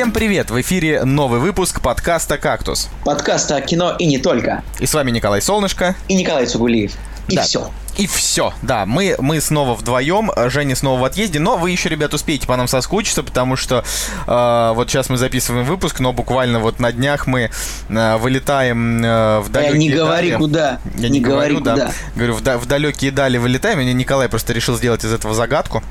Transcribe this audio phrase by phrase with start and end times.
[0.00, 0.50] Всем привет!
[0.50, 2.88] В эфире новый выпуск подкаста «Кактус».
[3.04, 4.64] Подкаста о кино и не только.
[4.78, 5.94] И с вами Николай Солнышко.
[6.08, 6.94] И Николай Сугулиев.
[7.28, 7.42] И Да.
[7.42, 7.70] все.
[8.00, 12.14] И все, да, мы, мы снова вдвоем, Женя снова в отъезде, но вы еще, ребят,
[12.14, 13.84] успеете по нам соскучиться, потому что
[14.26, 17.50] э, вот сейчас мы записываем выпуск, но буквально вот на днях мы
[17.90, 20.38] э, вылетаем э, в далекие не говори дали.
[20.38, 20.80] куда.
[20.96, 21.72] Я не, говори говорю, да.
[21.72, 21.92] куда.
[22.16, 25.82] Говорю, в, да- в далекие дали вылетаем, и Николай просто решил сделать из этого загадку.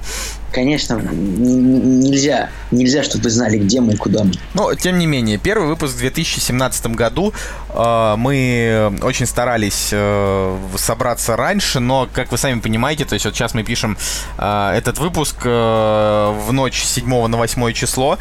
[0.52, 2.50] Конечно, нельзя.
[2.72, 4.32] Нельзя, чтобы знали, где мы и куда мы.
[4.56, 7.34] Но, тем не менее, первый выпуск в 2017 году.
[7.74, 13.36] Э, мы очень старались э, собраться раньше, но, как вы сами понимаете, то есть вот
[13.36, 13.98] сейчас мы пишем
[14.38, 18.18] э, этот выпуск э, в ночь с 7 на 8 число.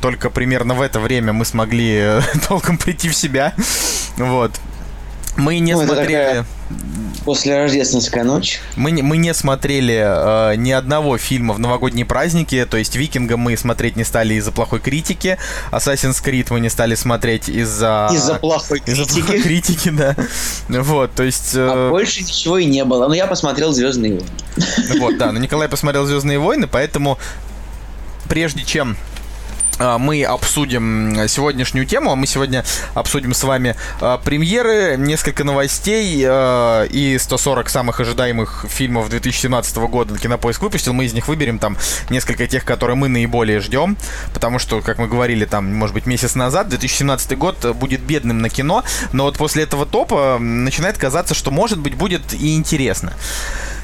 [0.00, 3.54] Только примерно в это время мы смогли толком прийти в себя.
[4.16, 4.52] Вот.
[5.36, 6.44] Мы не Ну, смотрели...
[7.24, 8.60] После рождественская ночь.
[8.76, 10.00] Мы, не- мы не смотрели
[10.52, 14.52] э, ни одного фильма в новогодние праздники, то есть Викинга мы смотреть не стали из-за
[14.52, 15.38] плохой критики,
[15.72, 18.10] Assassin's Creed мы не стали смотреть из-за...
[18.12, 19.74] Из-за плохой из-за плохой критики.
[19.74, 20.16] критики, да.
[20.68, 21.54] Вот, то есть...
[21.54, 23.06] э, А больше ничего и не было.
[23.08, 24.26] Но я посмотрел Звездные войны.
[24.98, 27.18] Вот, да, но Николай посмотрел Звездные войны, поэтому
[28.28, 28.96] прежде чем
[29.78, 32.12] мы обсудим сегодняшнюю тему.
[32.12, 38.66] а Мы сегодня обсудим с вами а, премьеры, несколько новостей а, и 140 самых ожидаемых
[38.68, 40.92] фильмов 2017 года Кинопоиск выпустил.
[40.92, 41.76] Мы из них выберем там
[42.10, 43.96] несколько тех, которые мы наиболее ждем,
[44.32, 48.48] потому что, как мы говорили там, может быть, месяц назад, 2017 год будет бедным на
[48.48, 53.12] кино, но вот после этого топа начинает казаться, что, может быть, будет и интересно.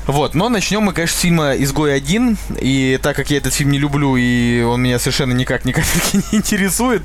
[0.07, 3.71] Вот, но начнем мы, конечно, с фильма «Изгой один», и так как я этот фильм
[3.71, 7.03] не люблю, и он меня совершенно никак ни капельки не интересует,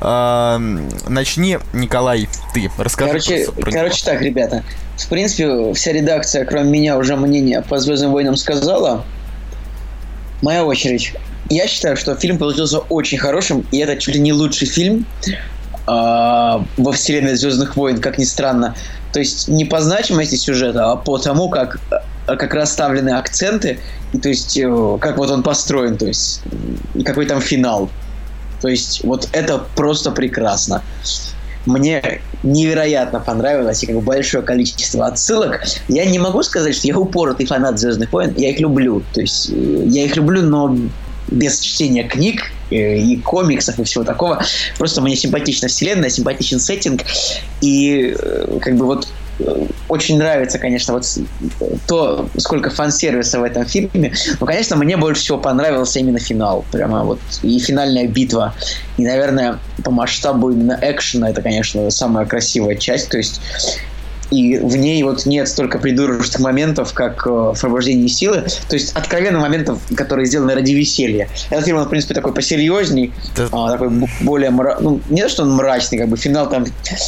[0.00, 0.58] а,
[1.06, 4.64] начни, Николай, ты, расскажи Короче, про- короче так, ребята.
[4.96, 9.04] В принципе, вся редакция, кроме меня, уже мнение по Звездным войнам сказала.
[10.42, 11.12] Моя очередь.
[11.50, 15.04] Я считаю, что фильм получился очень хорошим, и это чуть ли не лучший фильм
[15.86, 18.74] а, во вселенной Звездных войн, как ни странно.
[19.12, 21.80] То есть не по значимости сюжета, а по тому, как,
[22.36, 23.78] как расставлены акценты,
[24.12, 26.42] и то есть э, как вот он построен, то есть
[26.94, 27.90] и какой там финал.
[28.60, 30.82] То есть вот это просто прекрасно.
[31.66, 35.62] Мне невероятно понравилось и как бы большое количество отсылок.
[35.88, 38.34] Я не могу сказать, что я упоротый фанат Звездных войн.
[38.36, 39.02] Я их люблю.
[39.12, 40.76] То есть э, я их люблю, но
[41.30, 44.42] без чтения книг э, и комиксов и всего такого.
[44.78, 47.02] Просто мне симпатична вселенная, симпатичен сеттинг.
[47.60, 49.29] И э, как бы вот э,
[49.88, 51.06] очень нравится, конечно, вот
[51.86, 54.12] то, сколько фан-сервиса в этом фильме.
[54.38, 56.64] Но, конечно, мне больше всего понравился именно финал.
[56.70, 58.54] Прямо вот и финальная битва.
[58.96, 63.08] И, наверное, по масштабу именно экшена это, конечно, самая красивая часть.
[63.08, 63.40] То есть
[64.30, 68.44] и в ней вот нет столько придурочных моментов, как э, в «Пробуждении силы».
[68.68, 71.28] То есть откровенно моментов, которые сделаны ради веселья.
[71.50, 73.48] Этот фильм, он, в принципе, такой посерьезней, Да.
[73.52, 73.90] а, такой
[74.20, 74.78] более мра...
[74.80, 76.64] ну, не то, что он мрачный, как бы финал там...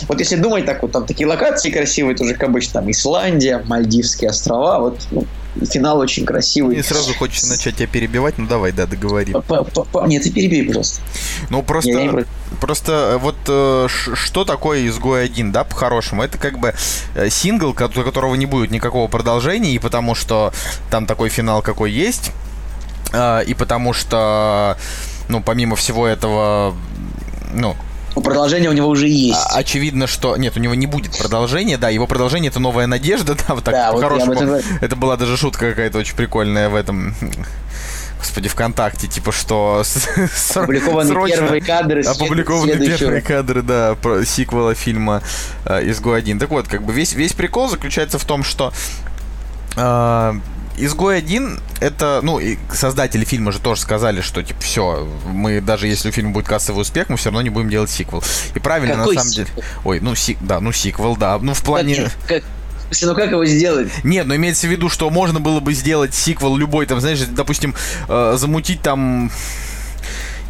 [0.09, 4.31] Вот если думать так, вот там такие локации красивые, тоже как обычно, там Исландия, Мальдивские
[4.31, 5.25] острова, вот ну,
[5.61, 6.75] финал очень красивый.
[6.75, 9.33] Мне сразу хочется начать тебя перебивать, ну давай, да, договори.
[10.07, 11.01] Нет, ты перебей просто.
[11.51, 12.25] Ну просто, не
[12.61, 16.23] просто э, вот э, что такое изгой один, да, по-хорошему?
[16.23, 16.75] Это как бы
[17.15, 20.53] э, сингл, у которого не будет никакого продолжения, и потому что
[20.91, 22.33] там такой финал какой есть,
[23.15, 24.79] и потому что,
[25.29, 26.75] ну, помимо всего этого,
[27.53, 27.77] Ну,
[28.15, 29.39] Продолжение у него уже есть.
[29.39, 33.35] а- очевидно, что нет, у него не будет продолжения, да, его продолжение это новая надежда,
[33.49, 34.33] да, вот так Да, вот по-хорошему.
[34.33, 34.65] этом говорю.
[34.81, 37.15] Это была даже шутка какая-то очень прикольная в этом.
[38.19, 39.83] Господи, ВКонтакте, типа что
[40.55, 45.23] Опубликованы срочно первые кадры опубликованы первые кадры, да, про сиквела фильма
[45.65, 46.39] э, «Изгой один».
[46.39, 48.73] Так вот, как бы весь, весь прикол заключается в том, что
[49.77, 50.33] э,
[50.77, 55.87] Изгой один это, ну, и создатели фильма же тоже сказали, что типа все, мы даже
[55.87, 58.23] если у фильма будет кассовый успех, мы все равно не будем делать сиквел.
[58.55, 59.47] И правильно Какой на самом деле.
[59.49, 59.65] сиквел?
[59.85, 62.11] Ой, ну сик, да, ну сиквел, да, ну в плане.
[62.27, 62.45] Как, как-
[62.89, 63.91] смысле, ну как его сделать?
[64.05, 67.75] Нет, но имеется в виду, что можно было бы сделать сиквел любой, там, знаешь, допустим,
[68.09, 69.31] э, замутить там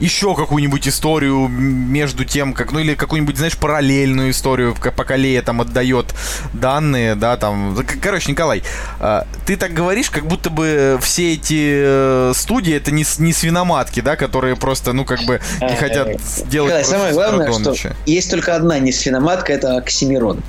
[0.03, 5.61] еще какую-нибудь историю между тем, как, ну или какую-нибудь, знаешь, параллельную историю, пока Лея там
[5.61, 6.07] отдает
[6.53, 7.77] данные, да, там.
[8.01, 8.63] Короче, Николай,
[9.01, 14.01] э, ты так говоришь, как будто бы все эти э, студии это не, не свиноматки,
[14.01, 16.09] да, которые просто, ну, как бы не Э, хотят
[16.49, 17.75] делать самое главное, что
[18.07, 20.43] есть только одна не свиноматка, это Оксимирон.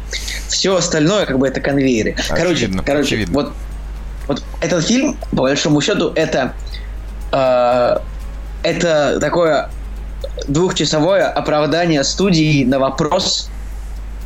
[0.48, 2.16] Все остальное, как бы, это конвейеры.
[2.30, 3.54] короче, короче, вот,
[4.28, 6.54] вот этот фильм, по большому счету, это
[7.32, 7.98] э,
[8.64, 9.70] это такое
[10.48, 13.50] двухчасовое оправдание студии на вопрос,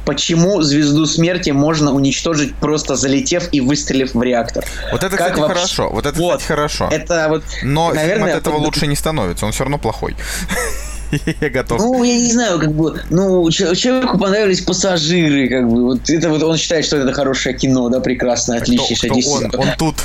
[0.05, 4.63] почему звезду смерти можно уничтожить просто залетев и выстрелив в реактор.
[4.91, 5.89] Вот это, Как кстати, вообще- хорошо.
[5.89, 6.37] Вот это, Вот.
[6.37, 6.87] кстати, хорошо.
[6.91, 10.15] Это вот Но наверное, от этого вот- лучше не становится, он все равно плохой.
[11.41, 11.79] Я готов.
[11.79, 16.43] Ну, я не знаю, как бы, ну, человеку понравились пассажиры, как бы, вот это вот
[16.43, 19.09] он считает, что это хорошее кино, да, прекрасное, отличнейшее.
[19.11, 19.95] Кто, кто он, он тут.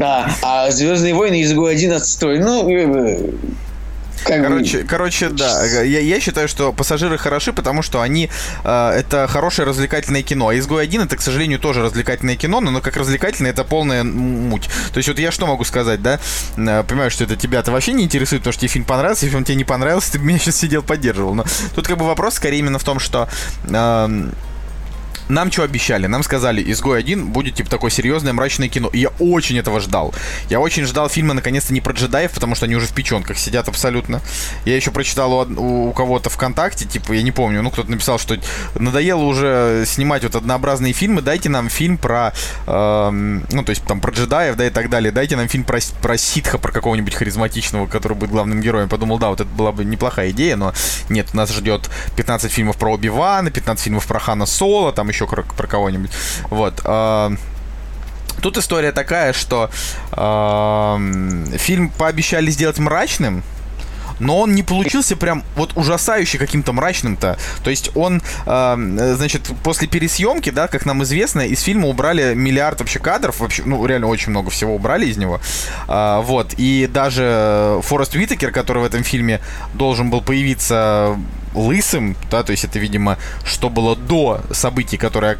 [0.00, 2.38] Да, а Звездные войны из ГУ-1 отстой.
[2.38, 2.66] Ну,
[4.24, 4.84] как короче, бы...
[4.84, 5.64] короче, да.
[5.64, 8.30] Я, я считаю, что пассажиры хороши, потому что они
[8.64, 10.48] э, это хорошее развлекательное кино.
[10.48, 14.02] А изгой 1 это, к сожалению, тоже развлекательное кино, но, но как развлекательное это полная
[14.02, 14.70] муть.
[14.92, 16.18] То есть вот я что могу сказать, да?
[16.56, 19.44] Э, понимаю, что это тебя-то вообще не интересует, потому что тебе фильм понравился, если он
[19.44, 21.34] тебе не понравился, ты бы меня сейчас сидел поддерживал.
[21.34, 21.44] Но
[21.74, 23.28] тут как бы вопрос скорее именно в том, что
[23.68, 24.30] э,
[25.30, 26.06] нам что обещали?
[26.06, 28.88] Нам сказали, «Изгой 1» будет, типа, такое серьезное мрачное кино.
[28.92, 30.14] И я очень этого ждал.
[30.48, 33.68] Я очень ждал фильма, наконец-то, не про джедаев, потому что они уже в печенках сидят
[33.68, 34.20] абсолютно.
[34.64, 38.36] Я еще прочитал у, у кого-то ВКонтакте, типа, я не помню, ну, кто-то написал, что
[38.74, 42.32] надоело уже снимать вот однообразные фильмы, дайте нам фильм про,
[42.66, 45.12] э, ну, то есть, там, про джедаев, да, и так далее.
[45.12, 48.88] Дайте нам фильм про, про ситха, про какого-нибудь харизматичного, который будет главным героем.
[48.88, 50.72] Подумал, да, вот это была бы неплохая идея, но
[51.08, 55.26] нет, нас ждет 15 фильмов про Оби-Вана, 15 фильмов про Хана Соло, там еще еще
[55.26, 56.10] про, кого-нибудь.
[56.50, 56.80] Вот.
[56.84, 57.32] А,
[58.40, 59.70] тут история такая, что
[60.12, 63.42] э, фильм пообещали сделать мрачным,
[64.18, 67.38] но он не получился прям вот ужасающе каким-то мрачным-то.
[67.64, 72.80] То есть он, э, значит, после пересъемки, да, как нам известно, из фильма убрали миллиард
[72.80, 75.40] вообще кадров, вообще, ну, реально очень много всего убрали из него.
[75.88, 79.40] Э, вот, и даже Форест Уитакер, который в этом фильме
[79.74, 81.16] должен был появиться
[81.54, 85.38] лысым, да, то есть это, видимо, что было до событий, которые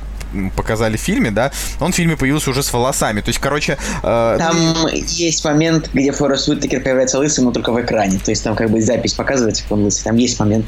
[0.57, 3.21] показали в фильме, да, он в фильме появился уже с волосами.
[3.21, 3.79] То есть, короче...
[4.03, 4.89] Э, там ну...
[4.89, 8.19] есть момент, где Форест Уитакер появляется лысым, но только в экране.
[8.19, 10.05] То есть там как бы запись показывается, как он лысый.
[10.05, 10.67] Там есть момент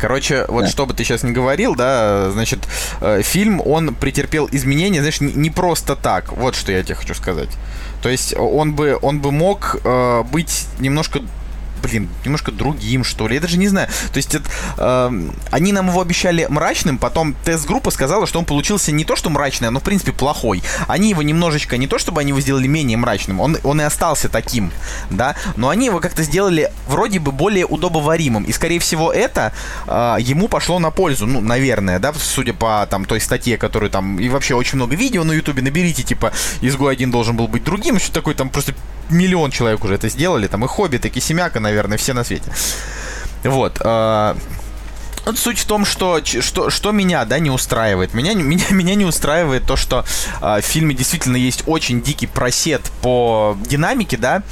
[0.00, 0.68] Короче, вот да.
[0.68, 2.58] что бы ты сейчас не говорил, да, значит,
[3.00, 6.32] э, фильм, он претерпел изменения, знаешь, не, не просто так.
[6.32, 7.50] Вот что я тебе хочу сказать.
[8.02, 11.20] То есть он бы, он бы мог э, быть немножко
[11.80, 13.34] блин, немножко другим, что ли.
[13.34, 13.88] Я даже не знаю.
[14.12, 18.92] То есть это, э, они нам его обещали мрачным, потом тест-группа сказала, что он получился
[18.92, 20.62] не то, что мрачный, но в принципе плохой.
[20.86, 24.28] Они его немножечко, не то, чтобы они его сделали менее мрачным, он, он и остался
[24.28, 24.70] таким,
[25.10, 28.44] да, но они его как-то сделали вроде бы более удобоваримым.
[28.44, 29.52] И, скорее всего, это
[29.86, 34.18] э, ему пошло на пользу, ну, наверное, да, судя по там той статье, которую там,
[34.18, 37.98] и вообще очень много видео на ютубе, наберите, типа, изгой один должен был быть другим,
[37.98, 38.74] что такой там просто
[39.10, 42.50] миллион человек уже это сделали, там и Хоббит, и Кисемяка, наверное, все на свете.
[43.44, 43.80] Вот.
[43.82, 44.34] Э,
[45.24, 48.14] вот суть в том, что, что, что меня, да, не устраивает.
[48.14, 50.04] Меня, меня, меня не устраивает то, что
[50.40, 54.42] э, в фильме действительно есть очень дикий просед по динамике, да.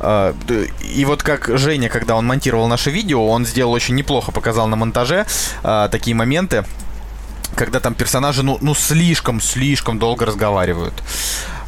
[0.00, 0.34] Э,
[0.82, 4.76] и вот как Женя, когда он монтировал наше видео, он сделал очень неплохо, показал на
[4.76, 5.26] монтаже
[5.62, 6.64] э, такие моменты,
[7.54, 10.94] когда там персонажи, ну, ну слишком, слишком долго разговаривают.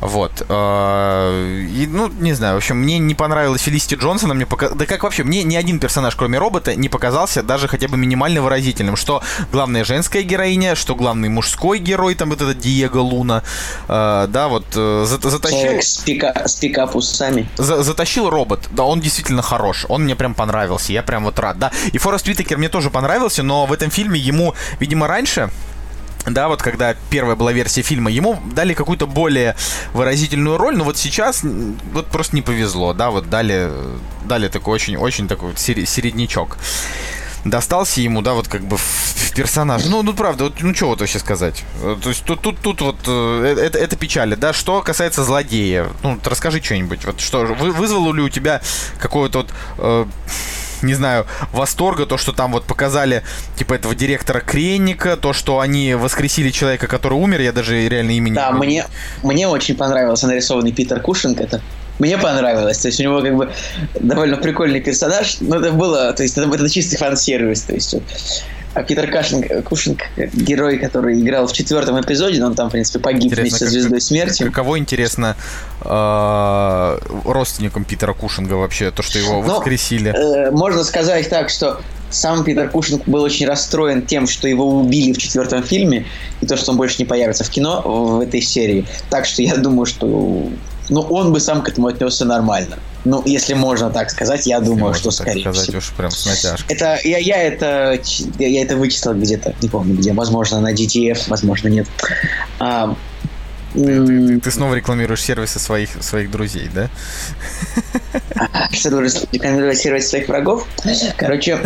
[0.04, 0.44] Вот.
[0.50, 4.68] Э, и, ну, не знаю, в общем, мне не понравилась Фелисити Джонсона, мне пока...
[4.68, 8.42] Да как вообще, мне ни один персонаж, кроме робота, не показался даже хотя бы минимально
[8.42, 8.96] выразительным.
[8.96, 13.42] Что главная женская героиня, что главный мужской герой, там вот этот Диего Луна,
[13.88, 15.80] э, да, вот э, затащил...
[15.80, 16.42] С, пика...
[16.44, 17.48] с пикап-усами.
[17.56, 21.58] За затащил робот, да, он действительно хорош, он мне прям понравился, я прям вот рад,
[21.58, 21.72] да.
[21.92, 25.50] И Форест Уитакер мне тоже понравился, но в этом фильме ему, видимо, раньше
[26.26, 29.56] да, вот когда первая была версия фильма, ему дали какую-то более
[29.92, 31.42] выразительную роль, но вот сейчас
[31.92, 33.70] вот просто не повезло, да, вот дали,
[34.24, 36.56] дали такой очень-очень такой вот середнячок.
[37.44, 39.84] Достался ему, да, вот как бы в персонаж.
[39.84, 41.62] Ну, ну правда, вот, ну что вот вообще сказать?
[42.02, 44.54] То есть тут, тут, тут вот э, это, это печали, да.
[44.54, 47.04] Что касается злодея, ну, расскажи что-нибудь.
[47.04, 48.62] Вот что вызвало ли у тебя
[48.98, 50.06] какое-то вот э,
[50.82, 53.22] не знаю, восторга, то, что там вот показали,
[53.56, 58.34] типа, этого директора Кренника, то, что они воскресили человека, который умер, я даже реально имени
[58.34, 58.86] Да, мне,
[59.22, 61.60] мне очень понравился нарисованный Питер Кушинг, это
[61.98, 62.78] мне понравилось.
[62.78, 63.52] То есть у него как бы
[64.00, 65.36] довольно прикольный персонаж.
[65.40, 67.62] Но это было, то есть это, это чистый фан-сервис.
[67.62, 67.96] То есть
[68.74, 72.98] а Питер Кашинг, Кушинг, герой, который играл в четвертом эпизоде, но он там, в принципе,
[72.98, 74.50] погиб интересно, вместе со Звездой Смерти.
[74.50, 75.36] Кого интересно
[75.80, 80.12] э, родственником Питера Кушинга вообще, то, что его ну, воскресили?
[80.12, 85.12] Э, можно сказать так, что сам Питер Кушинг был очень расстроен тем, что его убили
[85.12, 86.06] в четвертом фильме,
[86.40, 88.86] и то, что он больше не появится в кино в этой серии.
[89.10, 90.48] Так что я думаю, что
[90.88, 92.78] ну, он бы сам к этому отнесся нормально.
[93.04, 95.78] Ну, если можно так сказать, я думаю, если что скорее сказать, всего.
[95.78, 96.76] уж прям с натяжкой.
[96.76, 97.98] Это, я, я, это,
[98.38, 100.12] я, я это вычислил где-то, не помню где.
[100.12, 101.86] Возможно, на GTF, возможно, нет.
[102.58, 102.96] А,
[103.74, 106.88] ты, ты снова рекламируешь сервисы своих, своих друзей, да?
[108.72, 110.66] Что ты рекламировать сервисы своих врагов?
[111.16, 111.58] Короче,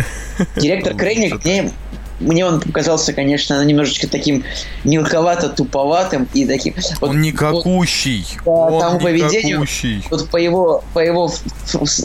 [0.57, 1.71] директор Крейник мне
[2.19, 4.43] мне он показался, конечно, немножечко таким
[4.83, 6.75] мелковато туповатым и таким.
[6.99, 8.25] Вот, он никакущий.
[8.45, 9.65] Вот, по тому поведению,
[10.09, 11.31] вот по его, по его,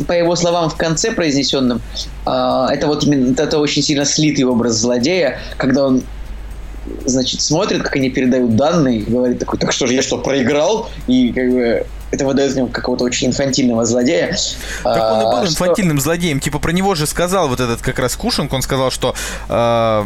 [0.07, 1.81] по его словам в конце произнесенным,
[2.27, 6.03] э, это вот именно это очень сильно слитый образ злодея, когда он
[7.05, 10.91] значит, смотрит, как они передают данные, и говорит такой, так что же, я что, проиграл?
[11.07, 14.37] И как бы это выдает в нем какого-то очень инфантильного злодея.
[14.83, 16.05] Так он и был а, инфантильным что...
[16.05, 16.41] злодеем.
[16.41, 19.15] Типа про него же сказал вот этот как раз Кушинг, он сказал, что...
[19.49, 20.05] Э,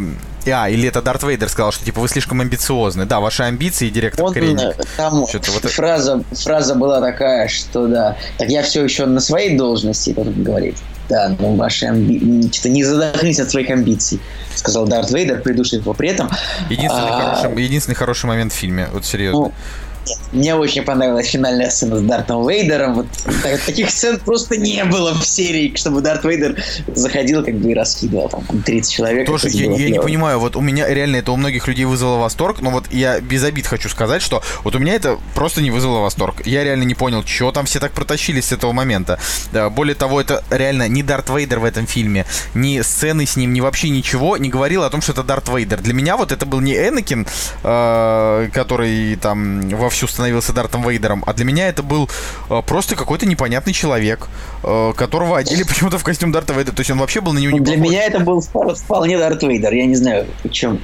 [0.50, 3.04] а, или это Дарт Вейдер сказал, что типа вы слишком амбициозны.
[3.04, 4.76] Да, ваши амбиции, директор он, Коренник.
[4.96, 5.30] Там вот
[5.70, 10.76] фраза, фраза была такая, что да, так я все еще на своей должности, он говорит.
[11.08, 14.20] Да, ну ваши амбиции, что не задохнись от своих амбиций,
[14.54, 16.30] сказал Дарт Вейдер, придушив его при этом.
[16.68, 17.34] Единственный, а...
[17.34, 19.40] хороший, единственный хороший момент в фильме, вот серьезно.
[19.40, 19.52] Ну,
[20.32, 22.94] мне очень понравилась финальная сцена с Дартом Вейдером.
[22.94, 23.06] Вот
[23.66, 26.62] таких сцен просто не было в серии, чтобы Дарт Вейдер
[26.94, 29.26] заходил как бы и раскидывал там 30 человек.
[29.26, 32.60] Тоже я, я не понимаю, вот у меня реально это у многих людей вызвало восторг,
[32.60, 36.00] но вот я без обид хочу сказать, что вот у меня это просто не вызвало
[36.00, 36.46] восторг.
[36.46, 39.18] Я реально не понял, что там все так протащились с этого момента.
[39.52, 43.52] Да, более того, это реально не Дарт Вейдер в этом фильме, ни сцены с ним,
[43.52, 45.80] ни вообще ничего не говорил о том, что это Дарт Вейдер.
[45.80, 47.26] Для меня вот это был не Энакин,
[47.62, 52.08] э, который там во вовсю становился Дартом Вейдером, а для меня это был
[52.50, 54.28] э, просто какой-то непонятный человек,
[54.62, 56.74] э, которого одели почему-то в костюм Дарта Вейдера.
[56.74, 57.88] То есть он вообще был на него не Для похож.
[57.88, 59.72] меня это был вполне Дарт Вейдер.
[59.72, 60.80] Я не знаю, в чем,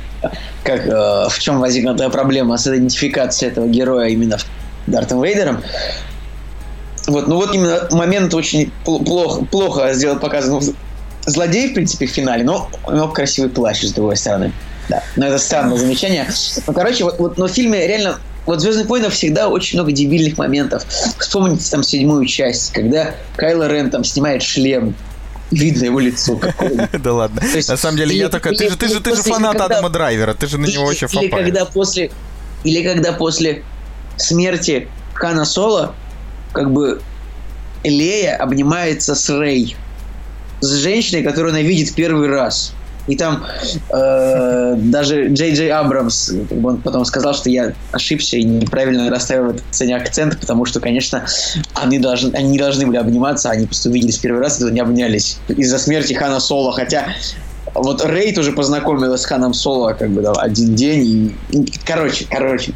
[0.65, 4.39] как, э, в чем возникла проблема с идентификацией этого героя именно
[4.87, 5.63] Дартом Вейдером.
[7.07, 10.61] Вот, ну вот именно момент очень плохо, плохо сделал показан
[11.27, 14.53] злодей, в принципе, в финале, но у него красивый плащ, с другой стороны.
[14.89, 16.27] Да, но это странное замечание.
[16.67, 19.93] Ну, короче, вот, вот но в фильме реально вот в «Звездных войнах» всегда очень много
[19.93, 20.85] дебильных моментов.
[21.19, 24.95] Вспомните там седьмую часть, когда Кайло Рен там снимает шлем,
[25.51, 26.39] видно его лицо
[26.93, 27.43] Да ладно.
[27.43, 28.51] На самом деле, я только...
[28.51, 31.29] Ты же, ты же, ты же фанат Адама Драйвера, ты же на него вообще Или
[31.29, 32.11] когда после...
[32.65, 33.63] Или когда после
[34.17, 35.95] смерти Хана Соло,
[36.53, 37.01] как бы
[37.83, 39.77] Лея обнимается с Рей.
[40.61, 42.74] С женщиной, которую она видит первый раз.
[43.07, 43.45] И там
[43.91, 49.51] э, даже Джей Джей Абрамс, он потом сказал, что я ошибся и неправильно расставил в
[49.51, 51.25] этой сцене акцент, потому что, конечно,
[51.75, 55.39] они, должны, они не должны были обниматься, они просто увиделись первый раз, и не обнялись
[55.49, 57.09] из-за смерти Хана Соло, хотя
[57.75, 61.37] вот Рейд уже познакомилась с Ханом Соло как бы да, один день.
[61.51, 62.73] И, короче, короче.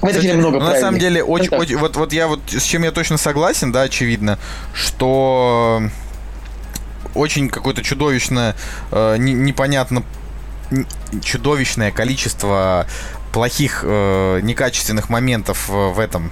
[0.00, 2.62] В этом фильме много ну, На самом деле, очень, очень, вот, вот я вот с
[2.62, 4.38] чем я точно согласен, да, очевидно,
[4.72, 5.82] что
[7.14, 8.56] очень какое-то чудовищное,
[8.90, 10.02] э, не, непонятно
[11.22, 12.86] чудовищное количество
[13.32, 16.30] плохих, э, некачественных моментов в этом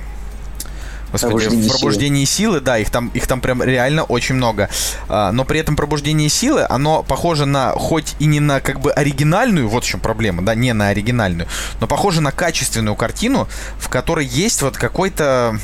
[1.12, 2.54] Господи, пробуждение в пробуждении силы.
[2.54, 4.68] силы, да, их там, их там прям реально очень много.
[5.08, 8.92] А, но при этом пробуждение силы, оно похоже на, хоть и не на как бы
[8.92, 11.48] оригинальную, вот в чем проблема, да, не на оригинальную,
[11.80, 15.58] но похоже на качественную картину, в которой есть вот какой-то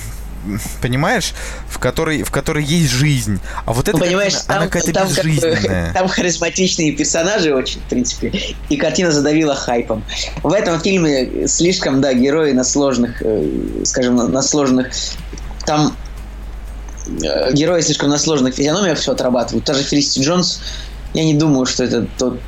[0.80, 1.32] понимаешь,
[1.68, 3.40] в которой, в которой есть жизнь.
[3.64, 5.86] А вот это ну, понимаешь, там, она какая-то там, безжизненная.
[5.86, 8.32] Как, там харизматичные персонажи очень, в принципе,
[8.68, 10.04] и картина задавила хайпом.
[10.42, 14.88] В этом фильме слишком, да, герои на сложных, э, скажем, на, сложных...
[15.64, 15.96] Там
[17.06, 19.64] э, герои слишком на сложных физиономиях все отрабатывают.
[19.64, 20.60] Та же Фелисити Джонс,
[21.14, 22.40] я не думаю, что это тот...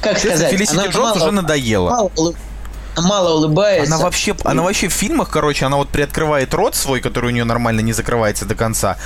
[0.00, 0.52] Как Честно, сказать?
[0.52, 1.90] Фелисити Джонс мало, уже надоело.
[1.90, 2.34] Мало,
[3.00, 3.94] мало улыбается.
[3.94, 7.44] Она вообще, она вообще в фильмах, короче, она вот приоткрывает рот свой, который у нее
[7.44, 8.96] нормально не закрывается до конца,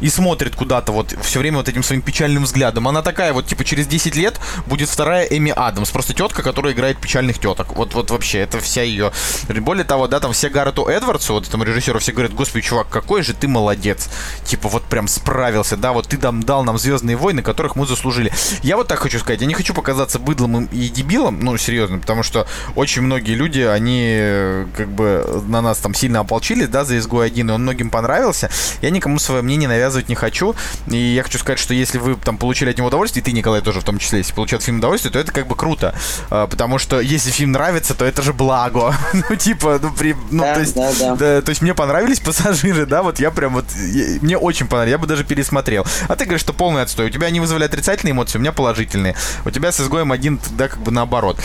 [0.00, 2.88] и смотрит куда-то вот все время вот этим своим печальным взглядом.
[2.88, 7.00] Она такая вот, типа, через 10 лет будет вторая Эми Адамс, просто тетка, которая играет
[7.00, 7.76] печальных теток.
[7.76, 9.12] Вот, вот вообще, это вся ее...
[9.48, 13.22] Более того, да, там все Гаррету Эдвардсу, вот этому режиссеру, все говорят, господи, чувак, какой
[13.22, 14.08] же ты молодец.
[14.44, 18.32] Типа, вот прям справился, да, вот ты там дал нам Звездные войны, которых мы заслужили.
[18.62, 22.22] Я вот так хочу сказать, я не хочу показаться быдлом и дебилом, ну, серьезно, потому
[22.22, 27.26] что очень многие люди, они как бы на нас там сильно ополчились, да, за изгой
[27.26, 28.50] один, и он многим понравился.
[28.80, 30.54] Я никому свое мнение навязывать не хочу.
[30.88, 33.60] И я хочу сказать, что если вы там получили от него удовольствие, и ты, Николай,
[33.60, 35.94] тоже в том числе, если получил от фильма удовольствие, то это как бы круто.
[36.30, 38.94] А, потому что если фильм нравится, то это же благо.
[39.30, 41.16] ну, типа, ну, при, ну, да, то есть, да, да.
[41.16, 44.92] Да, то есть мне понравились пассажиры, да, вот я прям вот, я, мне очень понравилось,
[44.92, 45.86] я бы даже пересмотрел.
[46.08, 47.06] А ты говоришь, что полный отстой.
[47.06, 49.14] У тебя они вызвали отрицательные эмоции, у меня положительные.
[49.44, 51.38] У тебя с изгоем один, да, как бы наоборот.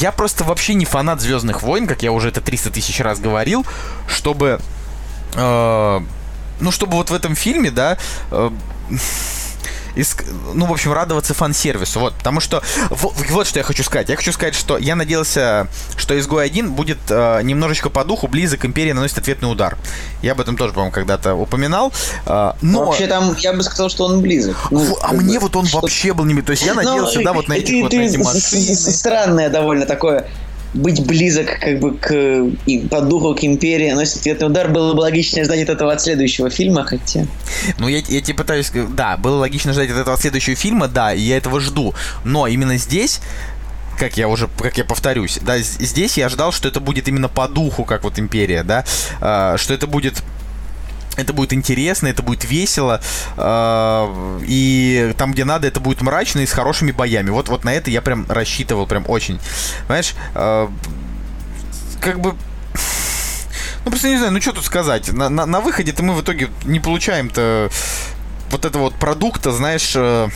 [0.00, 3.66] Я просто вообще не фанат Звездных войн, как я уже это 300 тысяч раз говорил,
[4.08, 4.60] чтобы...
[5.34, 6.00] Э,
[6.60, 7.98] ну, чтобы вот в этом фильме, да...
[8.30, 8.50] Э,
[9.96, 10.24] иск...
[10.54, 14.16] ну, в общем, радоваться фан-сервису, вот, потому что, вот, вот что я хочу сказать, я
[14.16, 18.94] хочу сказать, что я надеялся, что «Изгой 1» будет э, немножечко по духу близок «Империя
[18.94, 19.76] наносит ответный удар».
[20.22, 21.92] Я об этом тоже, по-моему, когда-то упоминал,
[22.26, 22.84] э, но...
[22.84, 24.56] Вообще там, я бы сказал, что он близок.
[24.70, 25.80] Ну, а мне вот он что...
[25.80, 26.40] вообще был не...
[26.42, 28.74] То есть я ну, надеялся, ну, да, вот на эти вот на эти машины.
[28.74, 30.26] Странное довольно такое
[30.74, 32.12] быть близок как бы к
[32.66, 36.02] и по духу к империи носит ответный удар, было бы логично ждать от этого от
[36.02, 37.26] следующего фильма, хотя...
[37.78, 38.70] Ну, я, я тебе пытаюсь...
[38.90, 41.94] Да, было логично ждать от этого следующего фильма, да, и я этого жду.
[42.24, 43.20] Но именно здесь
[43.98, 47.46] как я уже, как я повторюсь, да, здесь я ждал, что это будет именно по
[47.46, 48.84] духу, как вот Империя, да,
[49.20, 50.22] э, что это будет
[51.16, 53.00] это будет интересно, это будет весело,
[53.36, 57.30] э, и там, где надо, это будет мрачно и с хорошими боями.
[57.30, 59.38] Вот, вот на это я прям рассчитывал, прям очень.
[59.86, 60.68] Понимаешь, э,
[62.00, 62.34] как бы...
[63.84, 65.12] Ну, просто не знаю, ну что тут сказать.
[65.12, 67.70] На, на, на выходе-то мы в итоге не получаем-то
[68.50, 70.28] вот этого вот продукта, знаешь, э,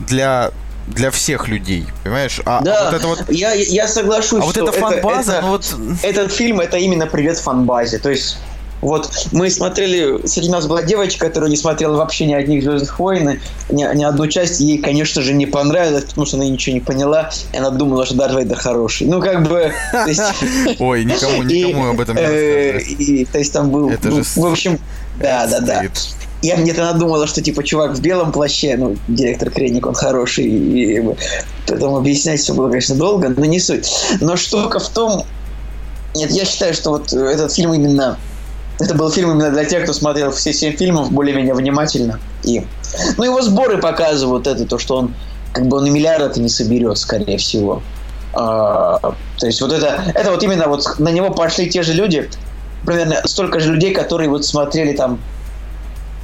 [0.00, 0.50] для
[0.86, 2.40] для всех людей, понимаешь?
[2.44, 3.24] А, да, вот это вот...
[3.30, 5.76] я, я соглашусь, а вот эта фан-база, это, ну вот...
[6.02, 8.38] Этот фильм, это именно привет фан-базе, то есть
[8.80, 13.40] вот мы смотрели, среди нас была девочка, которая не смотрела вообще ни одних Звездных войн,
[13.68, 17.30] ни, ни одну часть, ей, конечно же, не понравилось, потому что она ничего не поняла,
[17.52, 19.06] и она думала, что Дарт Вейдер хороший.
[19.06, 19.72] Ну, как бы...
[20.78, 23.90] Ой, никому, никому об этом не э, То есть там был...
[23.90, 24.78] В общем,
[25.20, 25.82] да, да, да.
[26.42, 30.96] Я мне-то надумала, что типа чувак в белом плаще, ну, директор Креник, он хороший, и,
[30.96, 31.04] и
[31.66, 33.90] поэтому объяснять все было, конечно, долго, но не суть.
[34.22, 35.24] Но штука в том,
[36.14, 38.18] нет, я считаю, что вот этот фильм именно
[38.80, 42.18] это был фильм именно для тех, кто смотрел все семь фильмов более-менее внимательно.
[42.42, 42.66] И,
[43.16, 45.14] ну, его сборы показывают это, то, что он
[45.52, 47.82] как бы он и миллиарда не соберет, скорее всего.
[48.32, 48.98] А,
[49.38, 52.30] то есть вот это, это вот именно вот на него пошли те же люди,
[52.86, 55.20] примерно столько же людей, которые вот смотрели там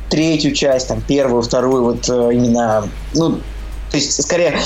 [0.09, 3.41] третью часть, там первую, вторую, вот э, именно, ну,
[3.91, 4.57] то есть скорее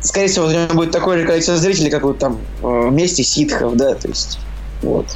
[0.00, 3.76] скорее всего, у него будет такое же количество зрителей, как вот там э, вместе ситхов,
[3.76, 4.38] да, то есть
[4.82, 5.06] вот.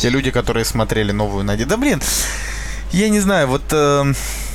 [0.00, 1.70] Те люди, которые смотрели новую Надежду.
[1.70, 2.02] Да блин,
[2.92, 3.62] я не знаю, вот...
[3.72, 4.04] Э...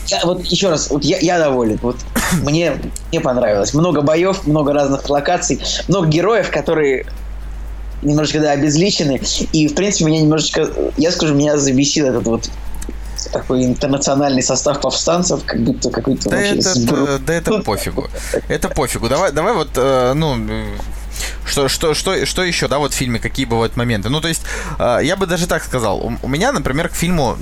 [0.07, 1.79] Я, вот еще раз, вот я, я доволен.
[1.81, 1.97] Вот
[2.43, 2.73] мне,
[3.09, 3.73] мне понравилось.
[3.73, 7.05] Много боев, много разных локаций, много героев, которые
[8.01, 9.21] немножечко да, обезличены.
[9.51, 12.49] И, в принципе, меня немножечко, я скажу, меня забесил этот вот
[13.31, 18.07] такой интернациональный состав повстанцев, как будто какой-то да это, да это пофигу.
[18.47, 19.07] Это пофигу.
[19.09, 20.37] Давай, давай вот, э, ну,
[21.45, 24.09] что, что, что, что еще, да, вот в фильме, какие бывают моменты?
[24.09, 24.43] Ну, то есть,
[24.79, 25.99] э, я бы даже так сказал.
[25.99, 27.37] У, у меня, например, к фильму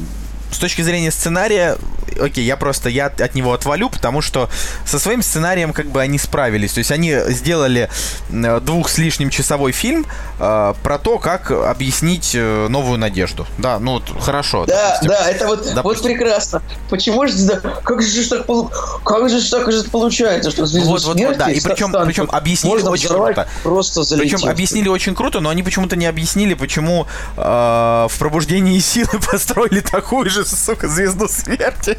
[0.51, 1.77] с точки зрения сценария,
[2.19, 4.49] окей, я просто я от него отвалю, потому что
[4.85, 6.73] со своим сценарием как бы они справились.
[6.73, 7.89] То есть они сделали
[8.29, 10.05] двух с лишним часовой фильм
[10.39, 13.45] э, про то, как объяснить э, новую надежду.
[13.57, 14.65] Да, ну вот хорошо.
[14.65, 15.09] Да, допустим.
[15.09, 15.83] да, это вот, допустим.
[15.83, 16.61] вот прекрасно.
[16.89, 18.45] Почему же да, как же так
[19.03, 21.51] как же так же получается, что звезду вот, вот, вот, да.
[21.51, 23.47] И причем, причем объяснили очень круто.
[23.63, 24.39] Просто залетев.
[24.39, 27.41] Причем объяснили очень круто, но они почему-то не объяснили, почему э,
[28.09, 31.98] в пробуждении силы построили такую же, сука, звезду смерти.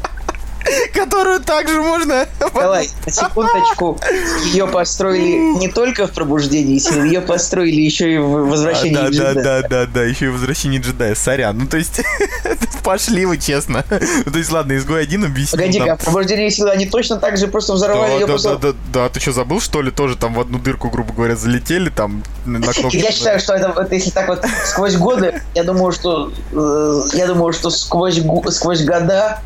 [0.93, 2.27] Которую также можно...
[2.53, 3.99] Давай, на секундочку.
[4.45, 9.33] Ее построили не только в пробуждении сил, ее построили еще и в возвращении да, джедая.
[9.33, 11.15] Да, да, да, да, еще и в возвращении джедая.
[11.15, 11.57] Сорян.
[11.57, 12.01] Ну, то есть,
[12.83, 13.83] пошли вы, честно.
[13.83, 15.59] То есть, ладно, изгой один объяснил.
[15.59, 19.09] Погоди-ка, в пробуждении сил они точно так же просто взорвали ее да, да, да, да,
[19.09, 19.91] ты что, забыл, что ли?
[19.91, 22.95] Тоже там в одну дырку, грубо говоря, залетели, там на кнопку.
[22.97, 27.27] Я считаю, что это, вот если так вот сквозь годы, я думаю, что э, я
[27.27, 29.39] думаю, что сквозь, сквозь года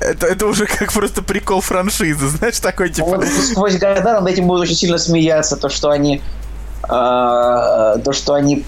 [0.00, 3.08] это, это уже как просто прикол франшизы, знаешь, такой типа...
[3.08, 6.22] Вот сквозь года над этим будут очень сильно смеяться, то, что они...
[6.84, 8.64] Э, то, что они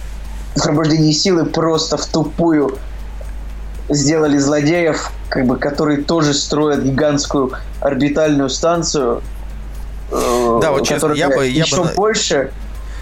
[0.55, 2.79] в пробуждении силы просто в тупую
[3.88, 9.23] сделали злодеев, как бы, которые тоже строят гигантскую орбитальную станцию,
[10.11, 11.90] э, да, вот честно, я бы, я еще бы...
[11.95, 12.53] больше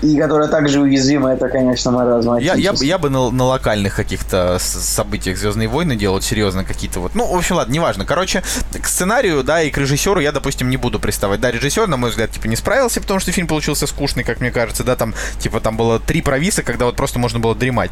[0.03, 2.37] и которая также уязвима, это, конечно, маразм.
[2.37, 7.15] Я, я, я бы на, на локальных каких-то событиях Звездные войны делал серьезно какие-то вот.
[7.15, 8.05] Ну, в общем, ладно, неважно.
[8.05, 8.43] Короче,
[8.81, 11.41] к сценарию, да, и к режиссеру я, допустим, не буду приставать.
[11.41, 14.51] Да, режиссер, на мой взгляд, типа, не справился, потому что фильм получился скучный, как мне
[14.51, 17.91] кажется, да, там, типа, там было три провиса, когда вот просто можно было дремать.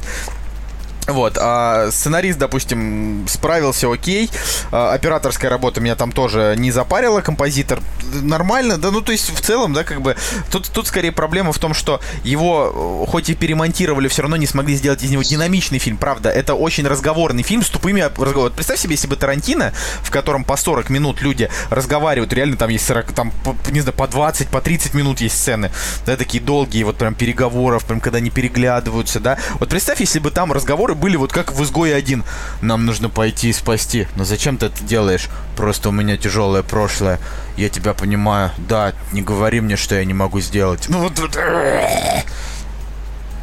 [1.07, 4.29] Вот, а сценарист, допустим, справился окей,
[4.73, 7.81] а, операторская работа меня там тоже не запарила, композитор.
[8.23, 10.17] Нормально, да, ну, то есть, в целом, да, как бы,
[10.51, 14.47] тут, тут скорее проблема в том, что его, э, хоть и перемонтировали, все равно не
[14.47, 18.55] смогли сделать из него динамичный фильм, правда, это очень разговорный фильм с тупыми разговорами.
[18.55, 22.87] Представь себе, если бы Тарантино, в котором по 40 минут люди разговаривают, реально там есть
[22.87, 23.33] 40, там,
[23.71, 25.71] не знаю, по 20, по 30 минут есть сцены,
[26.05, 30.33] да, такие долгие, вот прям переговоров, прям когда они переглядываются, да, вот представь, если бы
[30.33, 32.25] там разговоры были вот как в «Изгое один».
[32.61, 34.09] Нам нужно пойти и спасти.
[34.17, 35.29] Но зачем ты это делаешь?
[35.57, 37.21] Просто у меня тяжелое прошлое.
[37.57, 38.51] Я тебя понимаю.
[38.59, 40.87] Да, не говори мне, что я не могу сделать.
[40.89, 41.39] Ну вот...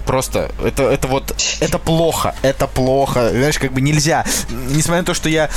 [0.05, 3.29] Просто это, это вот, это плохо, это плохо.
[3.29, 4.25] Знаешь, как бы нельзя.
[4.49, 5.49] Несмотря на то, что я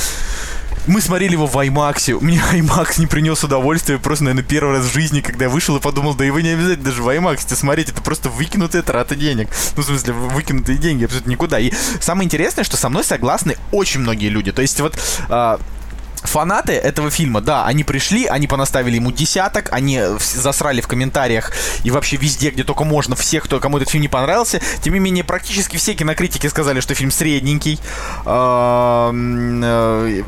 [0.87, 2.19] мы смотрели его в IMAX.
[2.21, 5.79] Мне IMAX не принес удовольствия просто, наверное, первый раз в жизни, когда я вышел и
[5.79, 9.49] подумал, да его не обязательно даже в IMAX смотреть, это просто выкинутая трата денег.
[9.75, 11.59] Ну, в смысле, выкинутые деньги абсолютно никуда.
[11.59, 14.51] И самое интересное, что со мной согласны очень многие люди.
[14.51, 14.97] То есть вот
[15.29, 15.57] э,
[16.27, 21.51] фанаты этого фильма, да, они пришли, они понаставили ему десяток, они засрали в комментариях
[21.83, 24.61] и вообще везде, где только можно, всех, кто, кому этот фильм не понравился.
[24.81, 27.79] Тем не менее, практически все кинокритики сказали, что фильм средненький.
[28.25, 29.11] Э,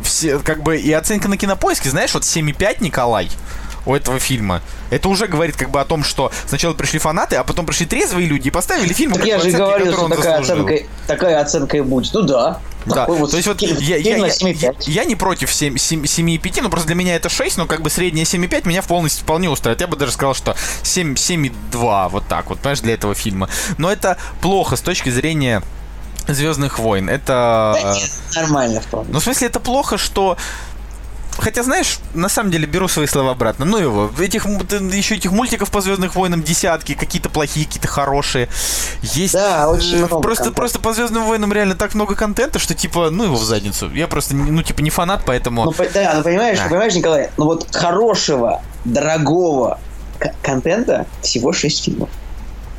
[0.03, 3.29] все, как бы, и оценка на кинопоиске, знаешь, вот 7,5 Николай
[3.89, 4.61] у этого фильма.
[4.91, 8.27] Это уже говорит как бы о том, что сначала пришли фанаты, а потом пришли трезвые
[8.27, 9.13] люди и поставили фильм.
[9.13, 10.73] Так я же говорю, что такая оценка,
[11.07, 12.13] такая оценка и будет.
[12.13, 12.59] Ну да.
[12.85, 16.95] Да, вот то есть вот я, я, я, я не против 7,5, но просто для
[16.95, 19.81] меня это 6, но как бы средняя 7,5 меня полностью вполне устраивает.
[19.81, 23.49] Я бы даже сказал, что 7, 7,2, вот так вот, понимаешь, для этого фильма.
[23.77, 25.61] Но это плохо с точки зрения
[26.33, 27.09] Звездных войн.
[27.09, 27.75] Это...
[27.81, 29.09] Да нет, нормально вполне.
[29.11, 30.37] Ну, в смысле, это плохо, что
[31.39, 33.65] Хотя, знаешь, на самом деле беру свои слова обратно.
[33.65, 38.49] Ну его, этих еще этих мультиков по Звездным войнам десятки, какие-то плохие, какие-то хорошие.
[39.01, 39.33] Есть.
[39.33, 40.21] Да, очень э, много.
[40.21, 43.89] Просто, просто по Звездным войнам реально так много контента, что типа, ну его в задницу.
[43.93, 45.65] Я просто, ну, типа, не фанат, поэтому.
[45.65, 46.67] Ну, да, ну понимаешь, да.
[46.67, 49.79] понимаешь, Николай, ну вот хорошего, дорогого
[50.41, 52.09] контента всего 6 фильмов.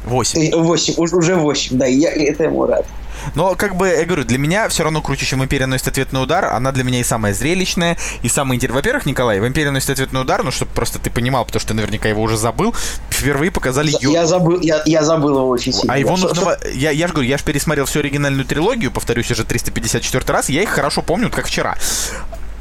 [0.05, 0.57] 8.
[0.57, 2.87] 8, уже 8, да, я это ему рад.
[3.35, 6.47] Но, как бы, я говорю, для меня все равно круче, чем «Империя носит ответный удар».
[6.47, 8.81] Она для меня и самая зрелищная, и самая интересная.
[8.81, 12.09] Во-первых, Николай, в «Империя носит ответный удар», ну, чтобы просто ты понимал, потому что наверняка
[12.09, 12.75] его уже забыл,
[13.11, 14.13] впервые показали Йоду.
[14.13, 15.93] Я забыл, я, я забыл его очень сильно.
[15.93, 16.57] А его что, нужно...
[16.57, 16.69] Что?
[16.69, 20.63] Я, я же говорю, я же пересмотрел всю оригинальную трилогию, повторюсь уже 354 раз, я
[20.63, 21.77] их хорошо помню, вот как вчера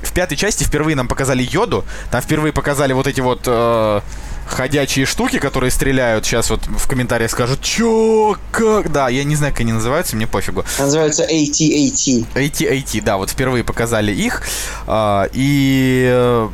[0.04, 4.02] в пятой части впервые нам показали йоду, там впервые показали вот эти вот э,
[4.48, 6.26] ходячие штуки, которые стреляют.
[6.26, 8.92] Сейчас вот в комментариях скажут, чё, как?
[8.92, 10.64] Да, я не знаю, как они называются, мне пофигу.
[10.78, 12.26] Называются AT-AT.
[12.34, 14.44] AT-AT, да, вот впервые показали их.
[14.88, 16.48] Э, и...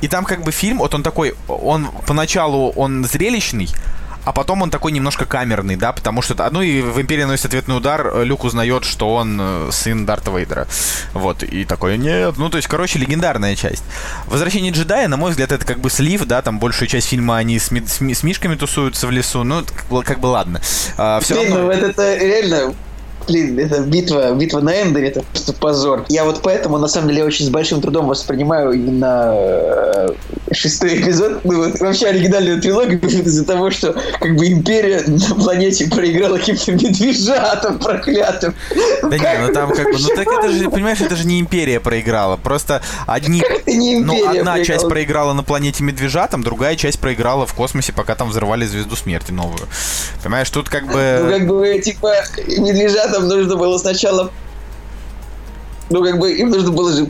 [0.00, 3.68] И там как бы фильм, вот он такой, он поначалу он зрелищный,
[4.28, 6.36] а потом он такой немножко камерный, да, потому что...
[6.50, 10.68] Ну и в «Империи носит ответный удар» Люк узнает, что он э, сын Дарта Вейдера.
[11.14, 13.82] Вот, и такой, нет, ну то есть, короче, легендарная часть.
[14.26, 17.58] «Возвращение джедая», на мой взгляд, это как бы слив, да, там большую часть фильма они
[17.58, 19.64] с, ми- с, ми- с мишками тусуются в лесу, ну,
[20.04, 20.60] как бы ладно.
[20.98, 21.72] А, все Блин, равно...
[21.72, 22.74] ну это реально
[23.28, 26.04] блин, это битва, битва на Эндере, это просто позор.
[26.08, 30.08] Я вот поэтому, на самом деле, очень с большим трудом воспринимаю именно э,
[30.52, 35.88] шестой эпизод, ну вот вообще оригинальную трилогию из-за того, что как бы империя на планете
[35.88, 38.54] проиграла каким-то медвежатам проклятым.
[39.02, 41.80] Да не, ну там как бы, ну так это же, понимаешь, это же не империя
[41.80, 47.92] проиграла, просто одни, ну одна часть проиграла на планете медвежатам, другая часть проиграла в космосе,
[47.92, 49.68] пока там взорвали звезду смерти новую.
[50.22, 51.20] Понимаешь, тут как бы...
[51.22, 52.14] Ну как бы, типа,
[52.58, 54.30] медвежатам там нужно было сначала...
[55.90, 57.08] Ну, как бы, им нужно было же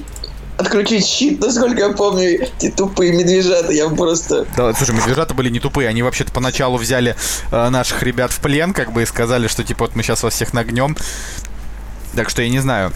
[0.57, 4.47] отключить щит, насколько я помню, эти тупые медвежата, я просто...
[4.57, 7.17] Да, слушай, медвежата были не тупые, они вообще-то поначалу взяли
[7.53, 10.35] э, наших ребят в плен, как бы, и сказали, что, типа, вот мы сейчас вас
[10.35, 10.97] всех нагнем.
[12.15, 12.93] Так что я не знаю,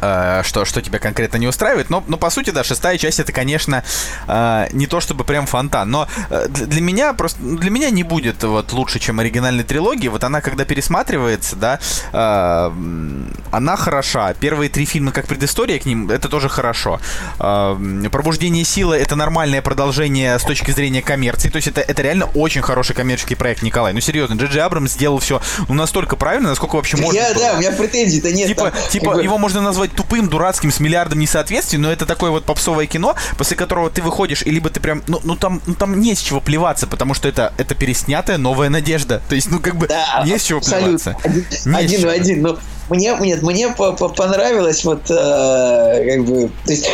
[0.00, 1.90] что, что тебя конкретно не устраивает.
[1.90, 3.84] Но, но по сути, да, шестая часть это, конечно,
[4.26, 5.90] э, не то чтобы прям фонтан.
[5.90, 9.64] Но э, для, для меня просто ну, для меня не будет вот лучше, чем оригинальной
[9.64, 10.08] трилогии.
[10.08, 11.80] Вот она, когда пересматривается, да,
[12.12, 14.34] она хороша.
[14.34, 17.00] Первые три фильма, как предыстория к ним, это тоже хорошо.
[17.38, 21.48] Пробуждение силы это нормальное продолжение с точки зрения коммерции.
[21.48, 23.92] То есть это, это реально очень хороший коммерческий проект, Николай.
[23.92, 27.18] Ну серьезно, Джиджи Абрам сделал все ну, настолько правильно, насколько вообще можно.
[27.18, 27.44] Я, было.
[27.44, 28.48] да, у меня претензий-то нет.
[28.48, 32.30] Типа, там, типа его можно назвать назвать тупым, дурацким, с миллиардом несоответствий, но это такое
[32.30, 35.74] вот попсовое кино, после которого ты выходишь, и либо ты прям, ну, ну там, ну
[35.74, 39.20] там не с чего плеваться, потому что это, это переснятая новая надежда.
[39.28, 41.16] То есть, ну как бы да, не с чего плеваться.
[41.24, 42.42] Один, один в один.
[42.42, 46.90] Ну, мне, нет, мне по -по понравилось вот, э, как бы, то есть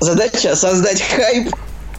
[0.00, 1.54] задача создать хайп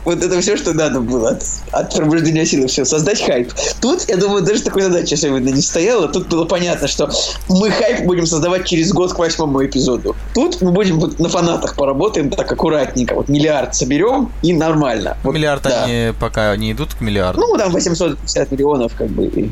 [0.06, 3.52] вот это все, что надо было от, от пробуждения силы, все, создать хайп.
[3.82, 6.08] Тут, я думаю, даже такой задачи особенно не стояло.
[6.08, 7.10] Тут было понятно, что
[7.50, 10.16] мы хайп будем создавать через год к восьмому эпизоду.
[10.34, 13.16] Тут мы будем вот на фанатах поработаем так аккуратненько.
[13.16, 15.18] Вот миллиард соберем и нормально.
[15.24, 15.84] Вот, миллиард да.
[15.84, 17.42] они пока не идут к миллиарду.
[17.42, 19.52] Ну, там 850 миллионов, как бы.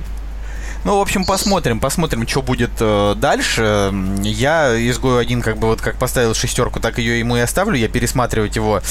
[0.86, 3.94] Ну, в общем, посмотрим, посмотрим, что будет э, дальше.
[4.22, 7.78] Я изгою один, как бы вот как поставил шестерку, так ее ему и оставлю.
[7.78, 8.82] Я пересматривать его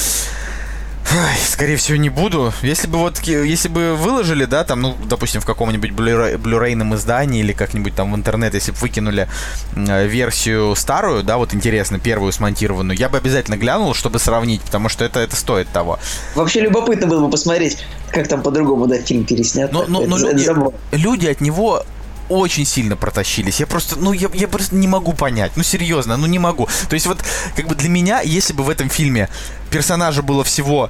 [1.45, 2.53] скорее всего, не буду.
[2.61, 7.53] Если бы вот, если бы выложили, да, там, ну, допустим, в каком-нибудь блюрейном издании или
[7.53, 9.27] как-нибудь там в интернет, если бы выкинули
[9.75, 14.89] э, версию старую, да, вот интересно, первую смонтированную, я бы обязательно глянул, чтобы сравнить, потому
[14.89, 15.99] что это, это стоит того.
[16.35, 17.77] Вообще любопытно было бы посмотреть,
[18.09, 19.71] как там по-другому, да, фильм переснят.
[19.71, 20.49] Но, но, но люди,
[20.91, 21.85] люди от него
[22.29, 23.59] очень сильно протащились.
[23.59, 25.53] Я просто, ну, я, я просто не могу понять.
[25.55, 26.67] Ну, серьезно, ну не могу.
[26.89, 27.23] То есть вот,
[27.55, 29.29] как бы для меня, если бы в этом фильме
[29.69, 30.89] персонажа было всего,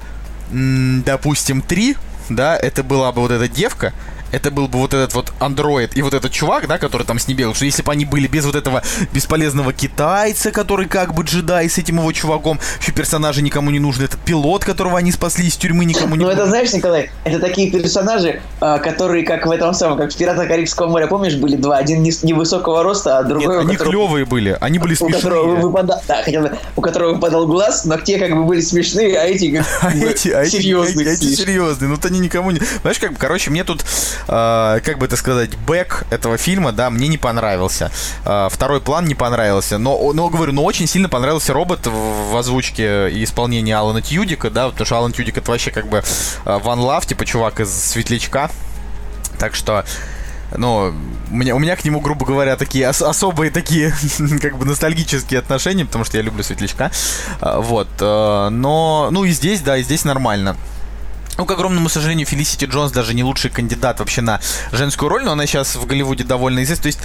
[0.51, 1.97] допустим, три,
[2.29, 3.93] да, это была бы вот эта девка,
[4.33, 7.27] это был бы вот этот вот андроид и вот этот чувак, да, который там с
[7.27, 8.81] ней бегал, что если бы они были без вот этого
[9.13, 14.03] бесполезного китайца, который как бы джедай с этим его чуваком, еще персонажи никому не нужны,
[14.03, 17.69] этот пилот, которого они спасли из тюрьмы, никому не Ну это знаешь, Николай, это такие
[17.69, 21.77] персонажи, а, которые как в этом самом, как в «Пиратах Карибского моря», помнишь, были два,
[21.77, 23.47] один невысокого роста, а другой...
[23.47, 25.19] Нет, они которого, клевые были, они были смешные.
[25.19, 29.19] У которого выпадал, да, хотел, у которого выпадал глаз, но те как бы были смешные,
[29.19, 31.13] а эти как а эти, а серьезные.
[31.13, 32.59] Эти, эти серьезные, ну то они никому не...
[32.81, 33.83] Знаешь, как, короче, мне тут
[34.27, 37.91] э, как бы это сказать, бэк этого фильма, да, мне не понравился.
[38.25, 39.77] Э, второй план не понравился.
[39.77, 44.69] Но, но, говорю, но очень сильно понравился робот в, озвучке и исполнении Алана Тьюдика, да,
[44.69, 46.03] потому что Алан Тьюдик это вообще как бы
[46.45, 48.49] ван э, лав, типа чувак из Светлячка.
[49.37, 49.85] Так что
[50.57, 50.93] ну,
[51.31, 53.93] у меня, у меня к нему, грубо говоря, такие ос- особые такие,
[54.41, 56.91] как бы, ностальгические отношения, потому что я люблю Светлячка.
[57.39, 57.89] А, вот.
[57.99, 60.55] Э, но, ну и здесь, да, и здесь нормально.
[61.37, 64.39] Ну, к огромному сожалению, Фелисити Джонс даже не лучший кандидат вообще на
[64.71, 66.83] женскую роль, но она сейчас в Голливуде довольно известна.
[66.83, 66.99] То есть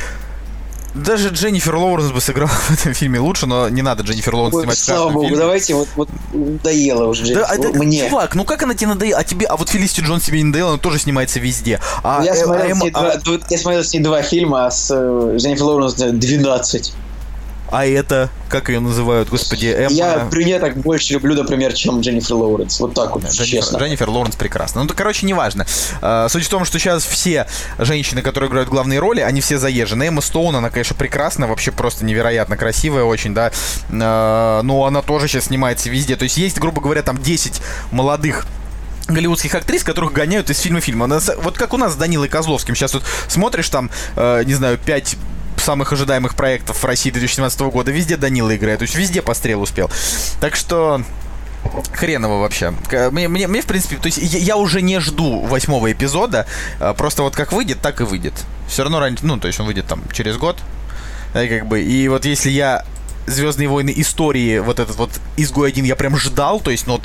[0.94, 4.62] даже Дженнифер Лоуренс бы сыграла в этом фильме лучше, но не надо Дженнифер Лоуренс Ой,
[4.62, 5.38] снимать Слава богу, фильме.
[5.38, 7.46] давайте, вот, вот надоело уже Дженнифер.
[7.46, 8.08] Да, а, Мне.
[8.08, 9.18] Чувак, ну как она тебе надоела?
[9.18, 11.80] А тебе, а вот Фелисити Джонс тебе не надоела, она тоже снимается везде.
[12.02, 14.90] А, я, э, смотрел а, а, два, я смотрел с ней два фильма, а с
[14.90, 16.94] э, Дженнифер Лоуренс 12.
[17.70, 19.90] А это, как ее называют, господи, Эмма...
[19.90, 22.80] Я брюнеток больше люблю, например, чем Дженнифер Лоуренс.
[22.80, 23.78] Вот так вот, Дженнифер, честно.
[23.78, 24.82] Дженнифер Лоуренс прекрасно.
[24.82, 25.66] Ну, то, короче, неважно.
[26.00, 27.46] Uh, суть в том, что сейчас все
[27.78, 30.04] женщины, которые играют главные роли, они все заезжены.
[30.04, 33.52] Эмма Стоун, она, конечно, прекрасна, вообще просто невероятно красивая очень, да.
[33.90, 36.16] Uh, но она тоже сейчас снимается везде.
[36.16, 38.46] То есть есть, грубо говоря, там 10 молодых
[39.08, 41.20] голливудских актрис, которых гоняют из фильма фильма.
[41.38, 42.74] Вот как у нас с Данилой Козловским.
[42.74, 45.16] Сейчас вот смотришь там, э, не знаю, 5
[45.60, 47.90] самых ожидаемых проектов в России 2017 года.
[47.90, 49.90] Везде Данила играет, то есть везде по стрел успел.
[50.40, 51.02] Так что
[51.92, 52.72] Хреново вообще.
[53.10, 56.46] Мне, мне, мне, в принципе, то есть я, я уже не жду восьмого эпизода.
[56.80, 58.34] А, просто вот как выйдет, так и выйдет.
[58.68, 60.56] Все равно раньше, ну, то есть он выйдет там через год.
[61.34, 62.84] И как бы, и вот если я
[63.28, 67.02] Звездные войны истории, вот этот вот изгой один я прям ждал, то есть, ну, вот,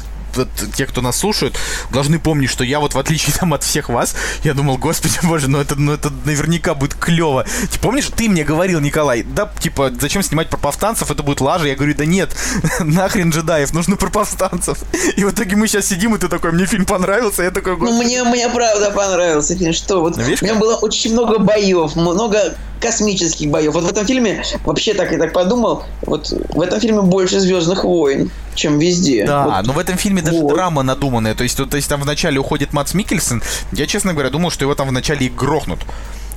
[0.75, 1.57] те, кто нас слушают,
[1.91, 5.49] должны помнить, что я вот в отличие там от всех вас, я думал, господи боже,
[5.49, 7.45] ну это, ну это наверняка будет клево.
[7.71, 11.67] Ты помнишь, ты мне говорил, Николай, да, типа, зачем снимать про повстанцев, это будет лажа.
[11.67, 12.35] Я говорю, да нет,
[12.79, 14.79] нахрен джедаев, нужно про повстанцев.
[15.15, 17.91] И в итоге мы сейчас сидим, и ты такой, мне фильм понравился, я такой, господи.
[17.91, 21.95] Ну мне, мне правда понравился фильм, что вот, Видишь, у меня было очень много боев,
[21.95, 23.73] много космических боев.
[23.73, 27.83] Вот в этом фильме, вообще так я так подумал, вот в этом фильме больше Звездных
[27.85, 29.25] войн, чем везде.
[29.25, 29.65] Да, вот.
[29.67, 30.53] но в этом фильме даже вот.
[30.53, 31.33] драма надуманная.
[31.33, 33.41] То есть, то, то есть там вначале уходит Матс Микельсон.
[33.71, 35.79] Я, честно говоря, думал, что его там вначале и грохнут.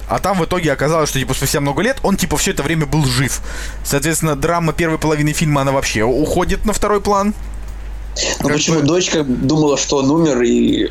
[0.09, 2.87] А там в итоге оказалось, что типа спустя много лет он типа все это время
[2.87, 3.40] был жив.
[3.82, 7.35] Соответственно, драма первой половины фильма, она вообще уходит на второй план.
[8.40, 8.87] Ну почему бы...
[8.87, 10.90] дочка думала, что он умер и...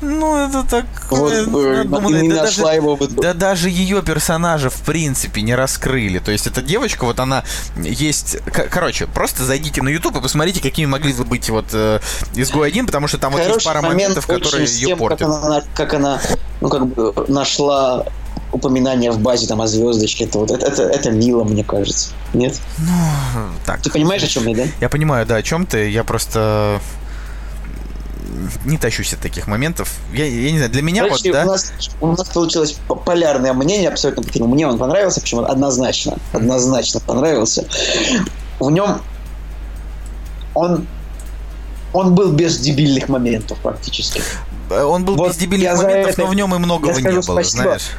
[0.00, 0.84] Ну, это так...
[1.10, 2.98] Вот, э, думала, не да нашла даже, его...
[3.22, 6.18] Да даже ее персонажа, в принципе, не раскрыли.
[6.18, 7.44] То есть, эта девочка, вот она
[7.76, 8.38] есть...
[8.70, 12.00] Короче, просто зайдите на YouTube и посмотрите, какими могли бы быть вот э,
[12.34, 15.28] изгой один, потому что там Хороший вот есть пара моментов, которые ее портят.
[15.28, 16.20] Как она, как она,
[16.60, 18.04] ну, как бы нашла
[18.54, 22.10] упоминание в базе там о звездочке, это вот это, это, это мило, мне кажется.
[22.32, 22.58] Нет?
[22.78, 23.82] Ну, так.
[23.82, 24.62] Ты понимаешь, о чем я, да?
[24.80, 25.90] Я понимаю, да, о чем ты.
[25.90, 26.80] Я просто
[28.64, 29.92] не тащусь от таких моментов.
[30.12, 31.44] Я, я не знаю, для меня Короче, вот, да...
[31.44, 34.48] У нас, у нас получилось полярное мнение абсолютно по фильму.
[34.48, 37.66] Мне он понравился, почему однозначно, однозначно понравился.
[38.60, 39.00] В нем
[40.54, 40.86] он
[41.92, 44.20] он был без дебильных моментов практически.
[44.70, 47.62] Он был вот без дебильных моментов, это, но в нем и многого не было, спасибо.
[47.62, 47.90] знаешь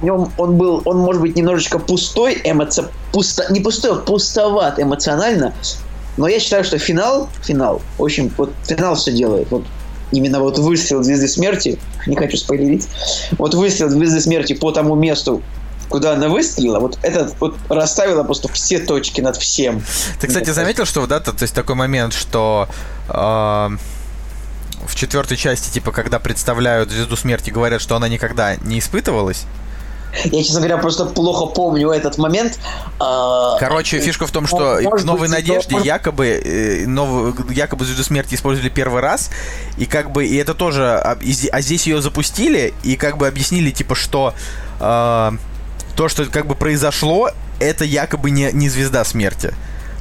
[0.00, 2.84] в нем он был, он может быть немножечко пустой, эмоци...
[3.12, 5.54] пусто, не пустой, а пустоват эмоционально,
[6.16, 9.50] но я считаю, что финал, финал, очень, вот финал все делает.
[9.50, 9.64] Вот
[10.10, 12.88] именно вот выстрел Звезды Смерти, не хочу спойлерить,
[13.38, 15.42] вот выстрел Звезды Смерти по тому месту,
[15.88, 19.82] куда она выстрелила, вот это вот расставила просто все точки над всем.
[20.20, 22.68] Ты, кстати, заметил, что да, то, то есть такой момент, что
[23.08, 29.44] э, в четвертой части, типа, когда представляют Звезду Смерти, говорят, что она никогда не испытывалась,
[30.24, 32.58] Я, честно говоря, просто плохо помню этот момент.
[32.98, 37.50] А, Короче, фишка в том, что Может в «Новой быть, надежде» это- якобы, э, нов-
[37.50, 39.30] якобы «Звезду смерти» использовали первый раз,
[39.76, 41.18] и как бы, и это тоже, а,
[41.52, 44.34] а здесь ее запустили, и как бы объяснили, типа, что
[44.80, 45.30] э,
[45.96, 49.52] то, что как бы произошло, это якобы не, не «Звезда смерти».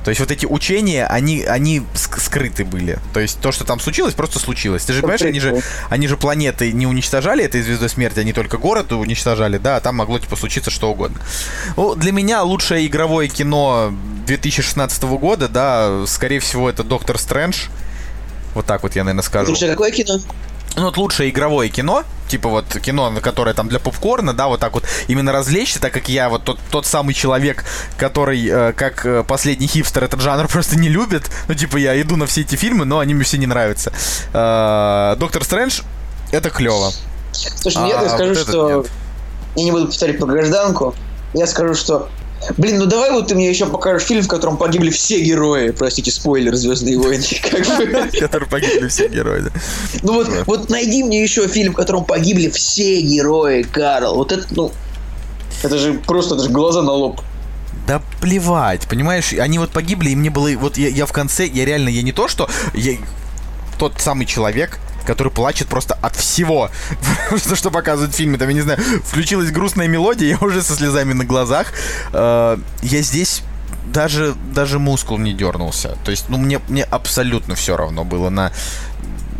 [0.07, 2.97] То есть вот эти учения, они, они ск- скрыты были.
[3.13, 4.85] То есть то, что там случилось, просто случилось.
[4.85, 8.57] Ты же понимаешь, они же, они же планеты не уничтожали этой звездой смерти, они только
[8.57, 11.19] город уничтожали, да, а там могло типа случиться что угодно.
[11.75, 13.93] Ну, для меня лучшее игровое кино
[14.27, 17.65] 2016 года, да, скорее всего, это Доктор Стрэндж.
[18.55, 19.47] Вот так вот я, наверное, скажу.
[19.47, 20.21] Слушай, какое кино?
[20.75, 24.73] Ну, вот лучшее игровое кино, типа вот кино, которое там для попкорна, да, вот так
[24.73, 27.63] вот именно развлечься, так как я вот тот, тот самый человек,
[27.97, 31.31] который, э, как э, последний хипстер, этот жанр просто не любит.
[31.47, 33.91] Ну, типа, я иду на все эти фильмы, но они мне все не нравятся.
[34.33, 35.81] Э, Доктор Стрэндж,
[36.31, 36.91] это клево.
[37.31, 38.85] Слушай, ну я А, тебе скажу, вот что...
[39.55, 40.95] Я не буду повторять про гражданку.
[41.33, 42.09] Я скажу, что...
[42.57, 45.71] Блин, ну давай вот ты мне еще покажешь фильм, в котором погибли все герои.
[45.71, 47.23] Простите, спойлер, Звездные войны.
[47.51, 48.09] Бы.
[48.19, 49.51] Который погибли все герои, да.
[50.03, 54.15] Ну вот, вот найди мне еще фильм, в котором погибли все герои, Карл.
[54.15, 54.71] Вот это, ну...
[55.63, 57.21] Это же просто это же глаза на лоб.
[57.87, 61.65] Да плевать, понимаешь, они вот погибли, и мне было, вот я, я в конце, я
[61.65, 62.97] реально, я не то, что я
[63.79, 66.69] тот самый человек, который плачет просто от всего,
[67.37, 70.75] что, что показывают в фильме, там, я не знаю, включилась грустная мелодия, я уже со
[70.75, 71.67] слезами на глазах,
[72.13, 73.43] Э, я здесь
[73.93, 78.51] даже, даже мускул не дернулся, то есть, ну, мне, мне абсолютно все равно было на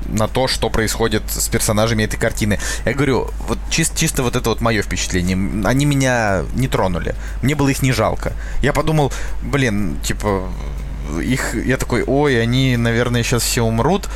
[0.10, 2.60] на то, что происходит с персонажами этой картины.
[2.86, 5.38] Я говорю, вот чис- чисто вот это вот мое впечатление.
[5.66, 7.14] Они меня не тронули.
[7.42, 8.32] Мне было их не жалко.
[8.62, 10.50] Я подумал, блин, типа,
[11.22, 11.56] их...
[11.66, 14.08] Я такой, ой, они, наверное, сейчас все умрут.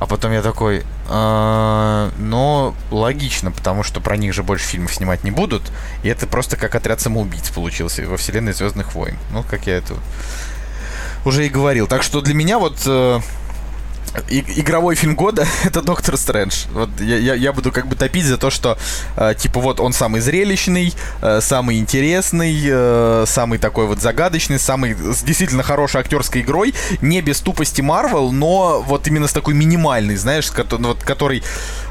[0.00, 5.24] А потом я такой, «А, но логично, потому что про них же больше фильмов снимать
[5.24, 5.62] не будут.
[6.02, 9.16] И это просто как отряд самоубийц получился во вселенной Звездных войн.
[9.30, 9.94] Ну, как я это
[11.24, 11.86] уже и говорил.
[11.86, 13.20] Так что для меня вот э,
[14.28, 16.66] и- игровой фильм года это Доктор Стрэндж.
[16.72, 18.78] Вот я, я, я буду как бы топить за то, что
[19.16, 24.94] э, типа вот он самый зрелищный, э, самый интересный, э, самый такой вот загадочный, самый
[24.94, 30.16] с действительно хорошей актерской игрой, не без тупости Марвел, но вот именно с такой минимальной,
[30.16, 31.42] знаешь, с кото- ну, вот, которой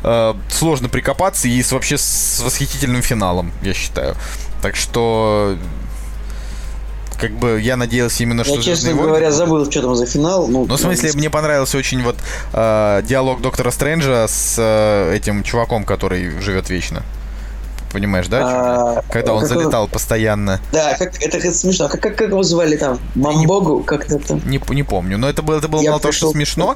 [0.03, 4.15] э, сложно прикопаться и с вообще с восхитительным финалом, я считаю.
[4.61, 5.57] Так что
[7.17, 10.05] как бы я надеялся именно, что Я, честно «Звездные войны» говоря, забыл, что там за
[10.05, 10.47] финал.
[10.47, 12.15] Ну, ну, в смысле, мне понравился очень вот
[12.53, 17.03] э, диалог доктора Стрэнджа с э, этим чуваком, который живет вечно.
[17.93, 18.39] Понимаешь, да?
[18.39, 18.45] я?
[18.47, 20.59] А, Когда он залетал постоянно.
[20.71, 21.87] Да, как, это, это смешно.
[21.87, 22.99] Как, как, как его звали там?
[23.13, 23.83] Мамбогу?
[23.83, 24.41] Как-то там.
[24.45, 25.19] Не, помню.
[25.19, 26.73] Но это было, это было мало того, что смешно.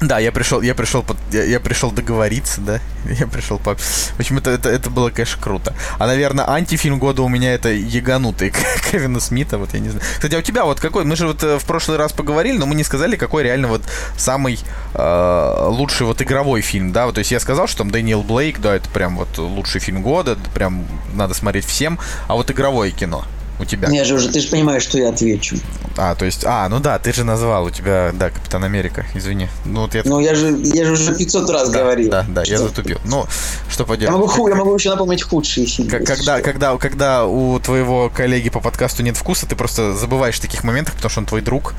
[0.00, 2.80] Да, я пришел, я пришел, под- я, я пришел договориться, да.
[3.18, 3.74] Я пришел по.
[3.76, 5.74] В общем, это, это, это было, конечно, круто.
[5.98, 8.52] А, наверное, антифильм года у меня это Яганутый
[8.90, 10.04] Кевина Смита, вот я не знаю.
[10.14, 11.04] Кстати, а у тебя вот какой?
[11.04, 13.82] Мы же вот э, в прошлый раз поговорили, но мы не сказали, какой реально вот
[14.16, 14.58] самый
[14.94, 17.06] э, лучший вот игровой фильм, да.
[17.06, 20.02] Вот, то есть я сказал, что там Дэниел Блейк, да, это прям вот лучший фильм
[20.02, 21.98] года, прям надо смотреть всем.
[22.26, 23.24] А вот игровое кино
[23.60, 23.88] у тебя.
[23.90, 25.56] Я же уже, ты же понимаешь, что я отвечу.
[25.96, 29.48] А, то есть, а, ну да, ты же назвал, у тебя, да, Капитан Америка, извини.
[29.64, 32.10] Ну вот я Ну, я же, я же уже 500 раз да, говорил.
[32.10, 32.68] Да, да, я Что?
[32.68, 32.98] затупил.
[33.04, 33.26] Ну,
[33.70, 34.12] что Я поделать.
[34.14, 35.90] могу, ху- я могу еще напомнить худшие фильмы.
[36.04, 40.64] Когда, когда, когда у твоего коллеги по подкасту нет вкуса, ты просто забываешь в таких
[40.64, 41.74] моментах, потому что он твой друг.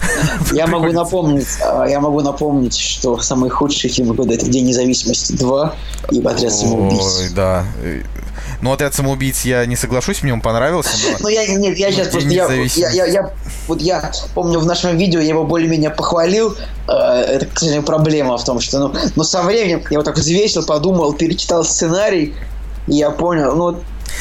[0.52, 5.32] Я могу напомнить, а, я могу напомнить, что самый худший фильм года это День независимости
[5.32, 5.74] 2
[6.10, 7.30] и Ой, самоубийц.
[7.32, 7.64] да.
[8.62, 11.16] Ну, отряд самоубийц я не соглашусь, мне он понравился, но...
[11.20, 12.46] Ну я нет, я сейчас просто я,
[12.76, 13.30] я, я, я-
[13.68, 16.56] вот я помню в нашем видео я его более-менее похвалил.
[16.88, 16.92] Э,
[17.36, 20.64] Это, к сожалению, проблема в том, что ну, но со временем я вот так взвесил,
[20.66, 22.34] подумал, перечитал сценарий,
[22.86, 23.78] и я понял, ну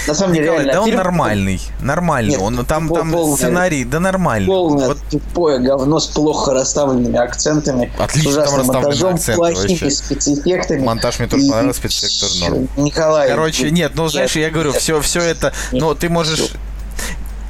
[0.07, 2.31] на самом деле Николай, реально да он фильм нормальный, нормальный.
[2.31, 3.35] Нет, он там, пол- там полный.
[3.37, 4.47] сценарий, да нормальный.
[4.47, 9.91] полное Вот тупое говно с плохо расставленными акцентами, Отлично с ужасным монтажом, акценты плохими вообще.
[9.91, 10.83] спецэффектами.
[10.83, 12.69] монтаж мне тоже И- понравился, спецэффект норм.
[12.77, 13.29] Николай.
[13.29, 16.49] Короче, нет, ну знаешь, я говорю, все, все это, нет, ну ты можешь,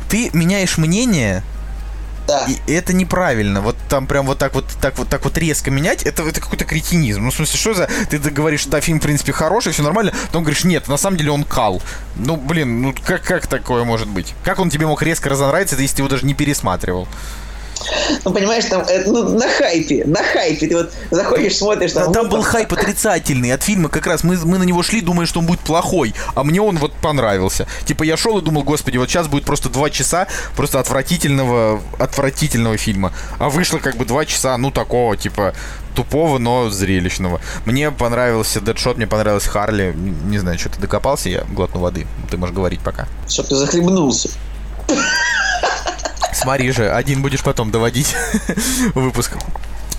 [0.10, 1.44] ты меняешь мнение,
[2.30, 2.46] Да.
[2.68, 3.62] и это неправильно.
[3.62, 6.64] Вот там прям вот так вот, так вот, так вот резко менять, это, это какой-то
[6.64, 7.24] кретинизм.
[7.24, 7.90] Ну, в смысле, что за...
[8.10, 11.32] Ты, говоришь, да, фильм, в принципе, хороший, все нормально, потом говоришь, нет, на самом деле
[11.32, 11.82] он кал.
[12.16, 14.36] Ну, блин, ну как, как такое может быть?
[14.44, 17.08] Как он тебе мог резко разонравиться, если ты его даже не пересматривал?
[18.26, 20.68] Ну, понимаешь, там э, ну, на хайпе, на хайпе.
[20.68, 22.08] Ты вот заходишь, смотришь, там...
[22.08, 25.02] Да, там вот был хайп отрицательный от фильма, как раз мы, мы на него шли,
[25.02, 27.68] думая, что он будет плохой, а мне он вот понравился.
[27.86, 32.78] Типа я шел и думал, господи, вот сейчас будет просто два часа просто отвратительного, отвратительного
[32.78, 33.14] фильма.
[33.38, 35.54] А вышло как бы два часа, ну, такого, типа,
[35.96, 37.42] тупого, но зрелищного.
[37.66, 39.94] Мне понравился Дэдшот, мне понравилась Харли.
[39.96, 42.08] Не знаю, что ты докопался, я глотну воды.
[42.30, 43.08] Ты можешь говорить пока.
[43.28, 44.30] Чтоб ты захлебнулся.
[46.40, 48.16] Смотри же, один будешь потом доводить
[48.96, 49.34] выпуск.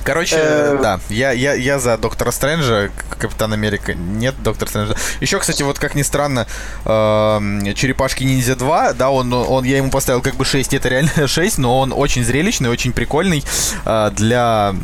[0.03, 0.79] Короче, Э.
[0.83, 2.89] да, я, я, я за Доктора Стрэнджа,
[3.19, 3.93] Капитан Америка.
[3.93, 4.95] Нет, Доктор Стрэнджа.
[5.21, 6.47] Еще, кстати, вот как ни странно,
[6.87, 11.11] эм, Черепашки Ниндзя 2, да, он, он, я ему поставил как бы 6, это реально
[11.29, 13.45] 6, но он очень зрелищный, очень прикольный
[13.85, 14.75] э, для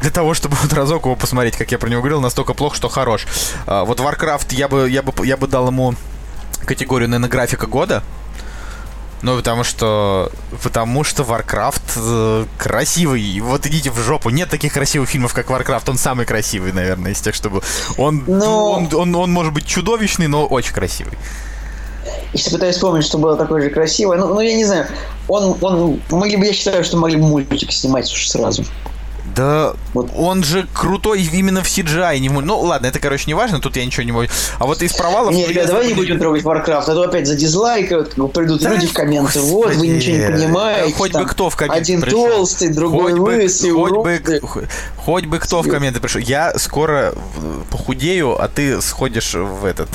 [0.00, 2.88] для того, чтобы вот разок его посмотреть, как я про него говорил, настолько плохо, что
[2.90, 3.26] хорош.
[3.66, 5.94] А, вот Warcraft я бы, я бы, я бы дал ему
[6.66, 8.02] категорию, наверное, графика года.
[9.22, 10.30] Ну, потому что...
[10.62, 13.40] Потому что Warcraft э, красивый.
[13.40, 14.30] Вот идите в жопу.
[14.30, 15.90] Нет таких красивых фильмов, как Warcraft.
[15.90, 17.62] Он самый красивый, наверное, из тех, что был.
[17.96, 21.14] Он, Но- он, он, он может быть чудовищный, но очень красивый.
[22.32, 24.86] Если пытаюсь вспомнить, что было такое же красивое, ну, ну я не знаю,
[25.28, 28.64] он, он, могли бы, я считаю, что могли бы мультик снимать уж сразу.
[29.36, 30.10] Да, Вот.
[30.16, 32.18] он же крутой именно в CGI.
[32.20, 34.26] Не Ну, ладно, это, короче, не важно, тут я ничего не могу.
[34.58, 35.34] А вот из провалов...
[35.34, 38.62] Не, ну, ребят, давай не будем трогать Warcraft, а то опять задизлайкают, как бы придут
[38.62, 39.40] Да люди в комменты.
[39.40, 40.94] Вот, вы ничего не понимаете.
[40.94, 42.28] Хоть бы там кто в комменты Один пришел.
[42.28, 44.40] толстый, другой хоть бы, лысый, хоть, бы, уродный.
[44.40, 44.60] х-
[44.96, 46.20] хоть бы кто в комменты пришел.
[46.20, 49.88] Я скоро в- похудею, а ты сходишь в этот...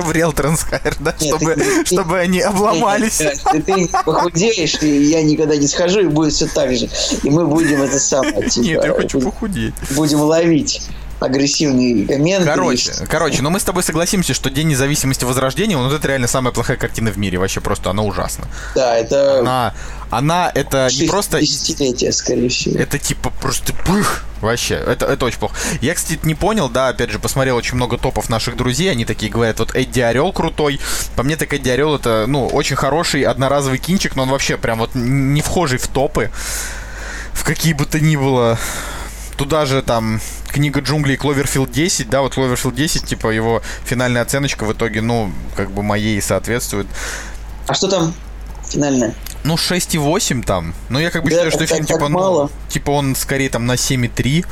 [0.06, 1.14] В Real Transхайр, да?
[1.20, 3.18] Нет, чтобы, ты- ты- чтобы они обломались.
[3.52, 6.88] Ты, ты похудеешь, и я никогда не схожу, и будет все так же.
[7.22, 9.74] И мы будем это самое, типа, Нет, я хочу это- похудеть.
[9.90, 10.82] будем ловить
[11.20, 12.46] агрессивные комменты.
[12.48, 16.08] Короче, И- короче, но мы с тобой согласимся, что День независимости Возрождения, ну, вот это
[16.08, 17.38] реально самая плохая картина в мире.
[17.38, 18.46] Вообще просто она ужасна.
[18.74, 19.74] Да, это Она,
[20.10, 21.40] она это не просто...
[21.40, 22.78] десятилетие, скорее всего.
[22.78, 24.24] Это типа просто пых.
[24.40, 25.54] Вообще, это, это очень плохо.
[25.80, 29.30] Я, кстати, не понял, да, опять же, посмотрел очень много топов наших друзей, они такие
[29.30, 30.80] говорят, вот Эдди Орел крутой.
[31.14, 34.78] По мне, так Эдди Орел это, ну, очень хороший одноразовый кинчик, но он вообще прям
[34.78, 36.30] вот не вхожий в топы.
[37.34, 38.58] В какие бы то ни было.
[39.36, 44.64] Туда же там книга джунглей Кловерфилд 10, да, вот Кловерфилд 10, типа его финальная оценочка
[44.64, 46.86] в итоге, ну, как бы моей соответствует.
[47.66, 48.14] А что там
[48.70, 49.14] финальное?
[49.44, 50.74] Ну, 6,8 там.
[50.88, 52.50] Ну, я как бы Да, считаю, что так- фильм, так типа, ну, мало.
[52.68, 54.44] типа, он скорее там на 7,3.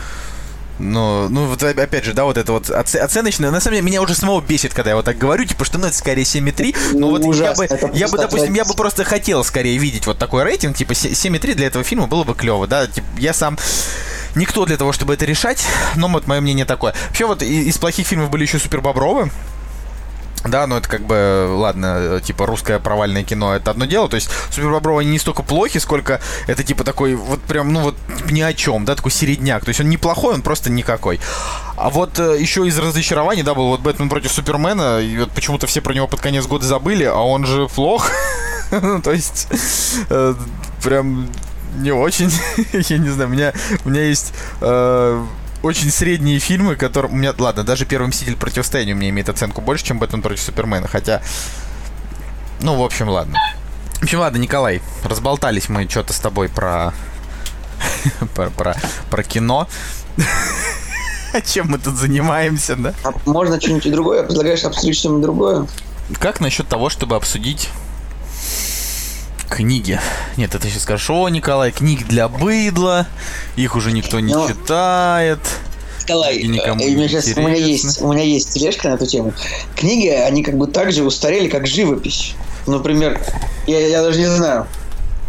[0.81, 3.87] Но, ну, вот о- опять же, да, вот это вот оце- оценочное, на самом деле,
[3.89, 6.73] меня уже самого бесит, когда я вот так говорю, типа, что, ну, это скорее 7,3,
[6.93, 10.07] но вот я Ужасно, бы, это я бы, допустим, я бы просто хотел скорее видеть
[10.07, 13.33] вот такой рейтинг, типа, се- 7,3 для этого фильма было бы клево, да, типа, я
[13.33, 13.59] сам
[14.37, 15.65] никто для того, чтобы это решать,
[15.97, 16.95] но вот мое мнение такое.
[17.09, 19.33] Вообще, вот из плохих фильмов были еще Супер Бобровы,
[20.45, 24.09] да, но это как бы, ладно, типа русское провальное кино, это одно дело.
[24.09, 27.97] То есть Супер Бобровы не столько плохи, сколько это типа такой вот прям, ну вот
[28.31, 29.65] ни о чем, да, такой середняк.
[29.65, 31.21] То есть он неплохой, он просто никакой.
[31.77, 35.67] А вот э, еще из разочарований, да, был вот Бэтмен против Супермена, и вот почему-то
[35.67, 38.11] все про него под конец года забыли, а он же плох.
[38.71, 39.49] Ну, То есть,
[40.11, 40.35] э,
[40.83, 41.27] прям
[41.79, 42.31] не очень.
[42.89, 43.53] Я не знаю, у меня,
[43.85, 45.25] меня есть э,
[45.63, 47.13] очень средние фильмы, которые...
[47.13, 50.43] У меня, ладно, даже «Первый мститель противостояние» у меня имеет оценку больше, чем «Бэтмен против
[50.43, 51.23] Супермена», хотя...
[52.61, 53.39] Ну, в общем, ладно.
[54.01, 56.93] В общем, ладно, Николай, разболтались мы что-то с тобой про...
[58.35, 58.77] про, про,
[59.11, 59.69] про кино.
[61.45, 62.95] Чем мы тут занимаемся, да?
[63.05, 64.23] А можно что-нибудь другое?
[64.25, 65.67] Предлагаешь обсудить что-нибудь другое?
[66.19, 67.69] Как насчет того, чтобы обсудить
[69.49, 70.01] книги?
[70.37, 73.07] Нет, это сейчас скажешь, о, Николай, книг для быдла,
[73.57, 75.41] их уже никто не Ну, читает.
[76.03, 78.95] Николай, И никому э, у меня, сейчас, у, меня есть, у меня есть тележка на
[78.95, 79.33] эту тему.
[79.75, 82.35] Книги, они как бы так же устарели, как живопись.
[82.67, 83.21] Например,
[83.67, 84.67] я, я даже не знаю.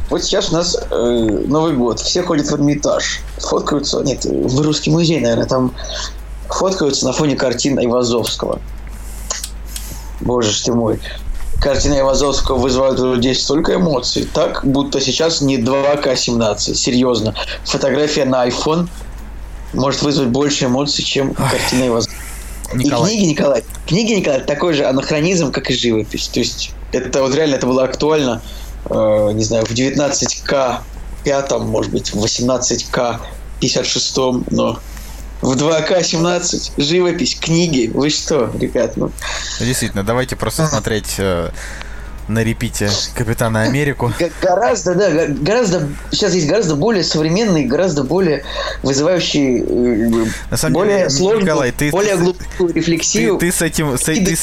[0.10, 4.90] Вот сейчас у нас э, Новый год, все ходят в Эрмитаж, фоткаются, нет, в Русский
[4.90, 5.74] музей, наверное, там
[6.48, 8.60] фоткаются на фоне картин Айвазовского.
[10.22, 11.00] Боже ж ты мой.
[11.60, 17.36] Картины Айвазовского вызывают у людей столько эмоций, так, будто сейчас не 2К17, серьезно.
[17.66, 18.88] Фотография на iPhone
[19.74, 22.20] может вызвать больше эмоций, чем картина Айвазовского.
[22.76, 26.28] И книги Николай, книги Николай такой же анахронизм, как и живопись.
[26.28, 28.42] То есть это вот реально это было актуально,
[28.90, 30.82] э, не знаю, в 19К
[31.24, 33.20] пятом, может быть, в 18К
[33.60, 34.18] 56,
[34.52, 34.80] но
[35.42, 37.90] в 2К 17 живопись, книги.
[37.94, 39.12] Вы что, ребят, ну?
[39.60, 41.52] Действительно, давайте просто смотреть э,
[42.30, 44.14] на репите Капитана Америку.
[44.42, 48.44] Гораздо, да, гораздо, сейчас есть гораздо более современные, гораздо более
[48.84, 53.38] вызывающие, э, на самом более деле, сложную, Николай, ты, более глубокую рефлексию.
[53.38, 54.38] Ты, ты с этим, с, ты,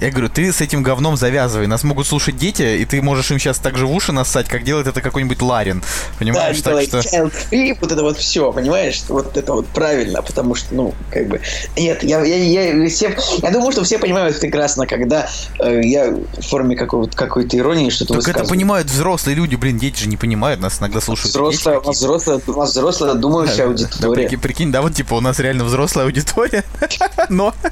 [0.00, 1.66] я говорю, ты с этим говном завязывай.
[1.66, 4.62] Нас могут слушать дети, и ты можешь им сейчас так же в уши нассать, как
[4.64, 5.82] делает это какой-нибудь Ларин.
[6.18, 6.60] Понимаешь?
[6.62, 7.16] Да, Николай, так что...
[7.16, 9.02] child free, вот это вот все, понимаешь?
[9.08, 11.40] Вот это вот правильно, потому что, ну, как бы...
[11.76, 12.36] Нет, я, я,
[12.72, 17.56] я, всем, я думаю, что все понимают прекрасно, когда э, я в форме какой-то, какой-то
[17.56, 21.30] иронии что-то Так это понимают взрослые люди, блин, дети же не понимают, нас иногда слушают.
[21.30, 24.00] Взрослая, нас взрослая, взрослая думающая аудитория.
[24.00, 26.64] Да, прикинь, прикинь, да, вот типа у нас реально взрослая аудитория,
[27.28, 27.54] но...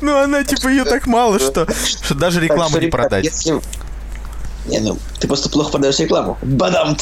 [0.00, 3.24] Ну, она, типа, ее так мало, что, что даже рекламу не продать.
[3.24, 3.58] Если...
[4.66, 6.38] Не, ну, ты просто плохо подаешь рекламу.
[6.42, 6.96] Бадам!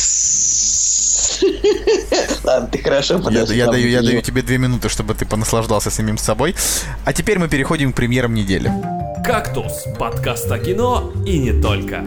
[2.44, 5.90] Ладно, ты хорошо подаешь я, я, даю, я даю тебе две минуты, чтобы ты понаслаждался
[5.90, 6.54] самим собой.
[7.04, 8.72] А теперь мы переходим к премьерам недели.
[9.24, 12.04] «Кактус»— подкаст о кино и не только.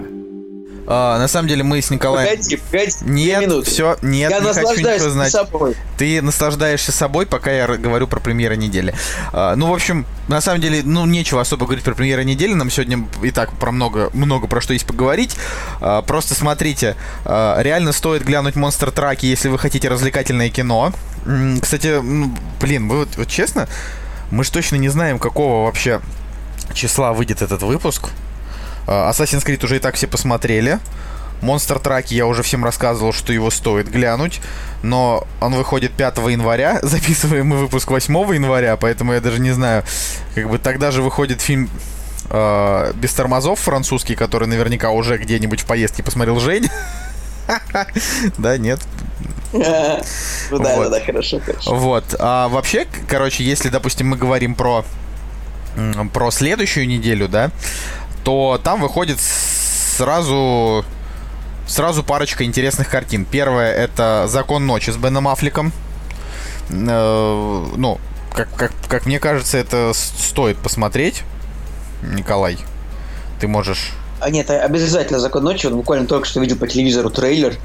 [0.85, 2.29] А, на самом деле мы с Николаем...
[2.29, 5.31] Погоди, погоди, Нет, все, нет, я не хочу ничего знать.
[5.31, 5.75] собой.
[5.97, 8.93] Ты наслаждаешься собой, пока я говорю про премьеры недели.
[9.33, 12.53] А, ну, в общем, на самом деле, ну, нечего особо говорить про премьеры недели.
[12.53, 15.35] Нам сегодня и так про много, много про что есть поговорить.
[15.81, 16.95] А, просто смотрите,
[17.25, 20.93] а, реально стоит глянуть Монстр Траки, если вы хотите развлекательное кино.
[21.63, 23.67] Кстати, ну, блин, вы вот, вот честно,
[24.29, 25.99] мы же точно не знаем, какого вообще
[26.73, 28.09] числа выйдет этот выпуск.
[28.87, 30.79] А, Assassin's Creed уже и так все посмотрели.
[31.41, 34.41] Monster Truck я уже всем рассказывал, что его стоит глянуть.
[34.83, 36.79] Но он выходит 5 января.
[36.81, 39.83] Записываем мы выпуск 8 января, поэтому я даже не знаю.
[40.35, 41.69] Как бы тогда же выходит фильм
[42.29, 46.69] э, без тормозов французский, который наверняка уже где-нибудь в поездке посмотрел Жень.
[48.37, 48.79] Да, нет.
[49.53, 51.73] Ну да, да, хорошо, хорошо.
[51.73, 52.15] Вот.
[52.19, 54.83] А вообще, короче, если, допустим, мы говорим про
[56.13, 57.51] про следующую неделю, да,
[58.23, 60.83] то там выходит сразу
[61.67, 63.25] сразу парочка интересных картин.
[63.25, 65.71] Первая это «Закон ночи» с Беном Аффлеком.
[66.69, 67.99] Э, ну,
[68.33, 71.23] как, как, как мне кажется, это стоит посмотреть.
[72.01, 72.57] Николай,
[73.39, 73.91] ты можешь...
[74.19, 75.67] А нет, обязательно «Закон ночи».
[75.67, 77.55] Он буквально только что видел по телевизору трейлер